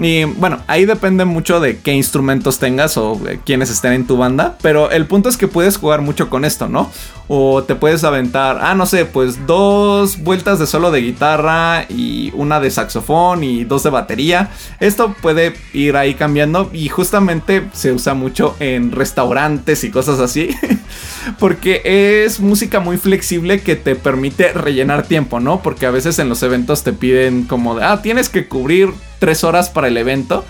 Y 0.00 0.24
bueno, 0.24 0.60
ahí 0.66 0.86
depende 0.86 1.26
mucho 1.26 1.60
de 1.60 1.78
qué 1.78 1.92
instrumentos 1.92 2.58
tengas 2.58 2.96
o 2.96 3.20
quienes 3.44 3.70
estén 3.70 3.92
en 3.92 4.06
tu 4.06 4.16
banda. 4.16 4.56
Pero 4.62 4.90
el 4.90 5.06
punto 5.06 5.28
es 5.28 5.36
que 5.36 5.46
puedes 5.46 5.76
jugar 5.76 6.00
mucho 6.00 6.30
con 6.30 6.46
esto, 6.46 6.68
¿no? 6.68 6.90
O 7.28 7.62
te 7.62 7.74
puedes 7.74 8.02
aventar, 8.02 8.58
ah, 8.62 8.74
no 8.74 8.86
sé, 8.86 9.04
pues 9.04 9.46
dos 9.46 10.18
vueltas 10.18 10.58
de 10.58 10.66
solo 10.66 10.90
de 10.90 11.02
guitarra 11.02 11.84
y 11.88 12.32
una 12.34 12.60
de 12.60 12.70
saxofón 12.70 13.44
y 13.44 13.64
dos 13.64 13.82
de 13.82 13.90
batería. 13.90 14.50
Esto 14.80 15.14
puede 15.20 15.54
ir 15.74 15.96
ahí 15.96 16.14
cambiando 16.14 16.70
y 16.72 16.88
justamente 16.88 17.68
se 17.72 17.92
usa 17.92 18.14
mucho 18.14 18.56
en 18.58 18.92
restaurantes 18.92 19.84
y 19.84 19.90
cosas 19.90 20.18
así. 20.18 20.48
Porque 21.38 21.82
es 22.24 22.40
música 22.40 22.80
muy 22.80 22.96
flexible 22.96 23.60
que 23.60 23.76
te 23.76 23.96
permite 23.96 24.54
rellenar 24.54 25.02
tiempo, 25.02 25.40
¿no? 25.40 25.62
Porque 25.62 25.84
a 25.84 25.90
veces 25.90 26.18
en 26.18 26.30
los 26.30 26.42
eventos 26.42 26.84
te 26.84 26.94
piden 26.94 27.44
como 27.44 27.74
de, 27.74 27.84
ah, 27.84 28.00
tienes 28.00 28.30
que 28.30 28.48
cubrir 28.48 28.94
tres 29.20 29.44
horas 29.44 29.70
para 29.70 29.86
el 29.86 29.96
evento. 29.96 30.44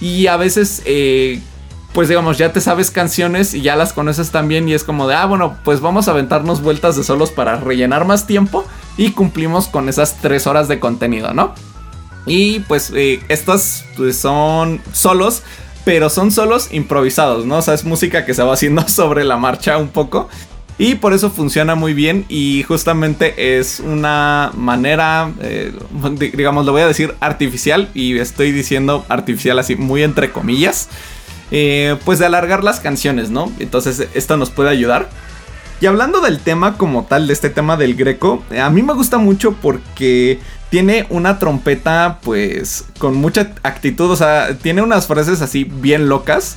Y 0.00 0.28
a 0.28 0.36
veces, 0.36 0.82
eh, 0.84 1.40
pues 1.92 2.08
digamos, 2.08 2.38
ya 2.38 2.52
te 2.52 2.60
sabes 2.60 2.92
canciones 2.92 3.52
y 3.54 3.62
ya 3.62 3.74
las 3.74 3.92
conoces 3.92 4.30
también. 4.30 4.68
Y 4.68 4.74
es 4.74 4.84
como 4.84 5.08
de, 5.08 5.16
ah, 5.16 5.26
bueno, 5.26 5.58
pues 5.64 5.80
vamos 5.80 6.06
a 6.06 6.12
aventarnos 6.12 6.62
vueltas 6.62 6.94
de 6.96 7.02
solos 7.02 7.32
para 7.32 7.56
rellenar 7.56 8.04
más 8.04 8.28
tiempo. 8.28 8.64
Y 8.96 9.10
cumplimos 9.10 9.66
con 9.66 9.88
esas 9.88 10.18
tres 10.20 10.46
horas 10.46 10.68
de 10.68 10.78
contenido, 10.78 11.34
¿no? 11.34 11.54
Y 12.26 12.60
pues 12.60 12.92
eh, 12.94 13.20
estos 13.28 13.84
pues, 13.96 14.16
son 14.18 14.80
solos, 14.92 15.42
pero 15.84 16.10
son 16.10 16.30
solos 16.30 16.68
improvisados, 16.70 17.46
¿no? 17.46 17.56
O 17.56 17.62
sea, 17.62 17.74
es 17.74 17.84
música 17.84 18.24
que 18.24 18.34
se 18.34 18.42
va 18.42 18.52
haciendo 18.52 18.86
sobre 18.88 19.24
la 19.24 19.36
marcha 19.36 19.78
un 19.78 19.88
poco. 19.88 20.28
Y 20.80 20.94
por 20.94 21.12
eso 21.12 21.28
funciona 21.30 21.74
muy 21.74 21.92
bien 21.92 22.24
y 22.30 22.62
justamente 22.62 23.58
es 23.58 23.80
una 23.80 24.50
manera, 24.54 25.30
eh, 25.42 25.74
digamos, 26.18 26.64
lo 26.64 26.72
voy 26.72 26.80
a 26.80 26.86
decir 26.86 27.14
artificial 27.20 27.90
y 27.92 28.16
estoy 28.16 28.50
diciendo 28.50 29.04
artificial 29.10 29.58
así 29.58 29.76
muy 29.76 30.02
entre 30.02 30.32
comillas, 30.32 30.88
eh, 31.50 31.96
pues 32.06 32.18
de 32.18 32.24
alargar 32.24 32.64
las 32.64 32.80
canciones, 32.80 33.28
¿no? 33.28 33.52
Entonces 33.58 34.08
esto 34.14 34.38
nos 34.38 34.48
puede 34.48 34.70
ayudar. 34.70 35.10
Y 35.82 35.86
hablando 35.86 36.22
del 36.22 36.40
tema 36.40 36.78
como 36.78 37.04
tal, 37.04 37.26
de 37.26 37.34
este 37.34 37.50
tema 37.50 37.76
del 37.76 37.94
greco, 37.94 38.42
a 38.58 38.70
mí 38.70 38.82
me 38.82 38.94
gusta 38.94 39.18
mucho 39.18 39.52
porque 39.60 40.38
tiene 40.70 41.04
una 41.10 41.38
trompeta 41.38 42.20
pues 42.22 42.86
con 42.96 43.16
mucha 43.16 43.52
actitud, 43.62 44.10
o 44.10 44.16
sea, 44.16 44.56
tiene 44.56 44.80
unas 44.80 45.06
frases 45.06 45.42
así 45.42 45.64
bien 45.64 46.08
locas. 46.08 46.56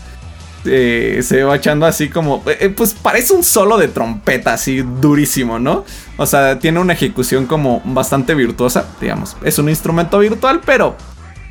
Eh, 0.66 1.20
se 1.24 1.43
va 1.43 1.57
echando 1.57 1.86
así 1.86 2.09
como, 2.09 2.43
eh, 2.47 2.70
pues 2.70 2.93
parece 2.93 3.34
un 3.34 3.43
solo 3.43 3.78
de 3.78 3.88
trompeta, 3.89 4.53
así 4.53 4.82
durísimo, 4.82 5.59
¿no? 5.59 5.84
O 6.18 6.26
sea, 6.26 6.59
tiene 6.59 6.80
una 6.80 6.93
ejecución 6.93 7.45
como 7.45 7.82
bastante 7.86 8.34
virtuosa, 8.34 8.88
digamos. 9.01 9.36
Es 9.43 9.59
un 9.59 9.70
instrumento 9.70 10.20
virtual, 10.20 10.61
pero 10.66 10.95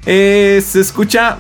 eh, 0.07 0.63
se 0.67 0.81
escucha 0.81 1.37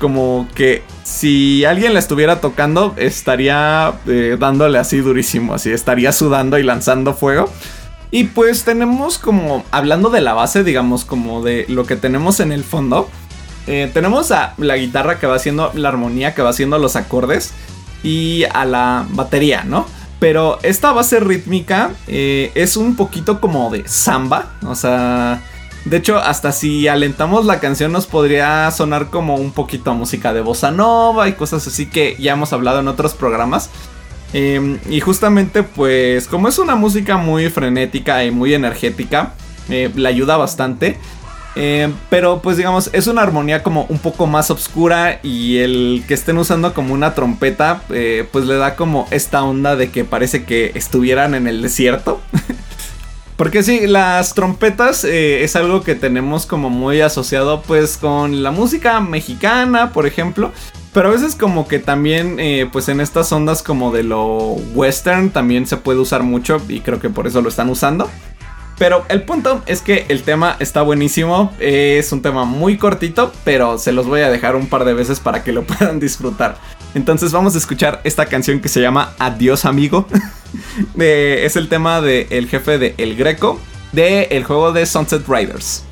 como 0.00 0.48
que 0.54 0.82
si 1.04 1.64
alguien 1.64 1.92
la 1.92 1.98
estuviera 1.98 2.40
tocando, 2.40 2.94
estaría 2.96 3.92
dándole 4.38 4.78
así 4.78 4.98
durísimo, 4.98 5.54
así 5.54 5.70
estaría 5.70 6.12
sudando 6.12 6.58
y 6.58 6.62
lanzando 6.62 7.14
fuego. 7.14 7.50
Y 8.10 8.24
pues 8.24 8.64
tenemos 8.64 9.18
como, 9.18 9.64
hablando 9.70 10.08
de 10.08 10.22
la 10.22 10.32
base, 10.32 10.64
digamos, 10.64 11.04
como 11.04 11.42
de 11.42 11.66
lo 11.68 11.84
que 11.84 11.96
tenemos 11.96 12.40
en 12.40 12.52
el 12.52 12.64
fondo. 12.64 13.10
Eh, 13.68 13.90
tenemos 13.92 14.32
a 14.32 14.54
la 14.56 14.78
guitarra 14.78 15.18
que 15.18 15.26
va 15.26 15.36
haciendo 15.36 15.70
la 15.74 15.90
armonía, 15.90 16.34
que 16.34 16.40
va 16.40 16.48
haciendo 16.48 16.78
los 16.78 16.96
acordes. 16.96 17.52
Y 18.02 18.44
a 18.52 18.64
la 18.64 19.06
batería, 19.10 19.64
¿no? 19.64 19.86
Pero 20.18 20.58
esta 20.62 20.92
base 20.92 21.20
rítmica 21.20 21.90
eh, 22.06 22.50
es 22.54 22.76
un 22.76 22.96
poquito 22.96 23.40
como 23.40 23.70
de 23.70 23.86
samba. 23.86 24.52
O 24.66 24.74
sea, 24.74 25.42
de 25.84 25.96
hecho, 25.98 26.16
hasta 26.16 26.52
si 26.52 26.88
alentamos 26.88 27.44
la 27.44 27.60
canción 27.60 27.92
nos 27.92 28.06
podría 28.06 28.70
sonar 28.70 29.10
como 29.10 29.36
un 29.36 29.52
poquito 29.52 29.90
a 29.90 29.94
música 29.94 30.32
de 30.32 30.40
bossa 30.40 30.70
nova 30.70 31.28
y 31.28 31.34
cosas 31.34 31.66
así 31.66 31.86
que 31.86 32.16
ya 32.18 32.32
hemos 32.32 32.52
hablado 32.52 32.80
en 32.80 32.88
otros 32.88 33.14
programas. 33.14 33.70
Em, 34.32 34.78
y 34.88 35.00
justamente 35.00 35.62
pues 35.62 36.26
como 36.26 36.48
es 36.48 36.58
una 36.58 36.76
música 36.76 37.16
muy 37.16 37.48
frenética 37.48 38.24
y 38.24 38.30
muy 38.30 38.54
energética, 38.54 39.34
eh, 39.68 39.90
le 39.94 40.08
ayuda 40.08 40.36
bastante. 40.36 40.98
Eh, 41.60 41.92
pero 42.08 42.40
pues 42.40 42.56
digamos, 42.56 42.88
es 42.92 43.08
una 43.08 43.22
armonía 43.22 43.64
como 43.64 43.84
un 43.88 43.98
poco 43.98 44.28
más 44.28 44.48
oscura 44.48 45.18
y 45.24 45.58
el 45.58 46.04
que 46.06 46.14
estén 46.14 46.38
usando 46.38 46.72
como 46.72 46.94
una 46.94 47.14
trompeta, 47.14 47.82
eh, 47.90 48.28
pues 48.30 48.44
le 48.44 48.54
da 48.54 48.76
como 48.76 49.08
esta 49.10 49.42
onda 49.42 49.74
de 49.74 49.90
que 49.90 50.04
parece 50.04 50.44
que 50.44 50.70
estuvieran 50.76 51.34
en 51.34 51.48
el 51.48 51.60
desierto. 51.60 52.20
Porque 53.36 53.64
sí, 53.64 53.88
las 53.88 54.34
trompetas 54.34 55.02
eh, 55.02 55.42
es 55.42 55.56
algo 55.56 55.82
que 55.82 55.96
tenemos 55.96 56.46
como 56.46 56.70
muy 56.70 57.00
asociado 57.00 57.62
pues 57.62 57.96
con 57.96 58.44
la 58.44 58.52
música 58.52 59.00
mexicana, 59.00 59.92
por 59.92 60.06
ejemplo. 60.06 60.52
Pero 60.92 61.08
a 61.08 61.12
veces 61.12 61.34
como 61.34 61.66
que 61.66 61.80
también 61.80 62.38
pues 62.72 62.88
en 62.88 63.00
estas 63.00 63.30
ondas 63.30 63.62
como 63.62 63.92
de 63.92 64.02
lo 64.02 64.54
western 64.74 65.30
también 65.30 65.66
se 65.66 65.76
puede 65.76 66.00
usar 66.00 66.22
mucho 66.22 66.60
y 66.68 66.80
creo 66.80 66.98
que 66.98 67.10
por 67.10 67.26
eso 67.26 67.42
lo 67.42 67.48
están 67.48 67.68
usando. 67.68 68.08
Pero 68.78 69.04
el 69.08 69.22
punto 69.22 69.62
es 69.66 69.82
que 69.82 70.06
el 70.08 70.22
tema 70.22 70.56
está 70.60 70.82
buenísimo. 70.82 71.52
Es 71.58 72.12
un 72.12 72.22
tema 72.22 72.44
muy 72.44 72.78
cortito, 72.78 73.32
pero 73.44 73.76
se 73.78 73.92
los 73.92 74.06
voy 74.06 74.20
a 74.20 74.30
dejar 74.30 74.54
un 74.54 74.68
par 74.68 74.84
de 74.84 74.94
veces 74.94 75.18
para 75.18 75.42
que 75.42 75.52
lo 75.52 75.64
puedan 75.66 75.98
disfrutar. 75.98 76.56
Entonces 76.94 77.32
vamos 77.32 77.54
a 77.54 77.58
escuchar 77.58 78.00
esta 78.04 78.26
canción 78.26 78.60
que 78.60 78.68
se 78.68 78.80
llama 78.80 79.14
Adiós 79.18 79.64
amigo. 79.64 80.06
es 80.98 81.56
el 81.56 81.68
tema 81.68 82.00
del 82.00 82.48
jefe 82.48 82.78
de 82.78 82.94
El 82.98 83.16
Greco, 83.16 83.60
del 83.92 84.28
el 84.30 84.44
juego 84.44 84.72
de 84.72 84.86
Sunset 84.86 85.26
Riders. 85.28 85.87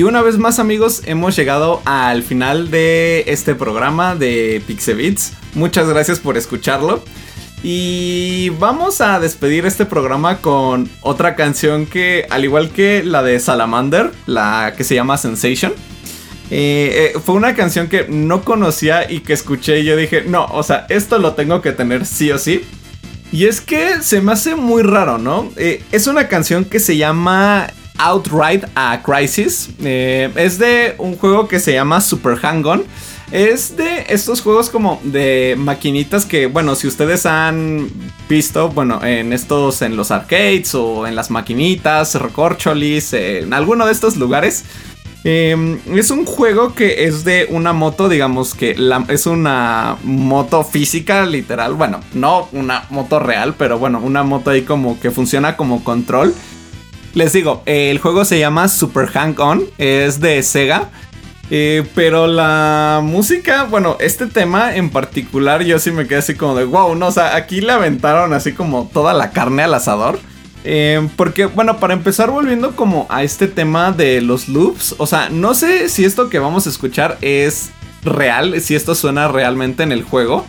Y 0.00 0.02
una 0.02 0.22
vez 0.22 0.38
más 0.38 0.58
amigos, 0.58 1.02
hemos 1.04 1.36
llegado 1.36 1.82
al 1.84 2.22
final 2.22 2.70
de 2.70 3.22
este 3.26 3.54
programa 3.54 4.16
de 4.16 4.62
Pixebits. 4.66 5.34
Muchas 5.52 5.90
gracias 5.90 6.18
por 6.20 6.38
escucharlo. 6.38 7.04
Y 7.62 8.48
vamos 8.58 9.02
a 9.02 9.20
despedir 9.20 9.66
este 9.66 9.84
programa 9.84 10.38
con 10.38 10.88
otra 11.02 11.36
canción 11.36 11.84
que, 11.84 12.26
al 12.30 12.44
igual 12.44 12.70
que 12.70 13.02
la 13.04 13.22
de 13.22 13.38
Salamander, 13.40 14.10
la 14.24 14.72
que 14.74 14.84
se 14.84 14.94
llama 14.94 15.18
Sensation, 15.18 15.74
eh, 16.50 17.12
eh, 17.14 17.18
fue 17.22 17.34
una 17.34 17.54
canción 17.54 17.88
que 17.88 18.06
no 18.08 18.42
conocía 18.42 19.12
y 19.12 19.20
que 19.20 19.34
escuché 19.34 19.80
y 19.80 19.84
yo 19.84 19.96
dije, 19.96 20.22
no, 20.26 20.46
o 20.46 20.62
sea, 20.62 20.86
esto 20.88 21.18
lo 21.18 21.34
tengo 21.34 21.60
que 21.60 21.72
tener 21.72 22.06
sí 22.06 22.30
o 22.30 22.38
sí. 22.38 22.64
Y 23.32 23.44
es 23.44 23.60
que 23.60 24.00
se 24.00 24.22
me 24.22 24.32
hace 24.32 24.54
muy 24.54 24.82
raro, 24.82 25.18
¿no? 25.18 25.52
Eh, 25.58 25.84
es 25.92 26.06
una 26.06 26.26
canción 26.26 26.64
que 26.64 26.80
se 26.80 26.96
llama 26.96 27.70
Outright 28.00 28.64
a 28.74 29.02
Crisis. 29.02 29.70
es 29.78 30.58
de 30.58 30.94
un 30.98 31.16
juego 31.16 31.46
que 31.46 31.60
se 31.60 31.74
llama 31.74 32.00
Super 32.00 32.36
Hang-On. 32.36 32.84
Es 33.30 33.76
de 33.76 34.06
estos 34.08 34.40
juegos 34.40 34.70
como 34.70 35.00
de 35.04 35.54
maquinitas 35.56 36.24
que, 36.24 36.46
bueno, 36.46 36.74
si 36.74 36.88
ustedes 36.88 37.26
han 37.26 37.88
visto, 38.28 38.70
bueno, 38.70 39.04
en 39.04 39.32
estos, 39.32 39.82
en 39.82 39.96
los 39.96 40.10
arcades 40.10 40.74
o 40.74 41.06
en 41.06 41.14
las 41.14 41.30
maquinitas, 41.30 42.16
recorcholis, 42.16 43.12
en 43.12 43.52
alguno 43.52 43.86
de 43.86 43.92
estos 43.92 44.16
lugares. 44.16 44.64
Em, 45.22 45.78
es 45.94 46.10
un 46.10 46.24
juego 46.24 46.74
que 46.74 47.04
es 47.04 47.24
de 47.24 47.46
una 47.50 47.74
moto, 47.74 48.08
digamos 48.08 48.54
que 48.54 48.74
es 49.08 49.26
una 49.26 49.96
moto 50.02 50.64
física, 50.64 51.26
literal. 51.26 51.74
Bueno, 51.74 52.00
no 52.14 52.48
una 52.52 52.84
moto 52.90 53.18
real, 53.18 53.54
pero 53.56 53.78
bueno, 53.78 54.00
una 54.02 54.22
moto 54.22 54.50
ahí 54.50 54.62
como 54.62 54.98
que 54.98 55.10
funciona 55.10 55.56
como 55.56 55.84
control. 55.84 56.34
Les 57.14 57.32
digo, 57.32 57.62
el 57.66 57.98
juego 57.98 58.24
se 58.24 58.38
llama 58.38 58.68
Super 58.68 59.08
Hang 59.08 59.38
On, 59.38 59.64
es 59.78 60.20
de 60.20 60.42
Sega. 60.42 60.90
Eh, 61.52 61.84
pero 61.96 62.28
la 62.28 63.00
música, 63.02 63.64
bueno, 63.64 63.96
este 63.98 64.26
tema 64.26 64.76
en 64.76 64.88
particular, 64.90 65.64
yo 65.64 65.80
sí 65.80 65.90
me 65.90 66.06
quedé 66.06 66.18
así 66.18 66.36
como 66.36 66.54
de 66.54 66.64
wow, 66.64 66.94
no, 66.94 67.08
o 67.08 67.10
sea, 67.10 67.34
aquí 67.34 67.60
le 67.60 67.72
aventaron 67.72 68.32
así 68.32 68.52
como 68.52 68.88
toda 68.92 69.12
la 69.12 69.32
carne 69.32 69.64
al 69.64 69.74
asador. 69.74 70.20
Eh, 70.62 71.08
porque, 71.16 71.46
bueno, 71.46 71.78
para 71.78 71.94
empezar 71.94 72.30
volviendo 72.30 72.76
como 72.76 73.06
a 73.08 73.24
este 73.24 73.48
tema 73.48 73.90
de 73.90 74.20
los 74.20 74.48
loops, 74.48 74.94
o 74.98 75.06
sea, 75.06 75.28
no 75.30 75.54
sé 75.54 75.88
si 75.88 76.04
esto 76.04 76.28
que 76.28 76.38
vamos 76.38 76.66
a 76.66 76.70
escuchar 76.70 77.18
es 77.22 77.70
real, 78.04 78.60
si 78.60 78.76
esto 78.76 78.94
suena 78.94 79.26
realmente 79.26 79.82
en 79.82 79.90
el 79.90 80.04
juego. 80.04 80.46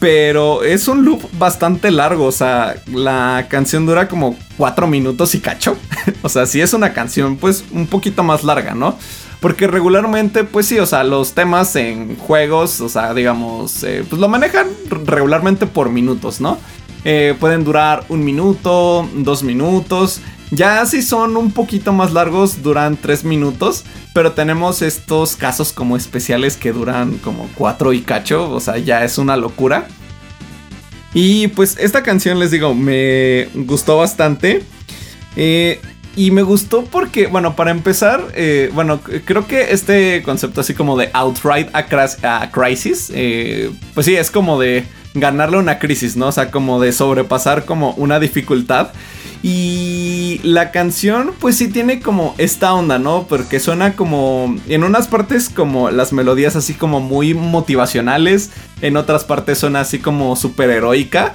Pero 0.00 0.64
es 0.64 0.88
un 0.88 1.04
loop 1.04 1.28
bastante 1.38 1.90
largo, 1.90 2.24
o 2.24 2.32
sea, 2.32 2.76
la 2.92 3.46
canción 3.50 3.84
dura 3.84 4.08
como 4.08 4.34
4 4.56 4.86
minutos 4.86 5.34
y 5.34 5.40
cacho. 5.40 5.76
o 6.22 6.28
sea, 6.28 6.46
si 6.46 6.60
es 6.60 6.72
una 6.72 6.94
canción 6.94 7.36
pues 7.36 7.64
un 7.70 7.86
poquito 7.86 8.22
más 8.22 8.42
larga, 8.42 8.74
¿no? 8.74 8.96
Porque 9.40 9.66
regularmente, 9.66 10.44
pues 10.44 10.66
sí, 10.66 10.78
o 10.78 10.86
sea, 10.86 11.04
los 11.04 11.34
temas 11.34 11.76
en 11.76 12.16
juegos, 12.16 12.80
o 12.80 12.88
sea, 12.88 13.14
digamos, 13.14 13.82
eh, 13.84 14.04
pues 14.08 14.20
lo 14.20 14.28
manejan 14.28 14.66
regularmente 14.88 15.66
por 15.66 15.90
minutos, 15.90 16.40
¿no? 16.40 16.58
Eh, 17.04 17.34
pueden 17.38 17.64
durar 17.64 18.04
un 18.08 18.24
minuto, 18.24 19.08
dos 19.14 19.42
minutos. 19.42 20.20
Ya 20.50 20.84
si 20.84 21.02
son 21.02 21.36
un 21.36 21.52
poquito 21.52 21.92
más 21.92 22.12
largos, 22.12 22.62
duran 22.62 22.96
tres 22.96 23.24
minutos. 23.24 23.84
Pero 24.12 24.32
tenemos 24.32 24.82
estos 24.82 25.36
casos 25.36 25.72
como 25.72 25.96
especiales 25.96 26.56
que 26.56 26.72
duran 26.72 27.18
como 27.18 27.48
cuatro 27.54 27.92
y 27.92 28.00
cacho. 28.00 28.50
O 28.50 28.60
sea, 28.60 28.78
ya 28.78 29.04
es 29.04 29.18
una 29.18 29.36
locura. 29.36 29.86
Y 31.14 31.48
pues 31.48 31.76
esta 31.78 32.02
canción, 32.02 32.38
les 32.38 32.50
digo, 32.50 32.74
me 32.74 33.48
gustó 33.54 33.98
bastante. 33.98 34.64
Eh, 35.36 35.80
y 36.16 36.32
me 36.32 36.42
gustó 36.42 36.84
porque, 36.84 37.28
bueno, 37.28 37.54
para 37.54 37.70
empezar, 37.70 38.26
eh, 38.34 38.70
bueno, 38.74 39.00
creo 39.00 39.46
que 39.46 39.72
este 39.72 40.22
concepto 40.22 40.60
así 40.60 40.74
como 40.74 40.96
de 40.96 41.08
outright 41.12 41.68
a, 41.72 42.50
crisis, 42.50 43.12
eh, 43.14 43.70
pues 43.94 44.06
sí, 44.06 44.16
es 44.16 44.30
como 44.30 44.60
de 44.60 44.84
ganarle 45.14 45.58
una 45.58 45.78
crisis, 45.78 46.16
¿no? 46.16 46.26
O 46.26 46.32
sea, 46.32 46.50
como 46.50 46.80
de 46.80 46.92
sobrepasar 46.92 47.64
como 47.64 47.92
una 47.92 48.18
dificultad. 48.18 48.90
Y 49.42 50.40
la 50.42 50.70
canción, 50.70 51.32
pues 51.40 51.56
sí 51.56 51.68
tiene 51.68 52.00
como 52.00 52.34
esta 52.36 52.74
onda, 52.74 52.98
¿no? 52.98 53.26
Porque 53.26 53.58
suena 53.58 53.96
como, 53.96 54.54
en 54.68 54.84
unas 54.84 55.08
partes 55.08 55.48
como 55.48 55.90
las 55.90 56.12
melodías 56.12 56.56
así 56.56 56.74
como 56.74 57.00
muy 57.00 57.32
motivacionales, 57.32 58.50
en 58.82 58.98
otras 58.98 59.24
partes 59.24 59.58
suena 59.58 59.80
así 59.80 59.98
como 59.98 60.36
super 60.36 60.68
heroica. 60.68 61.34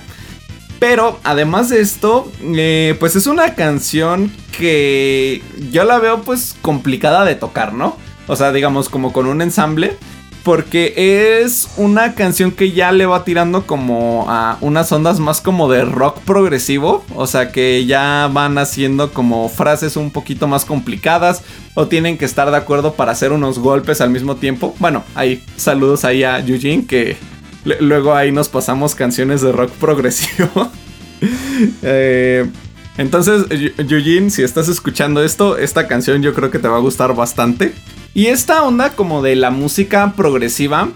Pero 0.77 1.19
además 1.23 1.69
de 1.69 1.81
esto, 1.81 2.31
eh, 2.43 2.95
pues 2.99 3.15
es 3.15 3.25
una 3.25 3.55
canción 3.55 4.31
que 4.57 5.41
yo 5.71 5.83
la 5.83 5.97
veo 5.97 6.21
pues 6.21 6.55
complicada 6.61 7.25
de 7.25 7.35
tocar, 7.35 7.73
¿no? 7.73 7.97
O 8.27 8.35
sea, 8.35 8.51
digamos 8.51 8.89
como 8.89 9.13
con 9.13 9.25
un 9.25 9.41
ensamble. 9.41 9.97
Porque 10.45 10.93
es 11.41 11.69
una 11.75 12.13
canción 12.13 12.51
que 12.51 12.71
ya 12.71 12.91
le 12.91 13.07
va 13.07 13.25
tirando 13.25 13.65
como 13.65 14.27
a 14.29 14.59
unas 14.61 14.91
ondas 14.91 15.19
más 15.19 15.41
como 15.41 15.69
de 15.69 15.83
rock 15.83 16.19
progresivo. 16.19 17.03
O 17.15 17.25
sea 17.25 17.51
que 17.51 17.85
ya 17.87 18.29
van 18.31 18.59
haciendo 18.59 19.11
como 19.11 19.49
frases 19.49 19.97
un 19.97 20.11
poquito 20.11 20.47
más 20.47 20.63
complicadas. 20.63 21.41
O 21.73 21.87
tienen 21.87 22.19
que 22.19 22.25
estar 22.25 22.51
de 22.51 22.57
acuerdo 22.57 22.93
para 22.93 23.11
hacer 23.11 23.33
unos 23.33 23.57
golpes 23.57 24.01
al 24.01 24.11
mismo 24.11 24.35
tiempo. 24.35 24.75
Bueno, 24.79 25.03
ahí 25.15 25.43
saludos 25.57 26.05
ahí 26.05 26.23
a 26.23 26.39
Eugene 26.39 26.85
que 26.85 27.17
luego 27.79 28.13
ahí 28.13 28.31
nos 28.31 28.47
pasamos 28.47 28.93
canciones 28.93 29.41
de 29.41 29.51
rock 29.51 29.71
progresivo. 29.71 30.71
Eh, 31.81 32.45
entonces, 32.97 33.45
Eugene, 33.77 34.29
si 34.29 34.43
estás 34.43 34.67
escuchando 34.67 35.23
esto, 35.23 35.57
esta 35.57 35.87
canción 35.87 36.21
yo 36.21 36.33
creo 36.33 36.51
que 36.51 36.59
te 36.59 36.67
va 36.67 36.75
a 36.75 36.81
gustar 36.81 37.15
bastante. 37.15 37.73
Y 38.15 38.27
esta 38.27 38.63
onda 38.63 38.91
como 38.91 39.21
de 39.21 39.35
la 39.35 39.51
música 39.51 40.13
progresiva 40.15 40.87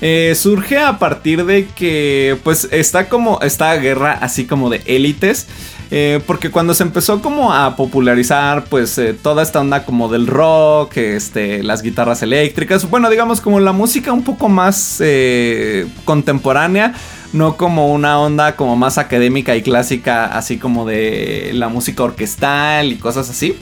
eh, 0.00 0.34
surge 0.36 0.78
a 0.78 1.00
partir 1.00 1.44
de 1.44 1.66
que 1.66 2.38
pues 2.44 2.68
está 2.70 3.08
como 3.08 3.40
esta 3.42 3.74
guerra 3.74 4.12
así 4.12 4.46
como 4.46 4.70
de 4.70 4.80
élites. 4.86 5.48
Eh, 5.90 6.20
porque 6.24 6.50
cuando 6.50 6.74
se 6.74 6.84
empezó 6.84 7.20
como 7.20 7.52
a 7.52 7.74
popularizar 7.74 8.66
pues 8.66 8.96
eh, 8.98 9.12
toda 9.12 9.42
esta 9.42 9.60
onda 9.60 9.84
como 9.84 10.08
del 10.08 10.28
rock, 10.28 10.98
este, 10.98 11.64
las 11.64 11.82
guitarras 11.82 12.22
eléctricas, 12.22 12.88
bueno 12.88 13.10
digamos 13.10 13.40
como 13.40 13.58
la 13.58 13.72
música 13.72 14.12
un 14.12 14.22
poco 14.22 14.48
más 14.48 15.02
contemporánea, 16.04 16.94
no 17.32 17.56
como 17.56 17.92
una 17.92 18.20
onda 18.20 18.54
como 18.54 18.76
más 18.76 18.98
académica 18.98 19.56
y 19.56 19.62
clásica 19.62 20.26
así 20.26 20.58
como 20.58 20.86
de 20.86 21.50
la 21.54 21.68
música 21.70 22.04
orquestal 22.04 22.92
y 22.92 22.96
cosas 22.96 23.30
así. 23.30 23.56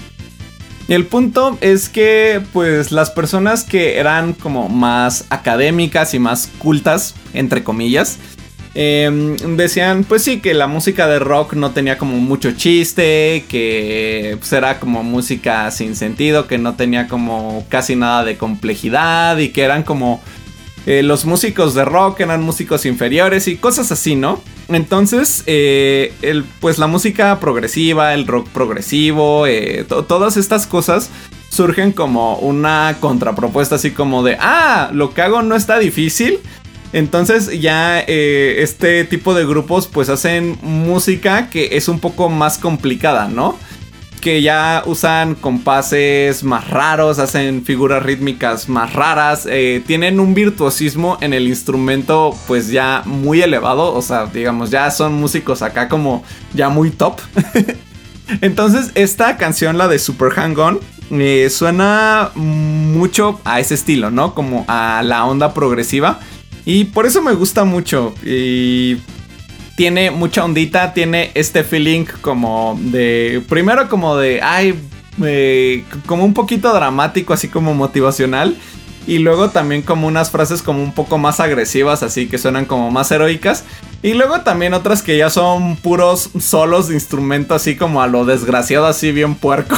El 0.88 1.06
punto 1.06 1.58
es 1.60 1.88
que, 1.88 2.40
pues, 2.52 2.92
las 2.92 3.10
personas 3.10 3.64
que 3.64 3.98
eran 3.98 4.34
como 4.34 4.68
más 4.68 5.24
académicas 5.30 6.14
y 6.14 6.20
más 6.20 6.48
cultas, 6.58 7.16
entre 7.34 7.64
comillas, 7.64 8.18
em, 8.74 9.36
decían, 9.56 10.04
pues 10.04 10.22
sí, 10.22 10.40
que 10.40 10.54
la 10.54 10.68
música 10.68 11.08
de 11.08 11.18
rock 11.18 11.54
no 11.54 11.72
tenía 11.72 11.98
como 11.98 12.16
mucho 12.18 12.52
chiste, 12.52 13.44
que 13.48 14.36
pues, 14.38 14.52
era 14.52 14.78
como 14.78 15.02
música 15.02 15.70
sin 15.72 15.96
sentido, 15.96 16.46
que 16.46 16.58
no 16.58 16.74
tenía 16.76 17.08
como 17.08 17.64
casi 17.68 17.96
nada 17.96 18.22
de 18.22 18.36
complejidad 18.36 19.38
y 19.38 19.48
que 19.48 19.62
eran 19.62 19.82
como 19.82 20.20
eh, 20.86 21.02
los 21.02 21.24
músicos 21.24 21.74
de 21.74 21.84
rock 21.84 22.20
eran 22.20 22.42
músicos 22.42 22.86
inferiores 22.86 23.48
y 23.48 23.56
cosas 23.56 23.90
así, 23.90 24.14
¿no? 24.14 24.40
Entonces, 24.68 25.42
eh, 25.46 26.14
el, 26.22 26.44
pues 26.44 26.78
la 26.78 26.86
música 26.86 27.40
progresiva, 27.40 28.14
el 28.14 28.26
rock 28.26 28.48
progresivo, 28.50 29.48
eh, 29.48 29.84
todas 30.06 30.36
estas 30.36 30.68
cosas 30.68 31.10
surgen 31.48 31.90
como 31.90 32.36
una 32.36 32.96
contrapropuesta 33.00 33.74
así 33.74 33.90
como 33.90 34.22
de, 34.22 34.36
ah, 34.40 34.90
lo 34.92 35.12
que 35.12 35.22
hago 35.22 35.42
no 35.42 35.56
está 35.56 35.78
difícil. 35.78 36.38
Entonces 36.92 37.60
ya 37.60 37.98
este 37.98 39.04
tipo 39.04 39.34
de 39.34 39.44
grupos 39.44 39.88
pues 39.88 40.08
hacen 40.08 40.56
música 40.62 41.50
que 41.50 41.76
es 41.76 41.88
un 41.88 41.98
poco 41.98 42.28
más 42.30 42.58
complicada, 42.58 43.28
¿no? 43.28 43.58
Que 44.26 44.42
ya 44.42 44.82
usan 44.86 45.36
compases 45.36 46.42
más 46.42 46.68
raros, 46.68 47.20
hacen 47.20 47.64
figuras 47.64 48.02
rítmicas 48.02 48.68
más 48.68 48.92
raras, 48.92 49.46
eh, 49.48 49.84
tienen 49.86 50.18
un 50.18 50.34
virtuosismo 50.34 51.16
en 51.20 51.32
el 51.32 51.46
instrumento 51.46 52.36
pues 52.48 52.68
ya 52.72 53.04
muy 53.04 53.40
elevado, 53.40 53.94
o 53.94 54.02
sea, 54.02 54.26
digamos, 54.26 54.72
ya 54.72 54.90
son 54.90 55.12
músicos 55.12 55.62
acá 55.62 55.88
como 55.88 56.24
ya 56.54 56.68
muy 56.70 56.90
top. 56.90 57.20
Entonces 58.40 58.90
esta 58.96 59.36
canción, 59.36 59.78
la 59.78 59.86
de 59.86 60.00
Super 60.00 60.32
Hang 60.32 60.58
On, 60.58 60.80
eh, 61.12 61.48
suena 61.48 62.32
mucho 62.34 63.40
a 63.44 63.60
ese 63.60 63.74
estilo, 63.74 64.10
¿no? 64.10 64.34
Como 64.34 64.64
a 64.66 65.04
la 65.04 65.24
onda 65.24 65.54
progresiva. 65.54 66.18
Y 66.64 66.86
por 66.86 67.06
eso 67.06 67.22
me 67.22 67.32
gusta 67.32 67.62
mucho. 67.62 68.12
Y 68.24 68.96
tiene 69.76 70.10
mucha 70.10 70.44
ondita, 70.44 70.94
tiene 70.94 71.30
este 71.34 71.62
feeling 71.62 72.06
como 72.22 72.78
de, 72.80 73.42
primero 73.48 73.88
como 73.88 74.16
de, 74.16 74.40
ay, 74.42 74.74
eh, 75.22 75.84
como 76.06 76.24
un 76.24 76.34
poquito 76.34 76.72
dramático, 76.72 77.32
así 77.32 77.48
como 77.48 77.74
motivacional. 77.74 78.56
Y 79.06 79.18
luego 79.18 79.50
también 79.50 79.82
como 79.82 80.08
unas 80.08 80.30
frases 80.32 80.62
como 80.62 80.82
un 80.82 80.92
poco 80.92 81.16
más 81.16 81.38
agresivas, 81.38 82.02
así 82.02 82.26
que 82.26 82.38
suenan 82.38 82.64
como 82.64 82.90
más 82.90 83.12
heroicas. 83.12 83.64
Y 84.02 84.14
luego 84.14 84.40
también 84.40 84.74
otras 84.74 85.02
que 85.02 85.16
ya 85.16 85.30
son 85.30 85.76
puros 85.76 86.30
solos 86.40 86.88
de 86.88 86.94
instrumento, 86.94 87.54
así 87.54 87.76
como 87.76 88.02
a 88.02 88.08
lo 88.08 88.24
desgraciado, 88.24 88.86
así 88.86 89.12
bien 89.12 89.36
puerco. 89.36 89.76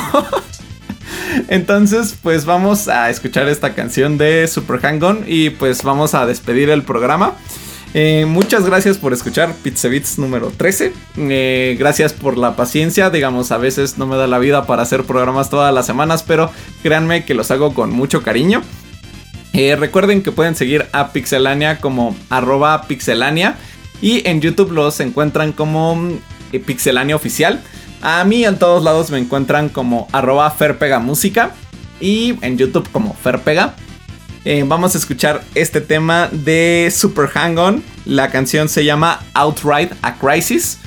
Entonces, 1.49 2.16
pues 2.22 2.46
vamos 2.46 2.88
a 2.88 3.11
escuchar 3.11 3.49
esta 3.49 3.74
canción 3.74 4.16
de 4.16 4.46
Super 4.49 4.80
Hang-On 4.80 5.24
y 5.26 5.51
pues 5.51 5.82
vamos 5.82 6.14
a 6.14 6.24
despedir 6.24 6.70
el 6.70 6.82
programa. 6.82 7.34
Eh, 7.95 8.26
muchas 8.26 8.66
gracias 8.66 8.99
por 8.99 9.12
escuchar 9.12 9.55
Pizza 9.62 9.89
número 10.18 10.53
13. 10.55 10.93
Eh, 11.16 11.76
gracias 11.78 12.12
por 12.12 12.36
la 12.36 12.55
paciencia. 12.55 13.11
Digamos, 13.11 13.51
a 13.51 13.59
veces 13.59 13.99
no 13.99 14.07
me 14.07 14.16
da 14.16 14.26
la 14.26 14.39
vida 14.39 14.66
para 14.66 14.82
hacer 14.82 15.05
programas 15.05 15.51
todas 15.51 15.72
las 15.72 15.86
semanas, 15.86 16.22
pero 16.22 16.51
créanme 16.82 17.24
que 17.24 17.34
los 17.34 17.51
hago 17.51 17.72
con 17.74 17.91
mucho 17.91 18.22
cariño. 18.22 18.62
Eh, 19.55 19.76
recuerden 19.76 20.22
que 20.22 20.32
pueden 20.32 20.55
seguir 20.55 20.86
a 20.93 21.12
Pixelania 21.12 21.80
como 21.80 22.14
arroba 22.28 22.82
pixelania 22.82 23.57
y 24.03 24.28
en 24.28 24.41
YouTube 24.41 24.72
los 24.72 25.01
encuentran 25.01 25.53
como 25.53 25.99
Pixelania 26.66 27.16
Oficial. 27.16 27.62
A 28.03 28.22
mí 28.24 28.45
en 28.45 28.59
todos 28.59 28.84
lados 28.84 29.11
me 29.11 29.18
encuentran 29.18 29.70
como 29.70 30.07
ferpegamúsica 30.57 31.53
y 32.01 32.36
en 32.43 32.59
YouTube 32.59 32.89
como 32.93 33.14
ferpega. 33.14 33.74
Eh, 34.51 34.64
vamos 34.66 34.94
a 34.94 34.99
escuchar 34.99 35.44
este 35.55 35.82
tema 35.82 36.30
de 36.32 36.90
Super 36.90 37.28
Hang-On. 37.28 37.84
La 38.07 38.30
canción 38.30 38.70
se 38.70 38.82
llama 38.82 39.20
Outright 39.34 39.92
a 40.01 40.14
Crisis. 40.14 40.78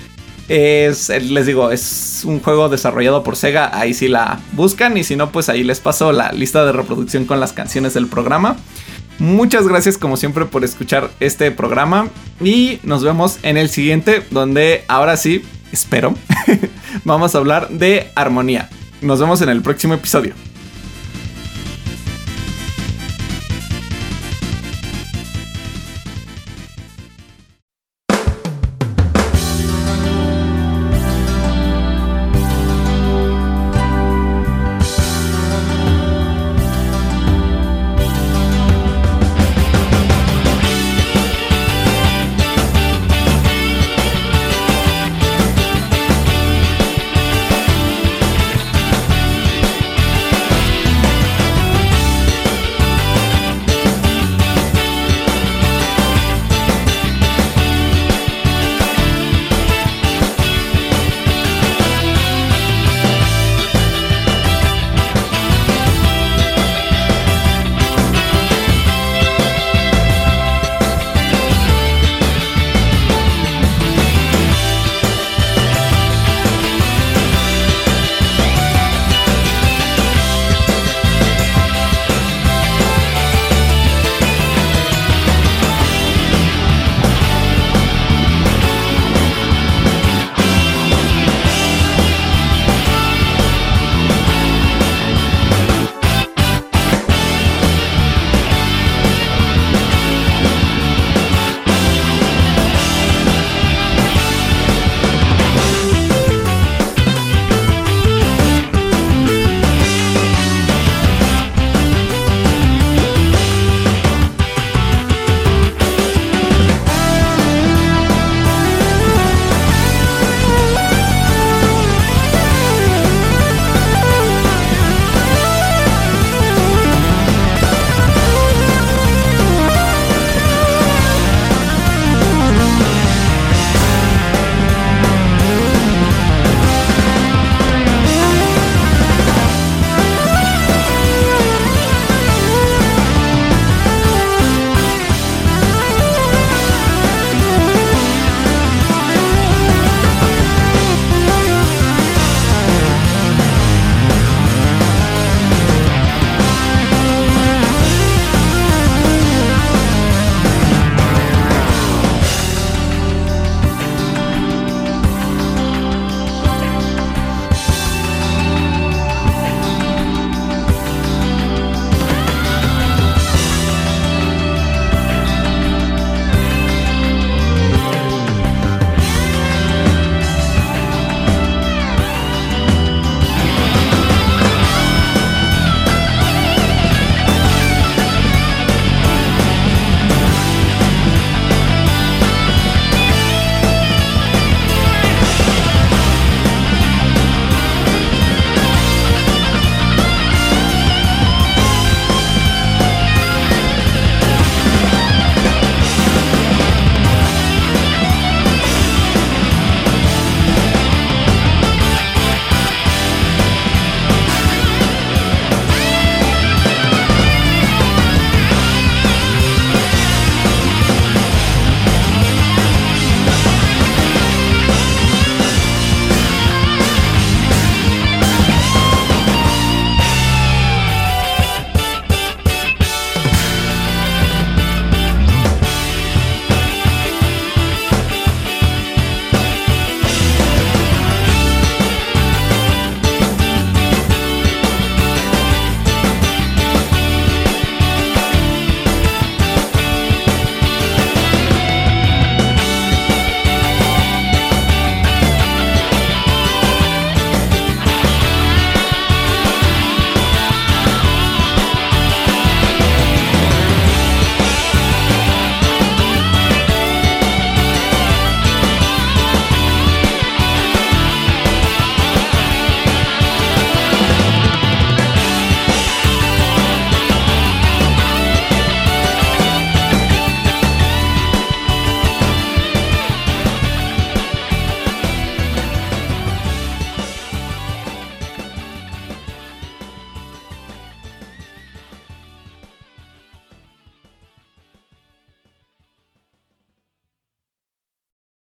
Es, 0.49 1.09
les 1.09 1.45
digo, 1.45 1.69
es 1.69 2.23
un 2.25 2.39
juego 2.39 2.69
desarrollado 2.69 3.23
por 3.23 3.35
Sega. 3.35 3.69
Ahí 3.71 3.93
sí 3.93 4.07
la 4.07 4.39
buscan. 4.53 4.97
Y 4.97 5.03
si 5.03 5.15
no, 5.15 5.31
pues 5.31 5.47
ahí 5.47 5.63
les 5.63 5.79
paso 5.79 6.11
la 6.11 6.31
lista 6.31 6.65
de 6.65 6.71
reproducción 6.71 7.25
con 7.25 7.39
las 7.39 7.53
canciones 7.53 7.93
del 7.93 8.07
programa. 8.07 8.57
Muchas 9.19 9.67
gracias 9.67 9.99
como 9.99 10.17
siempre 10.17 10.45
por 10.45 10.63
escuchar 10.63 11.11
este 11.19 11.51
programa. 11.51 12.09
Y 12.43 12.79
nos 12.81 13.03
vemos 13.03 13.37
en 13.43 13.57
el 13.57 13.69
siguiente, 13.69 14.23
donde 14.31 14.85
ahora 14.87 15.17
sí, 15.17 15.43
espero, 15.71 16.15
vamos 17.05 17.35
a 17.35 17.37
hablar 17.37 17.69
de 17.69 18.09
armonía. 18.15 18.71
Nos 19.01 19.19
vemos 19.19 19.39
en 19.43 19.49
el 19.49 19.61
próximo 19.61 19.93
episodio. 19.93 20.33